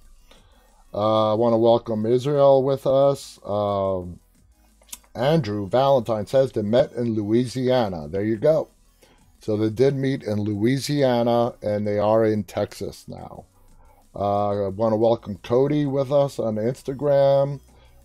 Uh, 0.92 1.32
I 1.32 1.34
want 1.34 1.52
to 1.52 1.58
welcome 1.58 2.04
Israel 2.04 2.62
with 2.64 2.86
us. 2.86 3.38
Um, 3.46 4.18
Andrew 5.14 5.68
Valentine 5.68 6.26
says 6.26 6.52
they 6.52 6.62
met 6.62 6.92
in 6.92 7.14
Louisiana. 7.14 8.08
There 8.08 8.24
you 8.24 8.36
go. 8.36 8.68
So 9.40 9.56
they 9.56 9.70
did 9.70 9.94
meet 9.94 10.22
in 10.22 10.40
Louisiana 10.40 11.54
and 11.62 11.86
they 11.86 11.98
are 11.98 12.24
in 12.24 12.44
Texas 12.44 13.06
now. 13.08 13.44
Uh, 14.14 14.66
I 14.66 14.68
want 14.68 14.92
to 14.92 14.96
welcome 14.96 15.38
Cody 15.42 15.86
with 15.86 16.12
us 16.12 16.38
on 16.38 16.56
Instagram. 16.56 17.60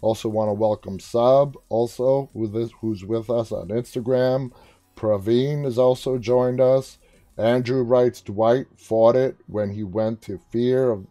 Also 0.05 0.29
want 0.29 0.49
to 0.49 0.53
welcome 0.53 0.99
Sub, 0.99 1.57
also 1.67 2.29
who's 2.33 3.03
with 3.03 3.27
us 3.27 3.51
on 3.51 3.69
Instagram. 3.69 4.51
Praveen 4.95 5.63
has 5.63 5.79
also 5.79 6.19
joined 6.19 6.61
us. 6.61 6.99
Andrew 7.39 7.81
writes 7.81 8.21
Dwight 8.21 8.67
fought 8.77 9.15
it 9.15 9.35
when 9.47 9.71
he 9.71 9.83
went 9.83 10.21
to 10.21 10.39
Fear 10.51 10.91
of 10.91 11.07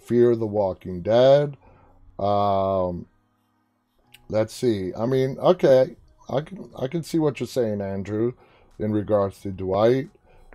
Fear 0.00 0.30
of 0.30 0.38
the 0.38 0.46
Walking 0.46 1.02
Dead. 1.02 1.56
Um, 2.20 3.06
let's 4.28 4.54
see. 4.54 4.92
I 4.96 5.06
mean, 5.06 5.38
okay, 5.40 5.96
I 6.30 6.40
can 6.40 6.70
I 6.78 6.86
can 6.86 7.02
see 7.02 7.18
what 7.18 7.40
you're 7.40 7.48
saying, 7.48 7.80
Andrew, 7.80 8.34
in 8.78 8.92
regards 8.92 9.40
to 9.40 9.50
Dwight. 9.50 10.08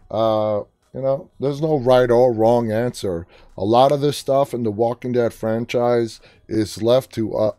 Uh, 0.10 0.62
you 0.94 1.02
know, 1.02 1.30
there's 1.42 1.62
no 1.62 1.78
right 1.78 2.10
or 2.10 2.32
wrong 2.32 2.72
answer. 2.72 3.28
A 3.58 3.66
lot 3.66 3.92
of 3.92 4.00
this 4.00 4.18
stuff 4.18 4.54
in 4.54 4.64
the 4.64 4.72
Walking 4.72 5.12
Dead 5.12 5.34
franchise 5.34 6.22
is 6.48 6.82
left 6.82 7.14
to 7.16 7.36
uh, 7.36 7.52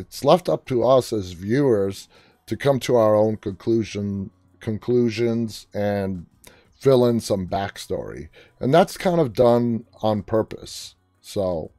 it's 0.00 0.24
left 0.24 0.48
up 0.48 0.66
to 0.66 0.82
us 0.82 1.12
as 1.12 1.32
viewers 1.32 2.08
to 2.46 2.56
come 2.56 2.80
to 2.80 2.96
our 2.96 3.14
own 3.14 3.36
conclusion 3.36 4.30
conclusions 4.58 5.66
and 5.72 6.26
fill 6.74 7.06
in 7.06 7.20
some 7.20 7.46
backstory. 7.46 8.28
And 8.58 8.72
that's 8.72 8.96
kind 8.96 9.20
of 9.20 9.34
done 9.34 9.84
on 10.02 10.22
purpose. 10.22 10.94
So, 11.20 11.70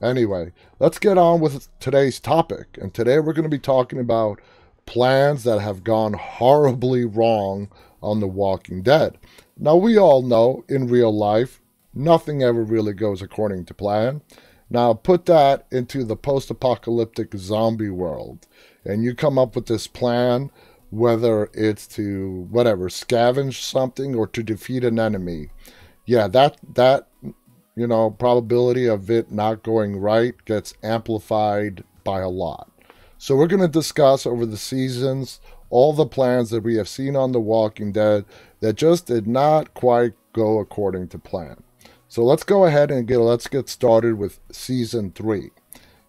anyway, 0.00 0.52
let's 0.78 0.98
get 0.98 1.18
on 1.18 1.40
with 1.40 1.68
today's 1.80 2.20
topic. 2.20 2.78
And 2.80 2.92
today 2.92 3.18
we're 3.18 3.32
going 3.32 3.50
to 3.50 3.56
be 3.56 3.58
talking 3.58 3.98
about 3.98 4.40
plans 4.86 5.44
that 5.44 5.60
have 5.60 5.84
gone 5.84 6.14
horribly 6.14 7.04
wrong 7.04 7.70
on 8.02 8.20
The 8.20 8.28
Walking 8.28 8.82
Dead. 8.82 9.18
Now, 9.56 9.76
we 9.76 9.98
all 9.98 10.22
know 10.22 10.64
in 10.68 10.86
real 10.86 11.14
life, 11.14 11.60
nothing 11.92 12.42
ever 12.42 12.62
really 12.62 12.92
goes 12.92 13.20
according 13.20 13.64
to 13.66 13.74
plan. 13.74 14.22
Now, 14.70 14.92
put 14.92 15.26
that 15.26 15.66
into 15.70 16.04
the 16.04 16.16
post 16.16 16.50
apocalyptic 16.50 17.34
zombie 17.34 17.90
world, 17.90 18.46
and 18.84 19.02
you 19.02 19.14
come 19.14 19.38
up 19.38 19.56
with 19.56 19.66
this 19.66 19.86
plan, 19.86 20.50
whether 20.90 21.50
it's 21.54 21.86
to 21.88 22.46
whatever, 22.50 22.88
scavenge 22.88 23.62
something 23.62 24.14
or 24.14 24.26
to 24.28 24.42
defeat 24.42 24.84
an 24.84 24.98
enemy. 24.98 25.48
Yeah, 26.04 26.28
that, 26.28 26.58
that 26.74 27.08
you 27.78 27.86
know, 27.86 28.10
probability 28.10 28.86
of 28.86 29.10
it 29.10 29.30
not 29.30 29.62
going 29.62 29.96
right 29.96 30.34
gets 30.44 30.74
amplified 30.82 31.84
by 32.02 32.20
a 32.20 32.28
lot. 32.28 32.70
So 33.18 33.36
we're 33.36 33.46
going 33.46 33.62
to 33.62 33.68
discuss 33.68 34.26
over 34.26 34.44
the 34.44 34.56
seasons 34.56 35.40
all 35.70 35.92
the 35.92 36.06
plans 36.06 36.50
that 36.50 36.62
we 36.62 36.76
have 36.76 36.88
seen 36.88 37.14
on 37.14 37.32
The 37.32 37.40
Walking 37.40 37.92
Dead 37.92 38.24
that 38.60 38.76
just 38.76 39.06
did 39.06 39.26
not 39.26 39.74
quite 39.74 40.14
go 40.32 40.58
according 40.58 41.08
to 41.08 41.18
plan. 41.18 41.62
So 42.10 42.24
let's 42.24 42.42
go 42.42 42.64
ahead 42.64 42.90
and 42.90 43.06
get 43.06 43.18
let's 43.18 43.48
get 43.48 43.68
started 43.68 44.16
with 44.16 44.40
season 44.50 45.12
3. 45.12 45.50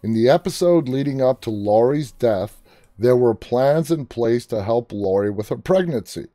In 0.01 0.13
the 0.13 0.29
episode 0.29 0.87
leading 0.87 1.21
up 1.21 1.41
to 1.41 1.49
Lori's 1.49 2.13
death, 2.13 2.61
there 2.97 3.17
were 3.17 3.35
plans 3.35 3.91
in 3.91 4.05
place 4.05 4.45
to 4.45 4.63
help 4.63 4.93
Lori 4.93 5.29
with 5.29 5.49
her 5.49 5.57
pregnancy. 5.57 6.27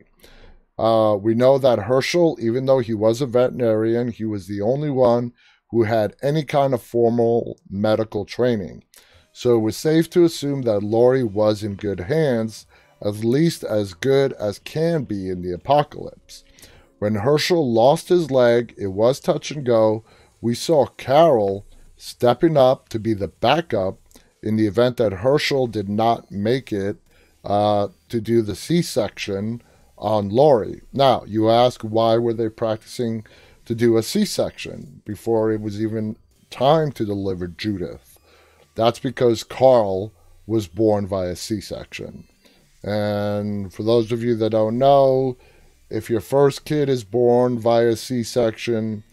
Uh, 0.79 1.17
we 1.19 1.35
know 1.35 1.57
that 1.57 1.79
Hershel, 1.79 2.37
even 2.41 2.67
though 2.67 2.81
he 2.81 2.93
was 2.93 3.23
a 3.23 3.27
veterinarian, 3.27 4.11
he 4.11 4.27
was 4.27 4.49
the 4.49 4.61
only 4.61 4.91
one 4.91 5.33
who 5.71 5.85
had 5.85 6.15
any 6.23 6.45
kind 6.45 6.75
of 6.75 6.83
formal 6.83 7.59
medical 7.71 8.27
training. 8.27 8.85
So 9.33 9.57
it 9.57 9.61
was 9.61 9.79
safe 9.79 10.11
to 10.11 10.25
assume 10.25 10.63
that 10.63 10.83
Lori 10.83 11.25
was 11.25 11.63
in 11.63 11.77
good 11.77 12.01
hands, 12.01 12.67
at 13.01 13.25
least 13.25 13.65
as 13.65 13.95
good 13.95 14.35
as 14.35 14.59
can 14.59 15.05
be 15.05 15.31
in 15.31 15.41
the 15.41 15.53
apocalypse. 15.53 16.45
When 16.99 17.17
Hershel 17.17 17.73
lost 17.73 18.09
his 18.09 18.31
leg, 18.31 18.75
it 18.77 18.89
was 18.89 19.21
touch 19.21 19.51
and 19.51 19.65
go. 19.65 20.05
We 20.41 20.55
saw 20.55 20.87
Carol 20.87 21.67
stepping 21.97 22.57
up 22.57 22.89
to 22.91 22.99
be 22.99 23.15
the 23.15 23.29
backup 23.29 23.99
in 24.43 24.57
the 24.57 24.67
event 24.67 24.97
that 24.99 25.13
Hershel 25.13 25.67
did 25.67 25.89
not 25.89 26.31
make 26.31 26.73
it 26.73 26.97
uh, 27.45 27.89
to 28.09 28.21
do 28.21 28.43
the 28.43 28.57
C 28.57 28.83
section 28.83 29.63
on 29.97 30.29
Lori. 30.29 30.83
Now, 30.93 31.25
you 31.27 31.51
ask 31.51 31.83
why 31.83 32.17
were 32.19 32.35
they 32.35 32.49
practicing 32.49 33.25
to 33.65 33.75
do 33.75 33.97
a 33.97 34.03
C-section 34.03 35.03
before 35.05 35.53
it 35.53 35.61
was 35.61 35.81
even 35.81 36.17
time 36.51 36.93
to 36.93 37.05
deliver 37.05 37.47
Judith? 37.47 38.19
That's 38.75 38.99
because 38.99 39.45
Carl 39.45 40.13
was 40.47 40.67
born 40.67 41.07
via 41.07 41.37
C-section. 41.37 42.25
And 42.83 43.73
for 43.73 43.83
those 43.83 44.13
of 44.13 44.23
you 44.23 44.35
that 44.37 44.51
don't 44.51 44.77
know, 44.77 45.39
if 45.91 46.11
your 46.11 46.21
first 46.21 46.65
kid 46.65 46.89
is 46.89 47.05
born 47.05 47.59
via 47.59 47.97
C-section, 47.97 49.05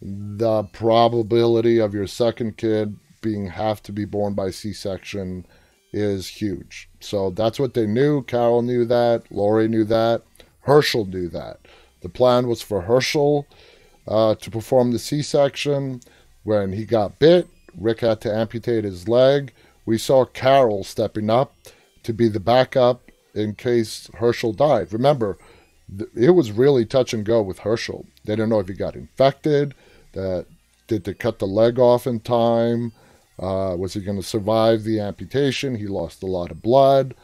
the 0.00 0.64
probability 0.64 1.78
of 1.78 1.94
your 1.94 2.06
second 2.06 2.56
kid 2.56 2.96
being 3.22 3.46
have 3.46 3.82
to 3.84 3.92
be 3.92 4.04
born 4.04 4.34
by 4.34 4.50
C-section 4.50 5.46
is 5.92 6.26
huge. 6.26 6.88
So 7.00 7.30
that's 7.30 7.58
what 7.58 7.74
they 7.74 7.86
knew. 7.86 8.22
Carol 8.22 8.62
knew 8.62 8.84
that. 8.86 9.30
Lori 9.30 9.68
knew 9.68 9.84
that. 9.84 10.22
Hershel 10.66 11.06
knew 11.06 11.28
that. 11.28 11.60
The 12.02 12.08
plan 12.08 12.48
was 12.48 12.60
for 12.60 12.82
Hershel 12.82 13.46
uh, 14.06 14.34
to 14.34 14.50
perform 14.50 14.92
the 14.92 14.98
C 14.98 15.22
section. 15.22 16.00
When 16.42 16.72
he 16.72 16.84
got 16.84 17.18
bit, 17.18 17.48
Rick 17.78 18.00
had 18.00 18.20
to 18.22 18.34
amputate 18.34 18.84
his 18.84 19.08
leg. 19.08 19.52
We 19.86 19.96
saw 19.98 20.24
Carol 20.24 20.84
stepping 20.84 21.30
up 21.30 21.54
to 22.02 22.12
be 22.12 22.28
the 22.28 22.40
backup 22.40 23.10
in 23.34 23.54
case 23.54 24.10
Hershel 24.14 24.52
died. 24.52 24.92
Remember, 24.92 25.38
it 26.16 26.30
was 26.30 26.52
really 26.52 26.84
touch 26.84 27.12
and 27.12 27.24
go 27.24 27.42
with 27.42 27.60
Hershel. 27.60 28.06
They 28.24 28.34
didn't 28.34 28.50
know 28.50 28.60
if 28.60 28.68
he 28.68 28.74
got 28.74 28.96
infected. 28.96 29.74
That 30.12 30.46
did 30.86 31.04
they 31.04 31.14
cut 31.14 31.38
the 31.38 31.46
leg 31.46 31.78
off 31.78 32.06
in 32.06 32.20
time? 32.20 32.92
Uh, 33.38 33.74
was 33.78 33.94
he 33.94 34.00
going 34.00 34.20
to 34.20 34.26
survive 34.26 34.84
the 34.84 35.00
amputation? 35.00 35.76
He 35.76 35.86
lost 35.86 36.22
a 36.22 36.26
lot 36.26 36.50
of 36.50 36.62
blood. 36.62 37.14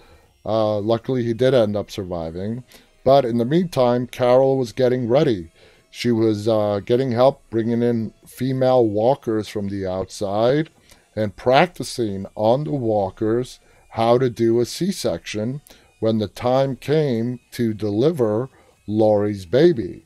Uh, 0.45 0.79
luckily, 0.79 1.23
he 1.23 1.35
did 1.35 1.55
end 1.55 1.77
up 1.77 1.91
surviving. 1.91 2.65
But 3.05 3.25
in 3.25 3.39
the 3.39 3.45
meantime, 3.45 4.07
Carol 4.07 4.59
was 4.59 4.73
getting 4.73 5.09
ready. 5.09 5.53
She 5.91 6.11
was 6.11 6.49
uh, 6.49 6.81
getting 6.85 7.13
help 7.13 7.43
bringing 7.51 7.83
in 7.83 8.13
female 8.27 8.87
walkers 8.87 9.49
from 9.49 9.69
the 9.69 9.87
outside 9.87 10.71
and 11.17 11.37
practicing 11.37 12.27
on 12.35 12.65
the 12.65 12.73
walkers 12.73 13.59
how 13.91 14.19
to 14.19 14.31
do 14.31 14.61
a 14.61 14.65
C 14.65 14.93
section 14.93 15.61
when 16.01 16.19
the 16.19 16.29
time 16.29 16.77
came 16.77 17.39
to 17.53 17.73
deliver 17.73 18.49
Lori's 18.87 19.47
baby. 19.47 20.05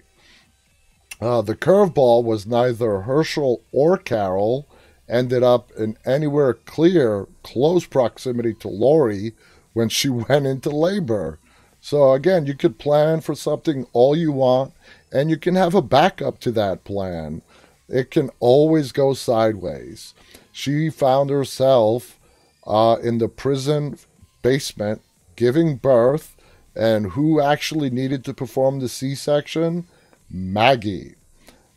Uh, 1.21 1.41
the 1.41 1.57
curveball 1.57 2.23
was 2.23 2.47
neither 2.47 3.03
Hershel 3.03 3.63
or 3.73 3.97
Carol 3.97 4.69
ended 5.09 5.43
up 5.43 5.71
in 5.73 5.97
anywhere 6.05 6.55
clear, 6.55 7.27
close 7.43 7.87
proximity 7.87 8.55
to 8.55 8.69
Lori 8.69 9.33
when 9.73 9.89
she 9.89 10.09
went 10.29 10.47
into 10.47 10.71
labor. 10.71 11.39
So 11.81 12.13
again, 12.13 12.47
you 12.47 12.55
could 12.55 12.79
plan 12.79 13.21
for 13.21 13.35
something 13.35 13.87
all 13.93 14.17
you 14.17 14.33
want, 14.33 14.73
and 15.13 15.31
you 15.31 15.37
can 15.37 15.55
have 15.55 15.75
a 15.75 15.83
backup 15.83 16.41
to 16.41 16.51
that 16.53 16.85
plan. 16.85 17.43
It 17.89 18.11
can 18.11 18.31
always 18.41 18.91
go 18.91 19.13
sideways. 19.13 20.15
She 20.51 20.89
found 20.89 21.31
herself 21.31 22.19
uh, 22.67 22.97
in 23.03 23.19
the 23.19 23.29
prison 23.29 23.99
basement 24.43 25.03
giving 25.37 25.77
birth, 25.77 26.37
and 26.75 27.13
who 27.13 27.41
actually 27.41 27.91
needed 27.91 28.25
to 28.25 28.35
perform 28.35 28.81
the 28.81 28.89
C 28.89 29.15
section? 29.15 29.87
Maggie. 30.31 31.15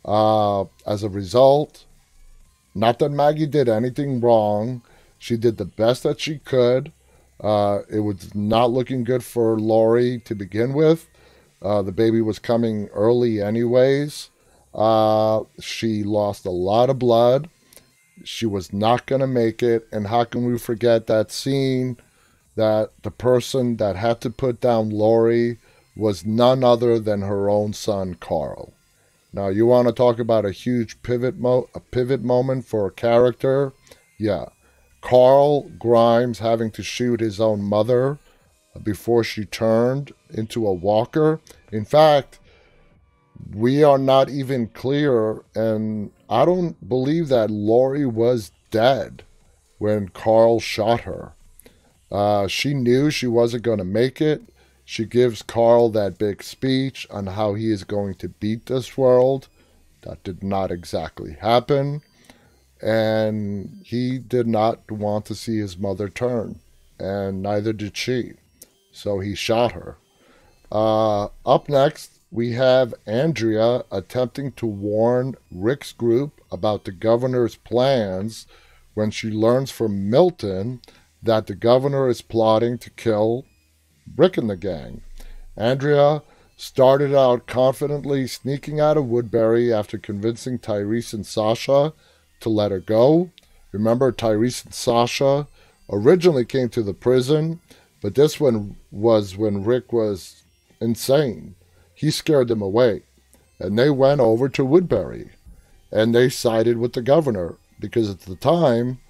Uh, 0.04 0.64
as 0.86 1.02
a 1.02 1.08
result, 1.08 1.84
not 2.74 2.98
that 2.98 3.10
Maggie 3.10 3.46
did 3.46 3.68
anything 3.68 4.20
wrong, 4.20 4.82
she 5.18 5.36
did 5.36 5.56
the 5.56 5.64
best 5.64 6.02
that 6.04 6.20
she 6.20 6.38
could. 6.38 6.92
Uh, 7.40 7.80
it 7.90 8.00
was 8.00 8.34
not 8.34 8.70
looking 8.70 9.04
good 9.04 9.24
for 9.24 9.58
Lori 9.58 10.18
to 10.20 10.34
begin 10.34 10.72
with. 10.72 11.08
Uh, 11.60 11.82
the 11.82 11.92
baby 11.92 12.20
was 12.20 12.38
coming 12.38 12.88
early, 12.88 13.40
anyways. 13.40 14.30
Uh, 14.74 15.42
she 15.60 16.04
lost 16.04 16.46
a 16.46 16.50
lot 16.50 16.90
of 16.90 16.98
blood. 16.98 17.48
She 18.24 18.46
was 18.46 18.72
not 18.72 19.06
going 19.06 19.20
to 19.20 19.26
make 19.26 19.62
it. 19.62 19.86
And 19.92 20.06
how 20.06 20.24
can 20.24 20.44
we 20.44 20.58
forget 20.58 21.06
that 21.06 21.32
scene 21.32 21.96
that 22.58 22.90
the 23.04 23.10
person 23.12 23.76
that 23.76 23.94
had 23.94 24.20
to 24.20 24.30
put 24.30 24.60
down 24.60 24.90
Lori 24.90 25.58
was 25.96 26.26
none 26.26 26.64
other 26.64 26.98
than 26.98 27.22
her 27.22 27.48
own 27.48 27.72
son, 27.72 28.14
Carl. 28.14 28.72
Now, 29.32 29.46
you 29.46 29.64
want 29.66 29.86
to 29.86 29.94
talk 29.94 30.18
about 30.18 30.44
a 30.44 30.50
huge 30.50 31.00
pivot 31.02 31.38
mo- 31.38 31.68
a 31.72 31.78
pivot 31.78 32.20
moment 32.20 32.64
for 32.64 32.88
a 32.88 32.90
character? 32.90 33.72
Yeah. 34.18 34.46
Carl 35.00 35.68
Grimes 35.78 36.40
having 36.40 36.72
to 36.72 36.82
shoot 36.82 37.20
his 37.20 37.40
own 37.40 37.62
mother 37.62 38.18
before 38.82 39.22
she 39.22 39.44
turned 39.44 40.12
into 40.28 40.66
a 40.66 40.72
walker. 40.72 41.40
In 41.70 41.84
fact, 41.84 42.40
we 43.54 43.84
are 43.84 43.98
not 43.98 44.28
even 44.28 44.66
clear, 44.66 45.44
and 45.54 46.10
I 46.28 46.44
don't 46.44 46.88
believe 46.88 47.28
that 47.28 47.50
Lori 47.52 48.04
was 48.04 48.50
dead 48.72 49.22
when 49.78 50.08
Carl 50.08 50.58
shot 50.58 51.02
her. 51.02 51.34
Uh, 52.10 52.46
she 52.46 52.74
knew 52.74 53.10
she 53.10 53.26
wasn't 53.26 53.62
going 53.62 53.78
to 53.78 53.84
make 53.84 54.20
it. 54.20 54.42
She 54.84 55.04
gives 55.04 55.42
Carl 55.42 55.90
that 55.90 56.16
big 56.18 56.42
speech 56.42 57.06
on 57.10 57.26
how 57.26 57.54
he 57.54 57.70
is 57.70 57.84
going 57.84 58.14
to 58.16 58.28
beat 58.28 58.66
this 58.66 58.96
world. 58.96 59.48
That 60.02 60.22
did 60.22 60.42
not 60.42 60.70
exactly 60.70 61.34
happen. 61.34 62.00
And 62.80 63.82
he 63.84 64.18
did 64.18 64.46
not 64.46 64.90
want 64.90 65.26
to 65.26 65.34
see 65.34 65.58
his 65.58 65.76
mother 65.76 66.08
turn, 66.08 66.60
and 66.98 67.42
neither 67.42 67.72
did 67.72 67.96
she. 67.96 68.34
So 68.92 69.18
he 69.18 69.34
shot 69.34 69.72
her. 69.72 69.98
Uh, 70.70 71.28
up 71.44 71.68
next, 71.68 72.20
we 72.30 72.52
have 72.52 72.94
Andrea 73.06 73.84
attempting 73.90 74.52
to 74.52 74.66
warn 74.66 75.34
Rick's 75.50 75.92
group 75.92 76.40
about 76.52 76.84
the 76.84 76.92
governor's 76.92 77.56
plans 77.56 78.46
when 78.94 79.10
she 79.10 79.30
learns 79.30 79.70
from 79.70 80.10
Milton 80.10 80.80
that 81.22 81.46
the 81.46 81.54
governor 81.54 82.08
is 82.08 82.22
plotting 82.22 82.78
to 82.78 82.90
kill 82.90 83.44
Rick 84.16 84.36
and 84.36 84.48
the 84.48 84.56
gang. 84.56 85.02
Andrea 85.56 86.22
started 86.56 87.14
out 87.14 87.46
confidently 87.46 88.26
sneaking 88.26 88.80
out 88.80 88.96
of 88.96 89.06
Woodbury 89.06 89.72
after 89.72 89.98
convincing 89.98 90.58
Tyrese 90.58 91.12
and 91.12 91.26
Sasha 91.26 91.92
to 92.40 92.48
let 92.48 92.70
her 92.70 92.80
go. 92.80 93.30
Remember, 93.72 94.12
Tyrese 94.12 94.64
and 94.64 94.74
Sasha 94.74 95.46
originally 95.90 96.44
came 96.44 96.68
to 96.70 96.82
the 96.82 96.94
prison, 96.94 97.60
but 98.00 98.14
this 98.14 98.40
one 98.40 98.76
was 98.90 99.36
when 99.36 99.64
Rick 99.64 99.92
was 99.92 100.42
insane 100.80 101.54
he 101.98 102.12
scared 102.12 102.46
them 102.46 102.62
away. 102.62 103.02
And 103.58 103.76
they 103.76 103.90
went 103.90 104.20
over 104.20 104.48
to 104.50 104.64
Woodbury 104.64 105.30
and 105.90 106.14
they 106.14 106.28
sided 106.28 106.78
with 106.78 106.92
the 106.92 107.02
governor 107.02 107.56
because 107.80 108.08
at 108.08 108.20
the 108.20 108.36
time, 108.36 109.00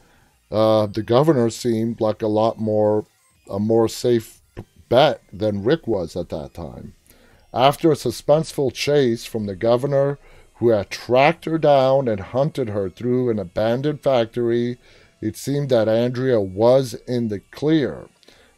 uh, 0.50 0.86
the 0.86 1.02
governor 1.02 1.50
seemed 1.50 2.00
like 2.00 2.22
a 2.22 2.26
lot 2.26 2.58
more, 2.58 3.06
a 3.50 3.58
more 3.58 3.88
safe 3.88 4.40
bet 4.88 5.22
than 5.32 5.64
Rick 5.64 5.86
was 5.86 6.16
at 6.16 6.30
that 6.30 6.54
time. 6.54 6.94
After 7.52 7.90
a 7.90 7.96
suspenseful 7.96 8.72
chase 8.72 9.24
from 9.24 9.46
the 9.46 9.56
governor, 9.56 10.18
who 10.58 10.70
had 10.70 10.90
tracked 10.90 11.44
her 11.44 11.58
down 11.58 12.08
and 12.08 12.20
hunted 12.20 12.68
her 12.70 12.90
through 12.90 13.30
an 13.30 13.38
abandoned 13.38 14.00
factory, 14.00 14.76
it 15.20 15.36
seemed 15.36 15.68
that 15.68 15.88
Andrea 15.88 16.40
was 16.40 16.94
in 17.06 17.28
the 17.28 17.40
clear. 17.50 18.08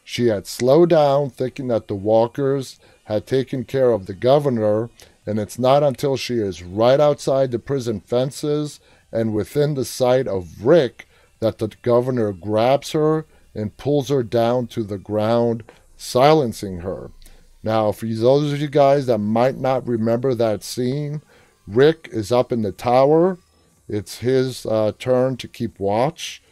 She 0.02 0.26
had 0.26 0.46
slowed 0.46 0.90
down, 0.90 1.30
thinking 1.30 1.68
that 1.68 1.88
the 1.88 1.94
walkers 1.94 2.78
had 3.04 3.26
taken 3.26 3.64
care 3.64 3.90
of 3.90 4.06
the 4.06 4.14
governor, 4.14 4.88
and 5.26 5.38
it's 5.38 5.58
not 5.58 5.82
until 5.82 6.16
she 6.16 6.36
is 6.36 6.62
right 6.62 6.98
outside 6.98 7.50
the 7.50 7.58
prison 7.58 8.00
fences 8.00 8.80
and 9.12 9.34
within 9.34 9.74
the 9.74 9.84
sight 9.84 10.26
of 10.26 10.64
Rick 10.64 11.06
that 11.40 11.58
the 11.58 11.68
governor 11.82 12.32
grabs 12.32 12.92
her 12.92 13.26
and 13.54 13.76
pulls 13.76 14.08
her 14.08 14.22
down 14.22 14.66
to 14.68 14.82
the 14.82 14.98
ground, 14.98 15.64
silencing 15.96 16.78
her. 16.80 17.10
Now, 17.62 17.92
for 17.92 18.06
those 18.06 18.52
of 18.52 18.60
you 18.60 18.68
guys 18.68 19.06
that 19.06 19.18
might 19.18 19.58
not 19.58 19.86
remember 19.86 20.34
that 20.34 20.62
scene, 20.62 21.22
Rick 21.66 22.08
is 22.12 22.32
up 22.32 22.52
in 22.52 22.62
the 22.62 22.72
tower. 22.72 23.38
It's 23.88 24.18
his 24.18 24.64
uh, 24.64 24.92
turn 24.98 25.36
to 25.38 25.48
keep 25.48 25.78
watch 25.78 26.42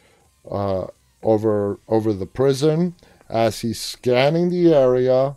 uh, 0.50 0.88
over 1.22 1.78
over 1.88 2.12
the 2.12 2.26
prison 2.26 2.94
as 3.28 3.60
he's 3.60 3.80
scanning 3.80 4.50
the 4.50 4.72
area 4.74 5.36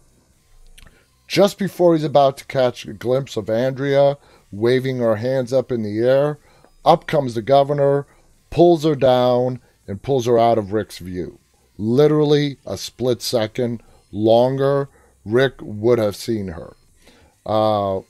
just 1.31 1.57
before 1.57 1.95
he's 1.95 2.03
about 2.03 2.35
to 2.35 2.45
catch 2.45 2.85
a 2.85 2.91
glimpse 2.91 3.37
of 3.37 3.49
Andrea 3.49 4.17
waving 4.51 4.97
her 4.97 5.15
hands 5.15 5.53
up 5.53 5.71
in 5.71 5.81
the 5.81 5.99
air, 5.99 6.37
up 6.83 7.07
comes 7.07 7.35
the 7.35 7.41
governor, 7.41 8.05
pulls 8.51 8.83
her 8.83 8.95
down, 8.95 9.59
and 9.87 10.03
pulls 10.03 10.27
her 10.27 10.37
out 10.37 10.59
of 10.59 10.71
Rick's 10.71 10.99
view. 10.99 11.39
Literally 11.77 12.57
a 12.65 12.77
split 12.77 13.23
second 13.23 13.81
longer, 14.11 14.89
Rick 15.25 15.55
would 15.61 15.97
have 15.97 16.15
seen 16.15 16.49
her. 16.49 16.75
Uh, 17.45 18.01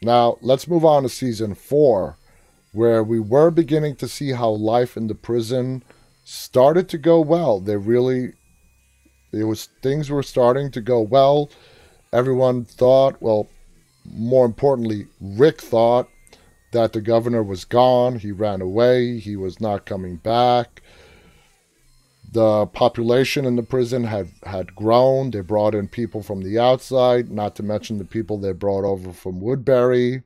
now, 0.00 0.38
let's 0.40 0.68
move 0.68 0.84
on 0.84 1.02
to 1.02 1.08
season 1.08 1.56
four, 1.56 2.16
where 2.72 3.02
we 3.02 3.18
were 3.18 3.50
beginning 3.50 3.96
to 3.96 4.06
see 4.06 4.30
how 4.30 4.50
life 4.50 4.96
in 4.96 5.08
the 5.08 5.14
prison 5.16 5.82
started 6.24 6.88
to 6.90 6.98
go 6.98 7.20
well. 7.20 7.58
They 7.58 7.76
really, 7.76 8.34
it 9.32 9.44
was 9.44 9.68
things 9.82 10.10
were 10.10 10.22
starting 10.22 10.70
to 10.70 10.80
go 10.80 11.00
well 11.00 11.50
everyone 12.12 12.64
thought, 12.64 13.20
well, 13.20 13.48
more 14.10 14.46
importantly, 14.46 15.06
Rick 15.20 15.60
thought 15.60 16.08
that 16.76 16.92
the 16.92 17.00
governor 17.00 17.42
was 17.42 17.64
gone. 17.64 18.18
He 18.18 18.32
ran 18.32 18.60
away. 18.60 19.18
He 19.18 19.34
was 19.34 19.62
not 19.62 19.86
coming 19.86 20.16
back. 20.16 20.82
The 22.30 22.66
population 22.66 23.46
in 23.46 23.56
the 23.56 23.62
prison 23.62 24.04
had, 24.04 24.28
had 24.42 24.74
grown. 24.74 25.30
They 25.30 25.40
brought 25.40 25.74
in 25.74 25.88
people 25.88 26.22
from 26.22 26.42
the 26.42 26.58
outside, 26.58 27.30
not 27.30 27.56
to 27.56 27.62
mention 27.62 27.96
the 27.96 28.04
people 28.04 28.36
they 28.36 28.52
brought 28.52 28.84
over 28.84 29.14
from 29.14 29.40
Woodbury. 29.40 30.22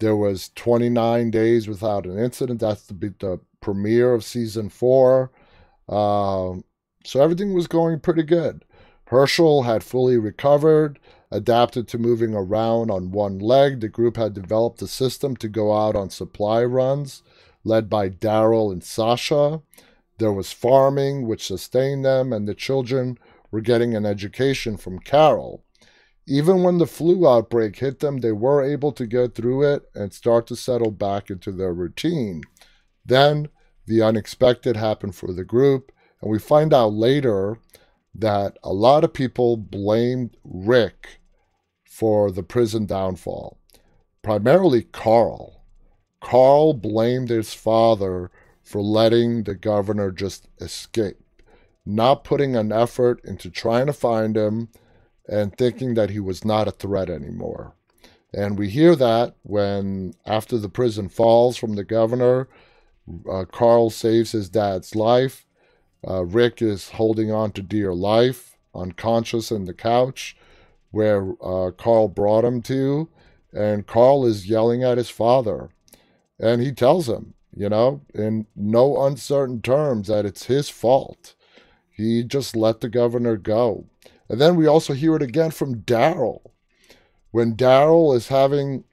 There 0.00 0.16
was 0.16 0.50
29 0.56 1.30
days 1.30 1.68
without 1.68 2.06
an 2.06 2.18
incident. 2.18 2.58
That's 2.58 2.82
the, 2.82 3.14
the 3.20 3.38
premiere 3.60 4.14
of 4.14 4.24
season 4.24 4.70
four. 4.70 5.30
Uh, 5.88 6.54
so 7.04 7.22
everything 7.22 7.54
was 7.54 7.68
going 7.68 8.00
pretty 8.00 8.24
good. 8.24 8.64
Hershel 9.06 9.62
had 9.62 9.84
fully 9.84 10.18
recovered, 10.18 10.98
adapted 11.30 11.88
to 11.88 11.98
moving 11.98 12.34
around 12.34 12.90
on 12.90 13.10
one 13.10 13.38
leg. 13.38 13.80
The 13.80 13.88
group 13.88 14.16
had 14.16 14.34
developed 14.34 14.82
a 14.82 14.86
system 14.86 15.36
to 15.36 15.48
go 15.48 15.76
out 15.76 15.96
on 15.96 16.10
supply 16.10 16.64
runs, 16.64 17.22
led 17.64 17.90
by 17.90 18.08
Daryl 18.08 18.72
and 18.72 18.82
Sasha. 18.82 19.62
There 20.18 20.32
was 20.32 20.52
farming, 20.52 21.26
which 21.26 21.46
sustained 21.46 22.04
them, 22.04 22.32
and 22.32 22.48
the 22.48 22.54
children 22.54 23.18
were 23.50 23.60
getting 23.60 23.94
an 23.94 24.04
education 24.04 24.76
from 24.76 24.98
Carol. 24.98 25.64
Even 26.26 26.62
when 26.62 26.78
the 26.78 26.86
flu 26.86 27.26
outbreak 27.26 27.76
hit 27.76 28.00
them, 28.00 28.18
they 28.18 28.32
were 28.32 28.62
able 28.62 28.92
to 28.92 29.06
get 29.06 29.34
through 29.34 29.62
it 29.62 29.88
and 29.94 30.12
start 30.12 30.46
to 30.48 30.56
settle 30.56 30.90
back 30.90 31.30
into 31.30 31.50
their 31.52 31.72
routine. 31.72 32.42
Then 33.04 33.48
the 33.86 34.02
unexpected 34.02 34.76
happened 34.76 35.14
for 35.14 35.32
the 35.32 35.44
group, 35.44 35.90
and 36.20 36.30
we 36.30 36.38
find 36.38 36.74
out 36.74 36.92
later 36.92 37.58
that 38.14 38.58
a 38.62 38.72
lot 38.72 39.04
of 39.04 39.14
people 39.14 39.56
blamed 39.56 40.36
Rick 40.44 41.17
for 41.98 42.30
the 42.30 42.44
prison 42.44 42.86
downfall, 42.86 43.58
primarily 44.22 44.82
Carl. 44.82 45.64
Carl 46.20 46.72
blamed 46.72 47.28
his 47.28 47.54
father 47.54 48.30
for 48.62 48.80
letting 48.80 49.42
the 49.42 49.54
governor 49.56 50.12
just 50.12 50.48
escape. 50.60 51.18
not 51.88 52.22
putting 52.22 52.54
an 52.54 52.70
effort 52.70 53.18
into 53.24 53.50
trying 53.50 53.86
to 53.86 53.92
find 53.92 54.36
him 54.36 54.68
and 55.26 55.56
thinking 55.56 55.94
that 55.94 56.10
he 56.10 56.20
was 56.20 56.44
not 56.44 56.68
a 56.68 56.70
threat 56.70 57.08
anymore. 57.08 57.72
And 58.32 58.58
we 58.58 58.68
hear 58.68 58.94
that 58.94 59.34
when, 59.42 60.12
after 60.26 60.58
the 60.58 60.68
prison 60.68 61.08
falls 61.08 61.56
from 61.56 61.76
the 61.76 61.84
governor, 61.84 62.46
uh, 63.28 63.46
Carl 63.50 63.88
saves 63.88 64.32
his 64.32 64.50
dad's 64.50 64.94
life. 64.94 65.46
Uh, 66.06 66.24
Rick 66.24 66.60
is 66.60 66.90
holding 66.90 67.32
on 67.32 67.52
to 67.52 67.62
dear 67.62 67.94
life, 67.94 68.58
unconscious 68.74 69.50
in 69.50 69.64
the 69.64 69.74
couch 69.74 70.36
where 70.90 71.32
uh, 71.42 71.70
Carl 71.72 72.08
brought 72.08 72.44
him 72.44 72.62
to. 72.62 73.08
And 73.52 73.86
Carl 73.86 74.26
is 74.26 74.48
yelling 74.48 74.84
at 74.84 74.98
his 74.98 75.10
father. 75.10 75.70
And 76.38 76.62
he 76.62 76.72
tells 76.72 77.08
him, 77.08 77.34
you 77.54 77.68
know, 77.68 78.02
in 78.14 78.46
no 78.54 79.04
uncertain 79.04 79.62
terms, 79.62 80.08
that 80.08 80.26
it's 80.26 80.44
his 80.44 80.68
fault. 80.68 81.34
He 81.90 82.22
just 82.22 82.54
let 82.54 82.80
the 82.80 82.88
governor 82.88 83.36
go. 83.36 83.86
And 84.28 84.40
then 84.40 84.56
we 84.56 84.66
also 84.66 84.92
hear 84.92 85.16
it 85.16 85.22
again 85.22 85.50
from 85.50 85.82
Daryl. 85.82 86.42
When 87.30 87.56
Daryl 87.56 88.14
is 88.14 88.28
having 88.28 88.84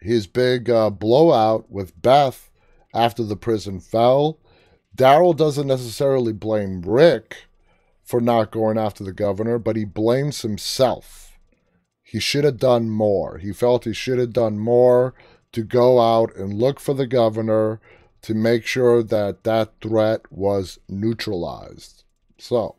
his 0.00 0.26
big 0.26 0.70
uh, 0.70 0.90
blowout 0.90 1.70
with 1.70 2.00
Beth 2.00 2.50
after 2.94 3.24
the 3.24 3.36
prison 3.36 3.80
fell, 3.80 4.38
Daryl 4.96 5.36
doesn't 5.36 5.66
necessarily 5.66 6.32
blame 6.32 6.82
Rick 6.82 7.48
for 8.14 8.20
not 8.20 8.52
going 8.52 8.78
after 8.78 9.02
the 9.02 9.12
governor, 9.12 9.58
but 9.58 9.74
he 9.74 9.84
blames 9.84 10.42
himself. 10.42 11.36
He 12.04 12.20
should 12.20 12.44
have 12.44 12.58
done 12.58 12.88
more. 12.88 13.38
He 13.38 13.52
felt 13.52 13.86
he 13.86 13.92
should 13.92 14.20
have 14.20 14.32
done 14.32 14.56
more 14.56 15.14
to 15.50 15.64
go 15.64 15.98
out 15.98 16.32
and 16.36 16.54
look 16.54 16.78
for 16.78 16.94
the 16.94 17.08
governor 17.08 17.80
to 18.22 18.32
make 18.32 18.64
sure 18.64 19.02
that 19.02 19.42
that 19.42 19.72
threat 19.82 20.30
was 20.30 20.78
neutralized. 20.88 22.04
So, 22.38 22.76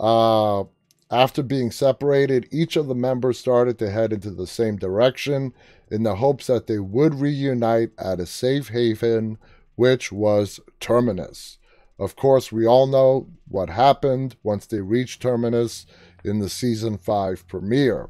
uh, 0.00 0.64
after 1.10 1.42
being 1.42 1.70
separated, 1.70 2.48
each 2.50 2.76
of 2.76 2.86
the 2.86 2.94
members 2.94 3.38
started 3.38 3.78
to 3.80 3.90
head 3.90 4.14
into 4.14 4.30
the 4.30 4.46
same 4.46 4.78
direction 4.78 5.52
in 5.90 6.04
the 6.04 6.16
hopes 6.16 6.46
that 6.46 6.68
they 6.68 6.78
would 6.78 7.16
reunite 7.16 7.90
at 7.98 8.18
a 8.18 8.24
safe 8.24 8.68
haven, 8.68 9.36
which 9.74 10.10
was 10.10 10.58
Terminus. 10.80 11.58
Of 11.98 12.16
course, 12.16 12.50
we 12.50 12.66
all 12.66 12.86
know 12.86 13.28
what 13.48 13.70
happened 13.70 14.36
once 14.42 14.66
they 14.66 14.80
reached 14.80 15.22
Terminus 15.22 15.86
in 16.24 16.40
the 16.40 16.48
season 16.48 16.98
5 16.98 17.46
premiere. 17.46 18.08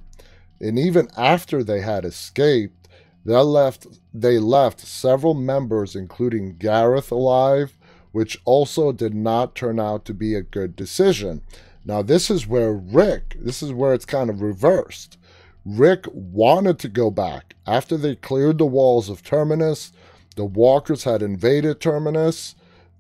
And 0.61 0.79
even 0.79 1.09
after 1.17 1.63
they 1.63 1.81
had 1.81 2.05
escaped, 2.05 2.89
they 3.25 3.37
left, 3.37 3.87
they 4.13 4.39
left 4.39 4.81
several 4.81 5.35
members, 5.35 5.97
including 5.97 6.57
Gareth, 6.57 7.11
alive, 7.11 7.77
which 8.13 8.41
also 8.45 8.93
did 8.93 9.15
not 9.15 9.55
turn 9.55 9.81
out 9.81 10.05
to 10.05 10.15
be 10.15 10.35
a 10.35 10.43
good 10.43 10.77
decision. 10.77 11.43
Now, 11.85 12.01
this 12.01 12.31
is 12.31 12.47
where 12.47 12.73
Rick, 12.73 13.37
this 13.39 13.63
is 13.63 13.73
where 13.73 13.93
it's 13.93 14.07
kind 14.07 14.31
of 14.31 14.41
reversed. 14.41 15.19
Rick 15.65 16.07
wanted 16.13 16.79
to 16.79 16.89
go 16.89 17.11
back. 17.11 17.57
After 17.67 17.97
they 17.97 18.17
cleared 18.17 18.59
the 18.59 18.67
walls 18.67 19.09
of 19.09 19.23
Terminus, 19.23 19.93
the 20.37 20.45
walkers 20.45 21.05
had 21.05 21.23
invaded 21.23 21.81
Terminus. 21.81 22.55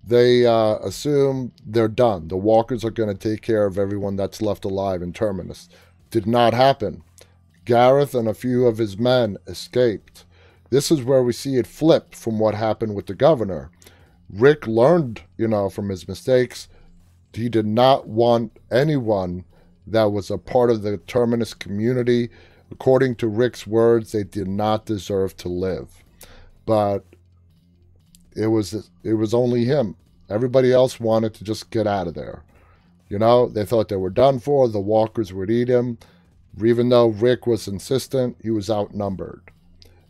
They 0.06 0.46
uh, 0.46 0.76
assume 0.82 1.52
they're 1.64 1.88
done. 1.88 2.28
The 2.28 2.36
walkers 2.36 2.84
are 2.84 2.90
going 2.90 3.08
to 3.08 3.28
take 3.30 3.40
care 3.42 3.64
of 3.64 3.78
everyone 3.78 4.16
that's 4.16 4.42
left 4.42 4.64
alive 4.64 5.02
in 5.02 5.12
Terminus. 5.12 5.68
Did 6.10 6.26
not 6.26 6.52
happen. 6.52 7.02
Gareth 7.64 8.14
and 8.14 8.28
a 8.28 8.34
few 8.34 8.66
of 8.66 8.78
his 8.78 8.98
men 8.98 9.38
escaped. 9.46 10.26
This 10.70 10.90
is 10.90 11.02
where 11.02 11.22
we 11.22 11.32
see 11.32 11.56
it 11.56 11.66
flip 11.66 12.14
from 12.14 12.38
what 12.38 12.54
happened 12.54 12.94
with 12.94 13.06
the 13.06 13.14
governor. 13.14 13.70
Rick 14.28 14.66
learned, 14.66 15.22
you 15.38 15.48
know, 15.48 15.70
from 15.70 15.88
his 15.88 16.06
mistakes. 16.06 16.68
He 17.32 17.48
did 17.48 17.66
not 17.66 18.06
want 18.06 18.58
anyone 18.70 19.44
that 19.86 20.12
was 20.12 20.30
a 20.30 20.38
part 20.38 20.70
of 20.70 20.82
the 20.82 20.98
Terminus 20.98 21.54
community. 21.54 22.30
According 22.70 23.16
to 23.16 23.28
Rick's 23.28 23.66
words, 23.66 24.12
they 24.12 24.24
did 24.24 24.48
not 24.48 24.86
deserve 24.86 25.36
to 25.38 25.48
live. 25.48 26.02
But 26.66 27.04
it 28.34 28.48
was 28.48 28.90
it 29.02 29.14
was 29.14 29.34
only 29.34 29.64
him. 29.64 29.96
Everybody 30.28 30.72
else 30.72 30.98
wanted 30.98 31.34
to 31.34 31.44
just 31.44 31.70
get 31.70 31.86
out 31.86 32.06
of 32.06 32.14
there. 32.14 32.42
You 33.08 33.18
know, 33.18 33.48
they 33.48 33.64
thought 33.64 33.88
they 33.88 33.96
were 33.96 34.10
done 34.10 34.38
for. 34.38 34.68
The 34.68 34.80
walkers 34.80 35.32
would 35.32 35.50
eat 35.50 35.68
him. 35.68 35.98
Even 36.62 36.88
though 36.88 37.08
Rick 37.08 37.46
was 37.46 37.68
insistent, 37.68 38.36
he 38.42 38.50
was 38.50 38.70
outnumbered. 38.70 39.42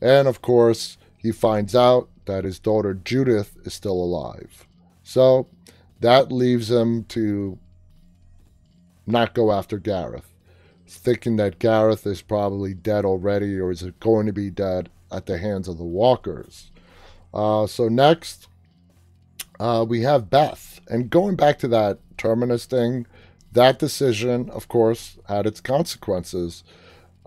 And 0.01 0.29
of 0.29 0.43
course, 0.43 0.99
he 1.16 1.33
finds 1.33 1.75
out 1.75 2.09
that 2.27 2.45
his 2.45 2.59
daughter 2.59 2.95
Judith 2.95 3.57
is 3.64 3.75
still 3.75 3.93
alive. 3.93 4.66
So 5.03 5.49
that 6.01 6.31
leaves 6.31 6.70
him 6.70 7.05
to 7.05 7.59
not 9.07 9.35
go 9.35 9.53
after 9.53 9.79
Gareth, 9.79 10.33
thinking 10.87 11.37
that 11.37 11.59
Gareth 11.59 12.07
is 12.07 12.22
probably 12.22 12.75
dead 12.75 13.05
already 13.05 13.59
or 13.59 13.70
is 13.70 13.83
going 14.01 14.27
to 14.27 14.33
be 14.33 14.51
dead 14.51 14.91
at 15.11 15.27
the 15.27 15.39
hands 15.39 15.68
of 15.68 15.79
the 15.79 15.85
walkers. 15.85 16.70
Uh, 17.35 17.66
so 17.66 17.89
next, 17.89 18.49
uh, 19.59 19.85
we 19.87 20.03
have 20.03 20.30
Beth. 20.30 20.80
And 20.89 21.11
going 21.11 21.37
back 21.37 21.59
to 21.59 21.68
that 21.68 21.99
Terminus 22.16 22.64
thing, 22.64 23.07
that 23.53 23.78
decision, 23.78 24.49
of 24.51 24.68
course, 24.68 25.18
had 25.28 25.47
its 25.47 25.61
consequences. 25.61 26.62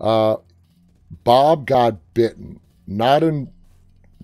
Uh, 0.00 0.36
Bob 1.24 1.66
got 1.66 1.96
bitten, 2.14 2.60
not 2.86 3.22
in 3.22 3.50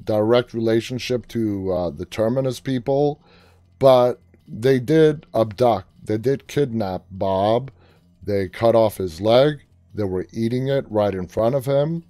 direct 0.03 0.55
relationship 0.55 1.28
to 1.28 1.72
uh, 1.72 1.91
the 1.91 2.05
Terminus 2.05 2.61
people, 2.61 3.20
but 3.78 4.20
they 4.49 4.78
did 4.78 5.26
abduct, 5.35 5.89
they 6.03 6.18
did 6.18 6.47
kidnap 6.47 7.05
Bob. 7.11 7.70
They 8.22 8.49
cut 8.49 8.74
off 8.74 8.97
his 8.97 9.20
leg. 9.20 9.61
They 9.95 10.05
were 10.05 10.26
eating 10.32 10.68
it 10.68 10.91
right 10.91 11.14
in 11.14 11.28
front 11.28 11.55
of 11.55 11.66
him. 11.66 12.05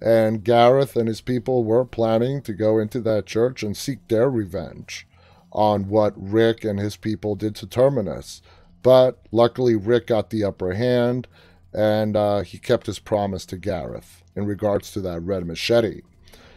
And 0.00 0.44
Gareth 0.44 0.96
and 0.96 1.08
his 1.08 1.20
people 1.20 1.64
were 1.64 1.84
planning 1.84 2.42
to 2.42 2.52
go 2.52 2.78
into 2.78 3.00
that 3.00 3.26
church 3.26 3.62
and 3.62 3.76
seek 3.76 4.06
their 4.08 4.28
revenge 4.28 5.06
on 5.52 5.88
what 5.88 6.12
Rick 6.16 6.64
and 6.64 6.78
his 6.78 6.96
people 6.96 7.34
did 7.34 7.54
to 7.56 7.66
Terminus. 7.66 8.42
But 8.82 9.18
luckily, 9.32 9.74
Rick 9.74 10.08
got 10.08 10.30
the 10.30 10.44
upper 10.44 10.74
hand 10.74 11.26
and 11.72 12.16
uh, 12.16 12.40
he 12.40 12.58
kept 12.58 12.86
his 12.86 12.98
promise 12.98 13.44
to 13.46 13.56
Gareth 13.56 14.22
in 14.34 14.46
regards 14.46 14.90
to 14.92 15.00
that 15.02 15.20
red 15.20 15.46
machete. 15.46 16.02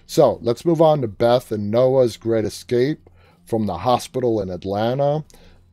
So 0.06 0.40
let's 0.42 0.66
move 0.66 0.82
on 0.82 1.02
to 1.02 1.08
Beth 1.08 1.52
and 1.52 1.70
Noah's 1.70 2.18
great 2.18 2.46
escape 2.46 3.10
from 3.46 3.66
the 3.66 3.80
hospital 3.80 4.42
in 4.42 4.50
Atlanta. 4.50 5.24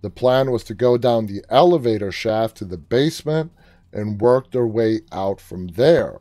The 0.03 0.11
plan 0.11 0.51
was 0.51 0.65
to 0.65 0.75
go 0.75 0.99
down 0.99 1.27
the 1.27 1.45
elevator 1.49 2.13
shaft 2.13 2.57
to 2.59 2.65
the 2.65 2.77
basement 2.77 3.53
and 3.93 4.21
work 4.21 4.51
their 4.51 4.67
way 4.67 5.01
out 5.11 5.41
from 5.41 5.69
there. 5.69 6.19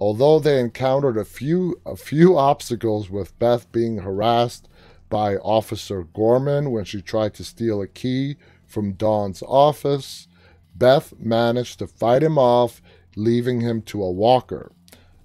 Although 0.00 0.38
they 0.38 0.60
encountered 0.60 1.16
a 1.16 1.24
few 1.24 1.80
a 1.84 1.96
few 1.96 2.38
obstacles 2.38 3.10
with 3.10 3.38
Beth 3.38 3.70
being 3.72 3.98
harassed 3.98 4.68
by 5.08 5.36
Officer 5.36 6.04
Gorman 6.04 6.70
when 6.70 6.84
she 6.84 7.02
tried 7.02 7.34
to 7.34 7.44
steal 7.44 7.82
a 7.82 7.88
key 7.88 8.36
from 8.66 8.92
Dawn's 8.92 9.42
office, 9.42 10.28
Beth 10.74 11.14
managed 11.18 11.80
to 11.80 11.86
fight 11.86 12.22
him 12.22 12.38
off, 12.38 12.80
leaving 13.16 13.60
him 13.60 13.82
to 13.82 14.02
a 14.02 14.10
walker. 14.10 14.70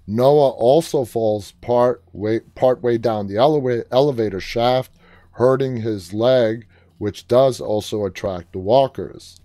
Noah 0.06 0.50
also 0.50 1.04
falls 1.04 1.52
part 1.52 2.02
way, 2.12 2.98
down 2.98 3.28
the 3.28 3.36
ele- 3.36 3.84
elevator 3.90 4.40
shaft, 4.40 4.92
hurting 5.32 5.78
his 5.78 6.12
leg, 6.12 6.66
which 6.98 7.28
does 7.28 7.60
also 7.60 8.04
attract 8.04 8.52
the 8.52 8.58
walkers. 8.58 9.40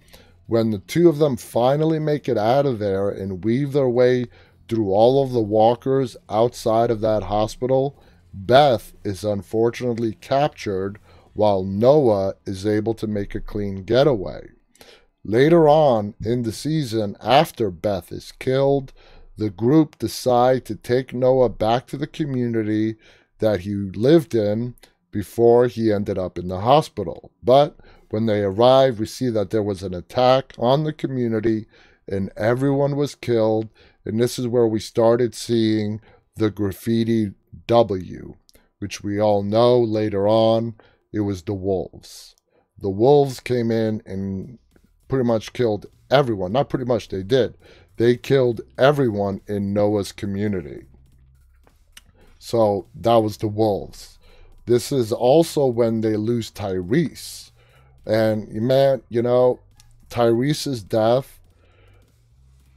When 0.47 0.71
the 0.71 0.79
two 0.79 1.07
of 1.07 1.19
them 1.19 1.37
finally 1.37 1.99
make 1.99 2.27
it 2.27 2.37
out 2.37 2.65
of 2.65 2.79
there 2.79 3.09
and 3.09 3.43
weave 3.43 3.71
their 3.71 3.89
way 3.89 4.25
through 4.69 4.91
all 4.91 5.23
of 5.23 5.31
the 5.31 5.41
walkers 5.41 6.15
outside 6.29 6.91
of 6.91 7.01
that 7.01 7.23
hospital, 7.23 8.01
Beth 8.33 8.93
is 9.03 9.23
unfortunately 9.23 10.13
captured 10.13 10.99
while 11.33 11.63
Noah 11.63 12.35
is 12.45 12.65
able 12.65 12.93
to 12.93 13.07
make 13.07 13.33
a 13.33 13.41
clean 13.41 13.83
getaway. 13.83 14.49
Later 15.23 15.67
on 15.67 16.13
in 16.23 16.43
the 16.43 16.51
season, 16.51 17.17
after 17.21 17.71
Beth 17.71 18.11
is 18.11 18.31
killed, 18.31 18.93
the 19.37 19.49
group 19.49 19.97
decide 19.97 20.65
to 20.65 20.75
take 20.75 21.13
Noah 21.13 21.49
back 21.49 21.87
to 21.87 21.97
the 21.97 22.07
community 22.07 22.95
that 23.39 23.61
he 23.61 23.73
lived 23.73 24.35
in 24.35 24.75
before 25.11 25.67
he 25.67 25.91
ended 25.91 26.17
up 26.17 26.37
in 26.37 26.47
the 26.47 26.61
hospital. 26.61 27.31
But 27.41 27.77
when 28.09 28.25
they 28.25 28.41
arrive, 28.41 28.99
we 28.99 29.05
see 29.05 29.29
that 29.29 29.49
there 29.49 29.63
was 29.63 29.81
an 29.81 29.93
attack 29.93 30.53
on 30.57 30.83
the 30.83 30.93
community 30.93 31.67
and 32.07 32.31
everyone 32.35 32.95
was 32.95 33.15
killed. 33.15 33.69
And 34.09 34.19
this 34.19 34.39
is 34.39 34.47
where 34.47 34.67
we 34.67 34.79
started 34.79 35.35
seeing 35.35 36.01
the 36.35 36.49
graffiti 36.49 37.33
W, 37.67 38.35
which 38.79 39.03
we 39.03 39.19
all 39.19 39.43
know 39.43 39.79
later 39.79 40.27
on 40.27 40.75
it 41.13 41.19
was 41.21 41.43
the 41.43 41.53
wolves. 41.53 42.35
The 42.79 42.89
wolves 42.89 43.39
came 43.39 43.71
in 43.71 44.01
and 44.05 44.57
pretty 45.07 45.25
much 45.25 45.53
killed 45.53 45.85
everyone. 46.09 46.51
Not 46.51 46.69
pretty 46.69 46.85
much, 46.85 47.09
they 47.09 47.23
did. 47.23 47.55
They 47.97 48.15
killed 48.17 48.61
everyone 48.77 49.41
in 49.47 49.73
Noah's 49.73 50.11
community. 50.11 50.85
So 52.39 52.87
that 52.95 53.17
was 53.17 53.37
the 53.37 53.47
wolves. 53.47 54.17
This 54.65 54.91
is 54.91 55.11
also 55.11 55.65
when 55.67 56.01
they 56.01 56.15
lose 56.15 56.51
Tyrese. 56.51 57.51
And 58.05 58.51
man, 58.53 59.03
you 59.09 59.21
know, 59.21 59.59
Tyrese's 60.09 60.81
death, 60.81 61.38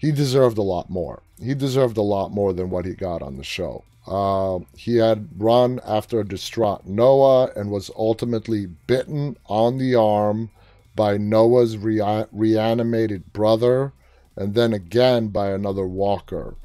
he 0.02 0.10
deserved 0.10 0.58
a 0.58 0.62
lot 0.62 0.90
more. 0.90 1.22
He 1.40 1.54
deserved 1.54 1.96
a 1.96 2.02
lot 2.02 2.32
more 2.32 2.52
than 2.52 2.70
what 2.70 2.84
he 2.84 2.92
got 2.92 3.22
on 3.22 3.36
the 3.36 3.44
show. 3.44 3.84
Uh, 4.04 4.58
he 4.76 4.96
had 4.96 5.28
run 5.38 5.78
after 5.86 6.18
a 6.18 6.26
distraught 6.26 6.84
Noah 6.84 7.52
and 7.54 7.70
was 7.70 7.88
ultimately 7.96 8.66
bitten 8.66 9.36
on 9.46 9.78
the 9.78 9.94
arm 9.94 10.50
by 10.96 11.18
Noah's 11.18 11.76
rea- 11.76 12.26
reanimated 12.32 13.32
brother 13.32 13.92
and 14.34 14.54
then 14.54 14.72
again 14.72 15.28
by 15.28 15.50
another 15.50 15.86
walker. 15.86 16.56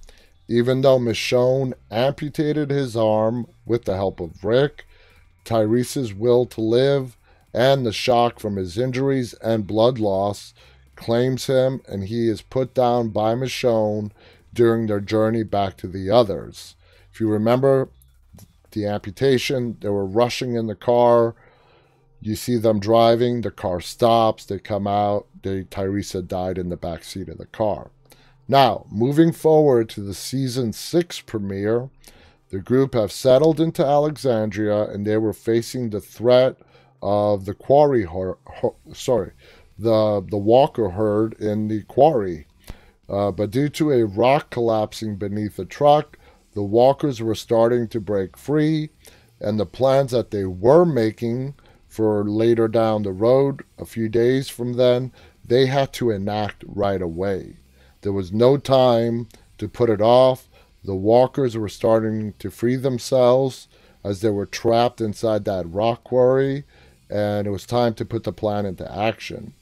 Even 0.48 0.82
though 0.82 0.98
Michonne 0.98 1.76
amputated 1.92 2.72
his 2.72 2.98
arm 2.98 3.46
with 3.68 3.86
the 3.86 3.96
help 3.96 4.20
of 4.20 4.44
Rick, 4.44 4.88
Tyrese's 5.46 6.12
will 6.12 6.48
to 6.48 6.62
live 6.62 7.18
and 7.54 7.86
the 7.86 7.94
shock 7.94 8.40
from 8.40 8.56
his 8.56 8.80
injuries 8.80 9.36
and 9.36 9.68
blood 9.68 10.00
loss 10.00 10.56
claims 10.98 11.48
him, 11.48 11.82
and 11.88 12.06
he 12.06 12.28
is 12.28 12.42
put 12.42 12.74
down 12.74 13.10
by 13.10 13.36
Michonne 13.36 14.12
during 14.54 14.88
their 14.88 15.00
journey 15.00 15.44
back 15.44 15.78
to 15.78 15.88
the 15.88 16.10
others. 16.10 16.76
If 17.14 17.22
you 17.22 17.30
remember 17.30 17.90
the 18.72 18.86
amputation, 18.86 19.78
they 19.80 19.90
were 19.90 20.06
rushing 20.06 20.56
in 20.56 20.68
the 20.68 20.76
car. 20.76 21.36
You 22.20 22.36
see 22.36 22.58
them 22.58 22.80
driving, 22.80 23.42
the 23.42 23.52
car 23.52 23.80
stops, 23.80 24.46
they 24.46 24.60
come 24.60 24.88
out, 24.88 25.28
they, 25.44 25.64
Tyrese 25.64 26.28
died 26.28 26.58
in 26.58 26.70
the 26.70 26.76
back 26.76 27.04
seat 27.04 27.30
of 27.30 27.38
the 27.38 27.46
car. 27.46 27.92
Now, 28.48 28.86
moving 28.90 29.32
forward 29.32 29.90
to 29.90 30.02
the 30.02 30.14
season 30.14 30.74
six 30.74 31.22
premiere, 31.22 31.90
the 32.50 32.60
group 32.60 32.94
have 32.94 33.12
settled 33.12 33.60
into 33.60 33.86
Alexandria 33.86 34.84
and 34.90 35.06
they 35.06 35.18
were 35.18 35.34
facing 35.34 35.90
the 35.90 36.02
threat 36.02 36.56
of 37.02 37.46
the 37.46 37.54
quarry, 37.54 38.08
sorry, 38.94 39.32
the 39.78 40.26
the 40.30 40.38
Walker 40.38 40.90
herd 40.90 41.34
in 41.40 41.68
the 41.68 41.84
quarry. 41.84 42.48
Uh, 43.10 43.32
but 43.32 43.52
due 43.52 43.70
to 43.70 43.92
a 43.92 44.06
rock 44.06 44.50
collapsing 44.50 45.16
beneath 45.16 45.56
the 45.56 45.66
truck, 45.66 46.18
the 46.54 46.64
Walkers 46.64 47.22
were 47.22 47.36
starting 47.36 47.88
to 47.88 48.02
break 48.02 48.38
free, 48.38 48.90
and 49.40 49.60
the 49.60 49.66
plans 49.66 50.12
that 50.12 50.32
they 50.32 50.46
were 50.46 50.86
making 50.86 51.54
for 51.88 52.24
later 52.26 52.68
down 52.68 53.04
the 53.04 53.12
road, 53.12 53.64
a 53.78 53.86
few 53.86 54.10
days 54.10 54.50
from 54.50 54.74
then, 54.74 55.12
they 55.46 55.68
had 55.68 55.94
to 55.94 56.12
enact 56.12 56.64
right 56.68 57.02
away. 57.02 57.56
There 58.02 58.12
was 58.12 58.32
no 58.32 58.58
time 58.58 59.30
to 59.58 59.70
put 59.70 59.90
it 59.90 60.02
off. 60.02 60.50
The 60.84 60.96
walkers 60.96 61.58
were 61.58 61.70
starting 61.70 62.34
to 62.40 62.52
free 62.52 62.76
themselves 62.76 63.68
as 64.04 64.22
they 64.22 64.30
were 64.30 64.46
trapped 64.46 65.02
inside 65.02 65.46
that 65.46 65.70
rock 65.70 66.04
quarry, 66.04 66.66
and 67.10 67.48
it 67.48 67.52
was 67.52 67.66
time 67.66 67.94
to 67.96 68.06
put 68.06 68.24
the 68.24 68.34
plan 68.34 68.66
into 68.66 68.90
action. 68.92 69.54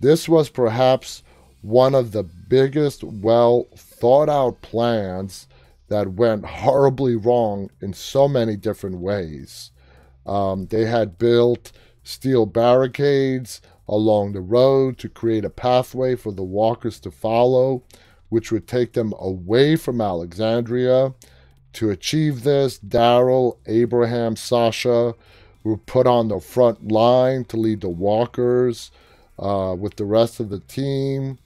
This 0.00 0.28
was 0.28 0.48
perhaps 0.48 1.22
one 1.62 1.94
of 1.94 2.12
the 2.12 2.22
biggest, 2.22 3.02
well 3.02 3.66
thought 3.74 4.28
out 4.28 4.60
plans 4.60 5.48
that 5.88 6.12
went 6.12 6.44
horribly 6.44 7.16
wrong 7.16 7.70
in 7.80 7.92
so 7.92 8.28
many 8.28 8.56
different 8.56 8.98
ways. 8.98 9.70
Um, 10.26 10.66
they 10.66 10.84
had 10.84 11.18
built 11.18 11.72
steel 12.02 12.46
barricades 12.46 13.60
along 13.88 14.32
the 14.32 14.40
road 14.40 14.98
to 14.98 15.08
create 15.08 15.44
a 15.44 15.50
pathway 15.50 16.16
for 16.16 16.32
the 16.32 16.42
walkers 16.42 17.00
to 17.00 17.10
follow, 17.10 17.82
which 18.28 18.50
would 18.50 18.66
take 18.66 18.92
them 18.92 19.14
away 19.18 19.76
from 19.76 20.00
Alexandria. 20.00 21.14
To 21.74 21.90
achieve 21.90 22.42
this, 22.42 22.78
Daryl, 22.78 23.58
Abraham, 23.66 24.36
Sasha 24.36 25.14
were 25.62 25.76
put 25.76 26.06
on 26.06 26.28
the 26.28 26.40
front 26.40 26.88
line 26.88 27.44
to 27.46 27.56
lead 27.56 27.80
the 27.80 27.88
walkers 27.88 28.90
uh, 29.38 29.74
with 29.78 29.96
the 29.96 30.04
rest 30.04 30.40
of 30.40 30.48
the 30.48 30.60
team. 30.60 31.38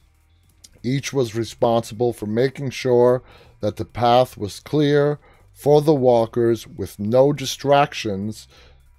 Each 0.82 1.12
was 1.12 1.34
responsible 1.34 2.12
for 2.12 2.26
making 2.26 2.70
sure 2.70 3.22
that 3.60 3.76
the 3.76 3.84
path 3.84 4.36
was 4.36 4.60
clear 4.60 5.18
for 5.52 5.82
the 5.82 5.94
walkers 5.94 6.66
with 6.66 6.98
no 6.98 7.32
distractions 7.32 8.46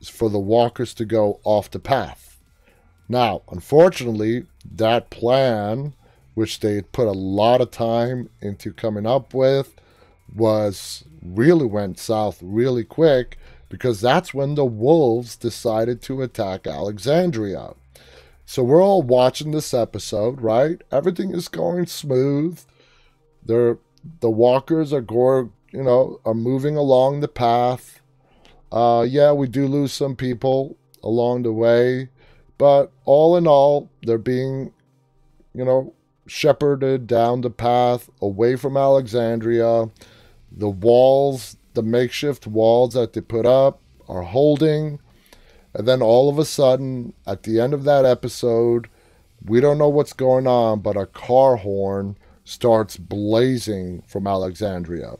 for 0.03 0.29
the 0.29 0.39
walkers 0.39 0.93
to 0.95 1.05
go 1.05 1.39
off 1.43 1.71
the 1.71 1.79
path. 1.79 2.37
Now, 3.07 3.41
unfortunately, 3.51 4.45
that 4.75 5.09
plan, 5.09 5.93
which 6.35 6.59
they 6.59 6.81
put 6.81 7.07
a 7.07 7.11
lot 7.11 7.61
of 7.61 7.71
time 7.71 8.29
into 8.41 8.71
coming 8.71 9.05
up 9.05 9.33
with, 9.33 9.75
was 10.33 11.03
really 11.23 11.65
went 11.65 11.97
south 11.97 12.39
really 12.41 12.83
quick 12.83 13.37
because 13.67 14.01
that's 14.01 14.33
when 14.33 14.55
the 14.55 14.65
wolves 14.65 15.35
decided 15.35 16.01
to 16.01 16.21
attack 16.21 16.67
Alexandria. 16.67 17.73
So 18.49 18.63
we're 18.63 18.83
all 18.83 19.03
watching 19.03 19.51
this 19.51 19.75
episode, 19.75 20.41
right? 20.41 20.81
Everything 20.91 21.35
is 21.35 21.47
going 21.47 21.85
smooth. 21.85 22.59
They're 23.45 23.77
the 24.21 24.31
walkers 24.31 24.91
are 24.91 25.01
going, 25.01 25.53
you 25.71 25.83
know, 25.83 26.19
are 26.25 26.33
moving 26.33 26.75
along 26.75 27.19
the 27.19 27.27
path. 27.27 28.01
Uh, 28.71 29.05
yeah, 29.07 29.33
we 29.33 29.47
do 29.47 29.67
lose 29.67 29.93
some 29.93 30.15
people 30.15 30.75
along 31.03 31.43
the 31.43 31.53
way, 31.53 32.09
but 32.57 32.91
all 33.05 33.37
in 33.37 33.45
all, 33.45 33.91
they're 34.01 34.17
being, 34.17 34.73
you 35.53 35.63
know, 35.63 35.93
shepherded 36.25 37.05
down 37.05 37.41
the 37.41 37.51
path 37.51 38.09
away 38.19 38.55
from 38.55 38.75
Alexandria. 38.75 39.91
The 40.51 40.69
walls, 40.69 41.55
the 41.75 41.83
makeshift 41.83 42.47
walls 42.47 42.95
that 42.95 43.13
they 43.13 43.21
put 43.21 43.45
up, 43.45 43.79
are 44.07 44.23
holding. 44.23 44.99
And 45.73 45.87
then 45.87 46.01
all 46.01 46.29
of 46.29 46.39
a 46.39 46.45
sudden, 46.45 47.13
at 47.27 47.43
the 47.43 47.59
end 47.59 47.73
of 47.73 47.83
that 47.83 48.05
episode, 48.05 48.87
we 49.45 49.61
don't 49.61 49.77
know 49.77 49.89
what's 49.89 50.13
going 50.13 50.47
on, 50.47 50.79
but 50.79 50.97
a 50.97 51.05
car 51.05 51.57
horn 51.57 52.17
starts 52.43 52.97
blazing 52.97 54.01
from 54.07 54.27
Alexandria. 54.27 55.15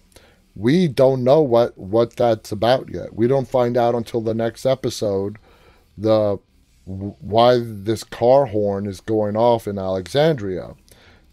We 0.56 0.88
don't 0.88 1.24
know 1.24 1.42
what, 1.42 1.78
what 1.78 2.16
that's 2.16 2.52
about 2.52 2.90
yet. 2.92 3.14
We 3.14 3.28
don't 3.28 3.48
find 3.48 3.78
out 3.78 3.96
until 3.96 4.22
the 4.22 4.34
next 4.34 4.66
episode 4.66 5.38
the 5.98 6.40
why 6.86 7.60
this 7.62 8.04
car 8.04 8.48
horn 8.48 8.88
is 8.88 9.00
going 9.00 9.38
off 9.38 9.68
in 9.68 9.78
Alexandria. 9.78 10.76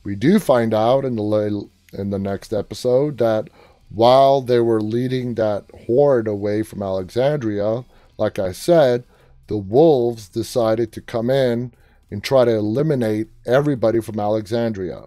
We 0.05 0.15
do 0.15 0.39
find 0.39 0.75
out 0.75 1.05
in 1.05 1.17
the 1.17 1.69
in 1.93 2.11
the 2.11 2.19
next 2.19 2.53
episode 2.53 3.17
that 3.19 3.49
while 3.89 4.43
they 4.43 4.61
were 4.61 4.83
leading 4.83 5.35
that 5.35 5.65
horde 5.87 6.29
away 6.29 6.63
from 6.63 6.83
Alexandria, 6.83 7.85
like 8.19 8.39
I 8.39 8.53
said, 8.53 9.07
the 9.47 9.57
wolves 9.57 10.29
decided 10.29 10.93
to 10.93 11.01
come 11.01 11.31
in 11.31 11.73
and 12.11 12.23
try 12.23 12.45
to 12.45 12.55
eliminate 12.55 13.29
everybody 13.47 14.01
from 14.01 14.19
Alexandria. 14.19 15.05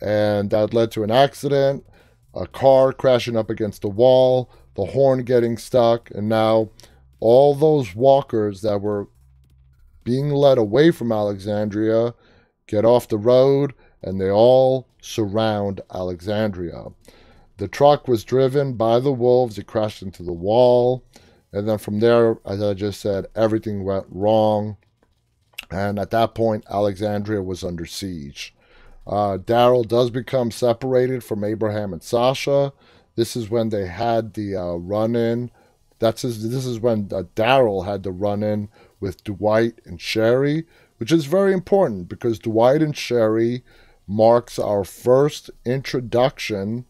And 0.00 0.50
that 0.50 0.72
led 0.74 0.90
to 0.92 1.02
an 1.02 1.10
accident, 1.10 1.86
a 2.34 2.46
car 2.46 2.92
crashing 2.92 3.36
up 3.36 3.50
against 3.50 3.84
a 3.84 3.88
wall, 3.88 4.50
the 4.74 4.86
horn 4.86 5.24
getting 5.24 5.58
stuck, 5.58 6.10
and 6.10 6.28
now 6.28 6.70
all 7.18 7.54
those 7.54 7.94
walkers 7.94 8.62
that 8.62 8.80
were 8.80 9.08
being 10.04 10.30
led 10.30 10.58
away 10.58 10.90
from 10.90 11.12
Alexandria 11.12 12.14
get 12.66 12.84
off 12.84 13.08
the 13.08 13.18
road 13.18 13.74
and 14.02 14.20
they 14.20 14.30
all 14.30 14.88
surround 15.02 15.80
Alexandria. 15.92 16.86
The 17.58 17.68
truck 17.68 18.08
was 18.08 18.24
driven 18.24 18.74
by 18.74 19.00
the 19.00 19.12
wolves, 19.12 19.58
it 19.58 19.66
crashed 19.66 20.02
into 20.02 20.22
the 20.22 20.32
wall, 20.32 21.04
and 21.52 21.68
then 21.68 21.78
from 21.78 22.00
there, 22.00 22.38
as 22.46 22.62
I 22.62 22.74
just 22.74 23.00
said, 23.00 23.26
everything 23.34 23.84
went 23.84 24.06
wrong. 24.08 24.76
And 25.70 25.98
at 25.98 26.10
that 26.10 26.34
point, 26.34 26.64
Alexandria 26.70 27.42
was 27.42 27.64
under 27.64 27.86
siege. 27.86 28.54
Uh, 29.06 29.38
Daryl 29.38 29.86
does 29.86 30.10
become 30.10 30.50
separated 30.50 31.24
from 31.24 31.44
Abraham 31.44 31.92
and 31.92 32.02
Sasha. 32.02 32.72
This 33.16 33.36
is 33.36 33.50
when 33.50 33.70
they 33.70 33.86
had 33.86 34.34
the 34.34 34.56
uh, 34.56 34.74
run 34.74 35.16
in. 35.16 35.50
That's 35.98 36.22
his, 36.22 36.50
this 36.50 36.64
is 36.64 36.80
when 36.80 37.08
uh, 37.12 37.24
Daryl 37.34 37.84
had 37.84 38.02
the 38.02 38.12
run 38.12 38.42
in 38.42 38.68
with 39.00 39.24
Dwight 39.24 39.80
and 39.84 40.00
Sherry, 40.00 40.64
which 40.98 41.12
is 41.12 41.26
very 41.26 41.52
important 41.52 42.08
because 42.08 42.38
Dwight 42.38 42.82
and 42.82 42.96
Sherry 42.96 43.64
marks 44.06 44.58
our 44.58 44.84
first 44.84 45.50
introduction 45.64 46.84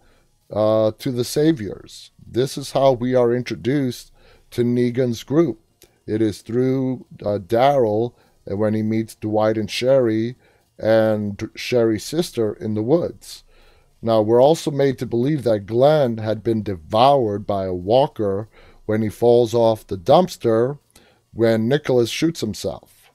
uh, 0.52 0.92
to 0.98 1.11
the 1.11 1.24
Saviors. 1.24 2.11
This 2.24 2.58
is 2.58 2.72
how 2.72 2.92
we 2.92 3.14
are 3.14 3.34
introduced 3.34 4.12
to 4.51 4.62
Negan's 4.62 5.22
group. 5.22 5.61
It 6.07 6.20
is 6.22 6.42
through 6.42 7.07
uh, 7.22 7.38
Daryl, 7.38 8.14
and 8.46 8.59
when 8.59 8.74
he 8.74 8.82
meets 8.82 9.14
Dwight 9.14 9.57
and 9.57 9.70
Sherry, 9.70 10.36
and 10.78 11.51
Sherry's 11.55 12.05
sister 12.05 12.55
in 12.55 12.74
the 12.74 12.82
woods. 12.82 13.44
Now, 14.03 14.22
we're 14.22 14.42
also 14.42 14.70
made 14.70 14.98
to 14.98 15.07
believe 15.07 15.44
that 15.44 15.66
Glenn 15.66 16.18
had 16.18 16.42
been 16.42 16.62
devoured 16.62 17.46
by 17.46 17.66
a 17.66 17.74
walker 17.74 18.48
when 18.86 19.03
he 19.03 19.11
falls 19.11 19.53
off 19.55 19.86
the 19.86 19.98
dumpster 19.98 20.78
when 21.32 21.68
Nicholas 21.68 22.11
shoots 22.11 22.40
himself. 22.40 23.11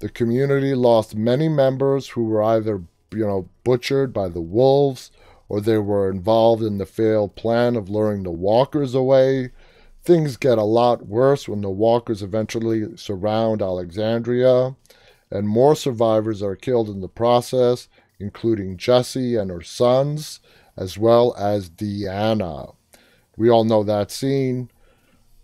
The 0.00 0.08
community 0.08 0.74
lost 0.74 1.16
many 1.16 1.48
members 1.48 2.08
who 2.08 2.24
were 2.24 2.42
either, 2.42 2.82
you 3.12 3.26
know, 3.26 3.48
butchered 3.64 4.12
by 4.12 4.28
the 4.28 4.40
wolves 4.40 5.10
or 5.48 5.60
they 5.60 5.78
were 5.78 6.10
involved 6.10 6.62
in 6.62 6.78
the 6.78 6.86
failed 6.86 7.34
plan 7.34 7.74
of 7.74 7.88
luring 7.88 8.22
the 8.22 8.30
walkers 8.30 8.94
away. 8.94 9.50
Things 10.08 10.38
get 10.38 10.56
a 10.56 10.62
lot 10.62 11.06
worse 11.06 11.46
when 11.46 11.60
the 11.60 11.68
walkers 11.68 12.22
eventually 12.22 12.96
surround 12.96 13.60
Alexandria, 13.60 14.74
and 15.30 15.46
more 15.46 15.76
survivors 15.76 16.42
are 16.42 16.56
killed 16.56 16.88
in 16.88 17.02
the 17.02 17.08
process, 17.08 17.88
including 18.18 18.78
Jesse 18.78 19.36
and 19.36 19.50
her 19.50 19.60
sons, 19.60 20.40
as 20.78 20.96
well 20.96 21.34
as 21.36 21.68
Deanna. 21.68 22.74
We 23.36 23.50
all 23.50 23.64
know 23.64 23.84
that 23.84 24.10
scene. 24.10 24.70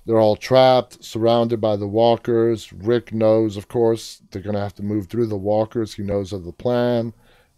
They're 0.07 0.19
all 0.19 0.35
trapped, 0.35 1.05
surrounded 1.05 1.61
by 1.61 1.77
the 1.77 1.87
walkers. 1.87 2.73
Rick 2.73 3.13
knows, 3.13 3.59
of 3.59 3.69
course, 3.69 4.23
they're 4.31 4.41
going 4.41 4.57
to 4.57 4.63
have 4.63 4.75
to 4.77 4.83
move 4.83 5.09
through 5.09 5.27
the 5.27 5.37
walkers. 5.37 5.93
He 5.93 6.03
knows 6.03 6.33
of 6.33 6.47
the 6.47 6.53
plan 6.53 7.13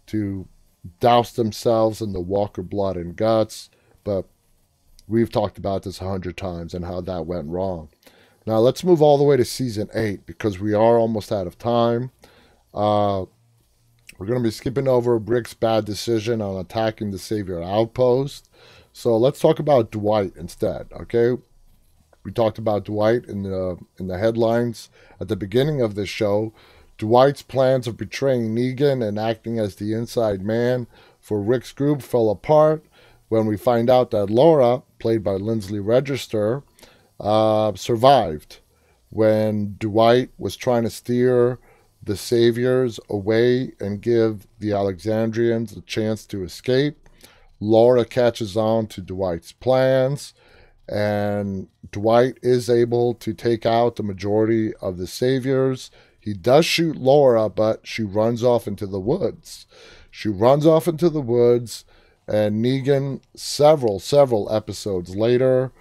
to 0.07 0.45
douse 0.99 1.31
themselves 1.31 2.01
in 2.01 2.11
the 2.11 2.19
walker 2.19 2.63
blood 2.63 2.97
and 2.97 3.15
guts. 3.15 3.69
But 4.03 4.27
we've 5.07 5.31
talked 5.31 5.57
about 5.57 5.83
this 5.83 6.01
a 6.01 6.07
hundred 6.07 6.37
times 6.37 6.73
and 6.73 6.85
how 6.85 7.01
that 7.01 7.25
went 7.25 7.49
wrong. 7.49 7.89
Now 8.45 8.59
let's 8.59 8.83
move 8.83 9.01
all 9.01 9.17
the 9.17 9.23
way 9.23 9.37
to 9.37 9.45
season 9.45 9.89
eight 9.93 10.25
because 10.25 10.59
we 10.59 10.73
are 10.73 10.97
almost 10.97 11.31
out 11.31 11.47
of 11.47 11.57
time. 11.57 12.11
Uh, 12.73 13.25
we're 14.17 14.25
going 14.25 14.39
to 14.39 14.47
be 14.47 14.51
skipping 14.51 14.87
over 14.87 15.17
Rick's 15.17 15.53
bad 15.53 15.85
decision 15.85 16.41
on 16.41 16.57
attacking 16.57 17.11
the 17.11 17.19
Savior 17.19 17.61
outpost. 17.61 18.49
So 18.93 19.15
let's 19.15 19.39
talk 19.39 19.59
about 19.59 19.91
Dwight 19.91 20.33
instead, 20.35 20.87
okay? 20.91 21.41
We 22.23 22.31
talked 22.31 22.57
about 22.57 22.85
Dwight 22.85 23.25
in 23.25 23.43
the 23.43 23.77
in 23.99 24.07
the 24.07 24.17
headlines 24.17 24.89
at 25.19 25.27
the 25.27 25.35
beginning 25.35 25.81
of 25.81 25.95
this 25.95 26.09
show. 26.09 26.51
Dwight's 26.97 27.43
plans 27.43 27.85
of 27.85 27.95
betraying 27.95 28.55
Negan 28.55 29.07
and 29.07 29.19
acting 29.19 29.59
as 29.59 29.75
the 29.75 29.93
inside 29.93 30.41
man 30.41 30.87
for 31.19 31.39
Rick's 31.39 31.71
group 31.71 32.01
fell 32.01 32.29
apart 32.29 32.83
when 33.29 33.45
we 33.45 33.57
find 33.57 33.89
out 33.89 34.11
that 34.11 34.29
Laura, 34.29 34.83
played 34.99 35.23
by 35.23 35.33
Lindsley 35.33 35.79
Register, 35.79 36.63
uh, 37.19 37.73
survived 37.75 38.59
when 39.09 39.75
Dwight 39.79 40.29
was 40.37 40.55
trying 40.55 40.83
to 40.83 40.89
steer 40.89 41.59
the 42.01 42.17
Saviors 42.17 42.99
away 43.09 43.73
and 43.79 44.01
give 44.01 44.47
the 44.59 44.71
Alexandrians 44.71 45.75
a 45.75 45.81
chance 45.81 46.25
to 46.27 46.43
escape. 46.43 46.97
Laura 47.59 48.05
catches 48.05 48.55
on 48.55 48.87
to 48.87 49.01
Dwight's 49.01 49.51
plans 49.51 50.33
and 50.87 51.67
Dwight 51.91 52.37
is 52.41 52.69
able 52.69 53.13
to 53.15 53.33
take 53.33 53.65
out 53.65 53.95
the 53.95 54.03
majority 54.03 54.73
of 54.75 54.97
the 54.97 55.07
saviors. 55.07 55.91
He 56.19 56.33
does 56.33 56.65
shoot 56.65 56.95
Laura, 56.95 57.49
but 57.49 57.85
she 57.85 58.03
runs 58.03 58.43
off 58.43 58.67
into 58.67 58.87
the 58.87 58.99
woods. 58.99 59.65
She 60.09 60.29
runs 60.29 60.65
off 60.65 60.87
into 60.87 61.09
the 61.09 61.21
woods, 61.21 61.83
and 62.27 62.63
Negan, 62.63 63.21
several, 63.35 63.99
several 63.99 64.51
episodes 64.53 65.15
later, 65.15 65.71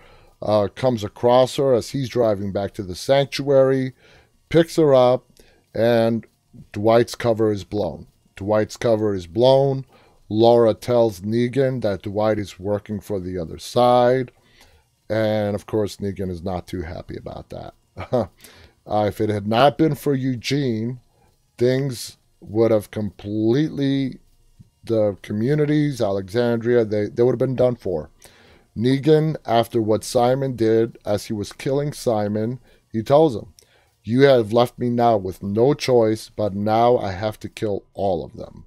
uh, 0.43 0.69
comes 0.75 1.03
across 1.03 1.57
her 1.57 1.75
as 1.75 1.91
he's 1.91 2.09
driving 2.09 2.53
back 2.53 2.73
to 2.75 2.83
the 2.83 2.95
sanctuary, 2.95 3.95
picks 4.49 4.77
her 4.77 4.95
up, 4.95 5.27
and 5.75 6.27
Dwight's 6.73 7.15
cover 7.15 7.51
is 7.51 7.65
blown. 7.65 8.07
Dwight's 8.37 8.77
cover 8.77 9.15
is 9.15 9.27
blown. 9.27 9.85
Laura 10.29 10.75
tells 10.75 11.21
Negan 11.21 11.83
that 11.83 12.03
Dwight 12.03 12.39
is 12.39 12.59
working 12.59 13.01
for 13.01 13.21
the 13.21 13.39
other 13.39 13.59
side. 13.59 14.33
And 15.09 15.55
of 15.55 15.67
course, 15.67 15.97
Negan 15.97 16.31
is 16.31 16.43
not 16.43 16.67
too 16.67 16.83
happy 16.83 17.17
about 17.17 17.51
that. 17.51 17.75
uh, 18.13 19.05
if 19.07 19.21
it 19.21 19.31
had 19.31 19.47
not 19.47 19.79
been 19.79 19.95
for 19.95 20.15
Eugene, 20.15 21.01
things 21.57 22.19
would 22.41 22.71
have 22.71 22.91
completely, 22.91 24.19
the 24.87 25.17
communities, 25.23 26.01
Alexandria, 26.01 26.85
they, 26.85 27.07
they 27.07 27.23
would 27.23 27.33
have 27.33 27.39
been 27.39 27.57
done 27.57 27.77
for. 27.77 28.11
Negan, 28.77 29.37
after 29.47 29.81
what 29.81 30.05
Simon 30.05 30.55
did 30.55 30.99
as 31.05 31.27
he 31.27 31.33
was 31.33 31.53
killing 31.53 31.93
Simon, 31.93 32.61
he 32.93 33.03
tells 33.03 33.35
him, 33.35 33.55
You 34.05 34.23
have 34.23 34.53
left 34.53 34.79
me 34.79 34.91
now 34.91 35.17
with 35.17 35.43
no 35.43 35.73
choice, 35.75 36.29
but 36.29 36.55
now 36.55 36.99
I 36.99 37.13
have 37.13 37.41
to 37.41 37.49
kill 37.49 37.85
all 37.95 38.25
of 38.25 38.37
them. 38.37 38.65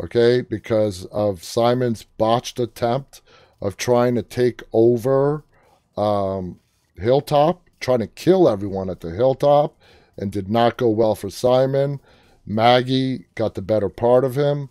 Okay, 0.00 0.40
because 0.40 1.04
of 1.06 1.42
Simon's 1.42 2.04
botched 2.04 2.58
attempt 2.58 3.20
of 3.60 3.76
trying 3.76 4.14
to 4.14 4.22
take 4.22 4.62
over 4.72 5.44
um, 5.96 6.58
Hilltop, 6.96 7.68
trying 7.80 7.98
to 7.98 8.06
kill 8.06 8.48
everyone 8.48 8.88
at 8.88 9.00
the 9.00 9.10
Hilltop, 9.10 9.76
and 10.16 10.32
did 10.32 10.48
not 10.48 10.76
go 10.76 10.88
well 10.88 11.14
for 11.14 11.30
Simon. 11.30 12.00
Maggie 12.46 13.26
got 13.34 13.54
the 13.54 13.62
better 13.62 13.88
part 13.88 14.24
of 14.24 14.36
him. 14.36 14.68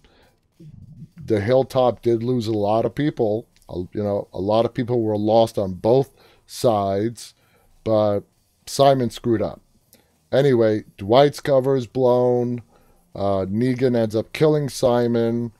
The 1.31 1.39
Hilltop 1.39 2.01
did 2.01 2.23
lose 2.23 2.47
a 2.47 2.51
lot 2.51 2.83
of 2.83 2.93
people. 2.93 3.47
You 3.73 4.03
know, 4.03 4.27
a 4.33 4.41
lot 4.41 4.65
of 4.65 4.73
people 4.73 5.01
were 5.01 5.15
lost 5.15 5.57
on 5.57 5.75
both 5.75 6.11
sides, 6.45 7.33
but 7.85 8.23
Simon 8.65 9.09
screwed 9.09 9.41
up. 9.41 9.61
Anyway, 10.29 10.83
Dwight's 10.97 11.39
cover 11.39 11.77
is 11.77 11.87
blown. 11.87 12.63
Uh, 13.15 13.45
Negan 13.45 13.95
ends 13.95 14.13
up 14.13 14.33
killing 14.33 14.67
Simon. 14.67 15.53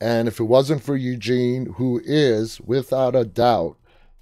And 0.00 0.26
if 0.26 0.40
it 0.40 0.44
wasn't 0.44 0.82
for 0.82 0.96
Eugene, 0.96 1.74
who 1.74 2.00
is, 2.04 2.60
without 2.60 3.14
a 3.14 3.24
doubt, 3.24 3.76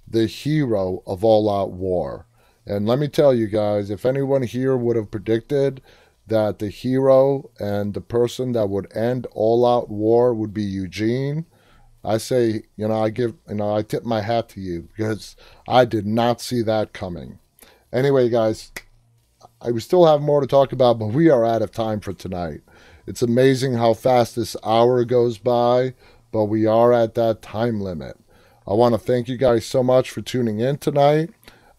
the 0.07 0.27
hero 0.27 1.01
of 1.07 1.23
All 1.23 1.49
Out 1.49 1.71
War. 1.71 2.27
And 2.63 2.85
let 2.85 2.99
me 2.99 3.07
tell 3.07 3.33
you 3.33 3.47
guys, 3.47 3.89
if 3.89 4.05
anyone 4.05 4.43
here 4.43 4.77
would 4.77 4.97
have 4.97 5.09
predicted 5.09 5.81
that 6.27 6.59
the 6.59 6.69
hero 6.69 7.49
and 7.59 7.93
the 7.93 8.01
person 8.01 8.51
that 8.51 8.69
would 8.69 8.95
end 8.95 9.27
All 9.31 9.65
Out 9.65 9.89
War 9.89 10.33
would 10.33 10.53
be 10.53 10.63
Eugene, 10.63 11.45
I 12.03 12.17
say, 12.17 12.63
you 12.75 12.87
know, 12.87 13.03
I 13.03 13.09
give, 13.09 13.33
you 13.49 13.55
know, 13.55 13.75
I 13.75 13.81
tip 13.81 14.03
my 14.03 14.21
hat 14.21 14.49
to 14.49 14.61
you 14.61 14.87
because 14.95 15.35
I 15.67 15.85
did 15.85 16.05
not 16.05 16.41
see 16.41 16.61
that 16.61 16.93
coming. 16.93 17.39
Anyway, 17.91 18.29
guys, 18.29 18.71
I 19.61 19.75
still 19.77 20.05
have 20.05 20.21
more 20.21 20.41
to 20.41 20.47
talk 20.47 20.71
about, 20.71 20.99
but 20.99 21.07
we 21.07 21.29
are 21.29 21.45
out 21.45 21.61
of 21.61 21.71
time 21.71 21.99
for 21.99 22.13
tonight. 22.13 22.61
It's 23.05 23.21
amazing 23.21 23.73
how 23.73 23.93
fast 23.93 24.35
this 24.35 24.55
hour 24.63 25.03
goes 25.05 25.37
by, 25.37 25.93
but 26.31 26.45
we 26.45 26.65
are 26.65 26.91
at 26.93 27.15
that 27.15 27.41
time 27.41 27.79
limit. 27.79 28.17
I 28.67 28.73
want 28.73 28.93
to 28.93 28.99
thank 28.99 29.29
you 29.29 29.37
guys 29.37 29.65
so 29.65 29.81
much 29.81 30.11
for 30.11 30.21
tuning 30.21 30.59
in 30.59 30.77
tonight. 30.77 31.29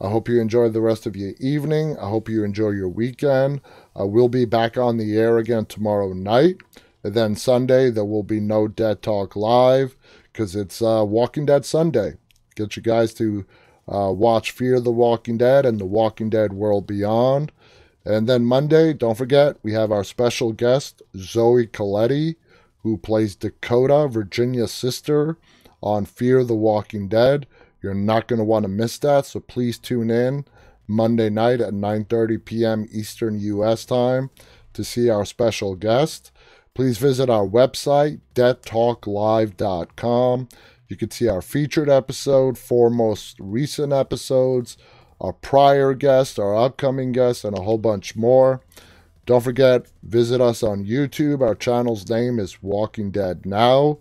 I 0.01 0.11
hope 0.11 0.29
you 0.29 0.41
enjoy 0.41 0.69
the 0.69 0.81
rest 0.81 1.07
of 1.07 1.17
your 1.17 1.33
evening. 1.41 1.99
I 1.99 2.09
hope 2.09 2.29
you 2.29 2.45
enjoy 2.45 2.71
your 2.71 2.89
weekend. 2.89 3.61
We'll 3.97 4.29
be 4.29 4.45
back 4.45 4.77
on 4.77 4.97
the 4.97 5.17
air 5.17 5.39
again 5.39 5.67
tomorrow 5.67 6.13
night. 6.13 6.59
And 7.03 7.15
then 7.15 7.35
Sunday, 7.37 7.91
there 7.91 8.05
will 8.05 8.23
be 8.23 8.41
no 8.41 8.69
Dead 8.69 9.03
Talk 9.03 9.35
Live 9.35 9.97
because 10.33 10.55
it's 10.55 10.81
uh, 10.81 11.05
Walking 11.07 11.47
Dead 11.47 11.65
Sunday. 11.65 12.15
Get 12.55 12.77
you 12.77 12.83
guys 12.83 13.13
to 13.15 13.45
uh, 13.89 14.13
watch 14.13 14.51
Fear 14.51 14.81
the 14.81 14.93
Walking 14.93 15.39
Dead 15.39 15.65
and 15.65 15.81
The 15.81 15.85
Walking 15.85 16.31
Dead 16.31 16.53
World 16.53 16.87
Beyond. 16.87 17.51
And 18.05 18.29
then 18.29 18.45
Monday, 18.45 18.93
don't 18.93 19.19
forget, 19.19 19.57
we 19.63 19.73
have 19.73 19.91
our 19.91 20.05
special 20.05 20.53
guest, 20.53 21.03
Zoe 21.17 21.67
Colletti, 21.67 22.37
who 22.83 22.97
plays 22.97 23.35
Dakota, 23.35 24.09
Virginia's 24.09 24.73
sister 24.73 25.39
on 25.83 26.05
Fear 26.05 26.45
the 26.45 26.55
Walking 26.55 27.09
Dead. 27.09 27.47
You're 27.83 27.95
not 27.95 28.29
going 28.29 28.39
to 28.39 28.45
want 28.45 28.65
to 28.65 28.69
miss 28.69 28.99
that, 28.99 29.27
so 29.27 29.41
please 29.41 29.79
tune 29.79 30.11
in 30.11 30.45
Monday 30.87 31.31
night 31.31 31.61
at 31.61 31.75
9:30 31.75 32.45
p.m. 32.45 32.87
Eastern 32.91 33.39
US 33.41 33.85
time 33.85 34.31
to 34.73 34.83
see 34.83 35.11
our 35.11 35.25
special 35.25 35.75
guest. 35.75 36.31
Please 36.75 36.99
visit 36.99 37.29
our 37.29 37.47
website 37.47 38.21
deadtalklive.com. 38.35 40.49
You 40.89 40.97
can 40.97 41.11
see 41.11 41.29
our 41.29 41.43
featured 41.43 41.91
episode, 41.91 42.57
four 42.57 42.89
most 42.89 43.37
recent 43.39 43.93
episodes, 43.93 44.79
our 45.21 45.33
prior 45.33 45.95
guests, 45.95 46.39
our 46.39 46.57
upcoming 46.57 47.13
guests, 47.13 47.45
and 47.45 47.59
a 47.59 47.63
whole 47.63 47.79
bunch 47.79 48.17
more. 48.17 48.63
Don't 49.27 49.45
forget, 49.45 49.87
visit 50.03 50.41
us 50.41 50.63
on 50.63 50.87
YouTube. 50.87 51.43
Our 51.43 51.55
channel's 51.55 52.09
name 52.09 52.39
is 52.39 52.63
Walking 52.63 53.11
Dead 53.11 53.45
Now. 53.45 53.99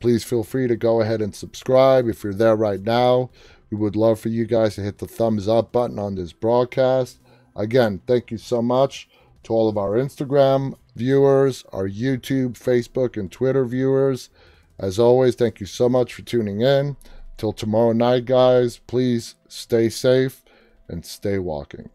Please 0.00 0.24
feel 0.24 0.42
free 0.42 0.66
to 0.66 0.76
go 0.76 1.00
ahead 1.00 1.20
and 1.20 1.34
subscribe 1.34 2.08
if 2.08 2.24
you're 2.24 2.34
there 2.34 2.56
right 2.56 2.80
now. 2.80 3.30
We 3.70 3.76
would 3.76 3.96
love 3.96 4.18
for 4.18 4.30
you 4.30 4.46
guys 4.46 4.74
to 4.74 4.80
hit 4.80 4.98
the 4.98 5.06
thumbs 5.06 5.46
up 5.46 5.72
button 5.72 5.98
on 5.98 6.14
this 6.14 6.32
broadcast. 6.32 7.20
Again, 7.54 8.00
thank 8.06 8.30
you 8.30 8.38
so 8.38 8.62
much 8.62 9.08
to 9.44 9.52
all 9.52 9.68
of 9.68 9.76
our 9.76 9.92
Instagram 9.92 10.74
viewers, 10.96 11.64
our 11.72 11.88
YouTube, 11.88 12.58
Facebook, 12.58 13.16
and 13.16 13.30
Twitter 13.30 13.64
viewers. 13.64 14.30
As 14.78 14.98
always, 14.98 15.34
thank 15.34 15.60
you 15.60 15.66
so 15.66 15.88
much 15.88 16.14
for 16.14 16.22
tuning 16.22 16.62
in. 16.62 16.96
Till 17.36 17.52
tomorrow 17.52 17.92
night, 17.92 18.24
guys, 18.24 18.78
please 18.78 19.36
stay 19.48 19.88
safe 19.88 20.42
and 20.88 21.04
stay 21.04 21.38
walking. 21.38 21.90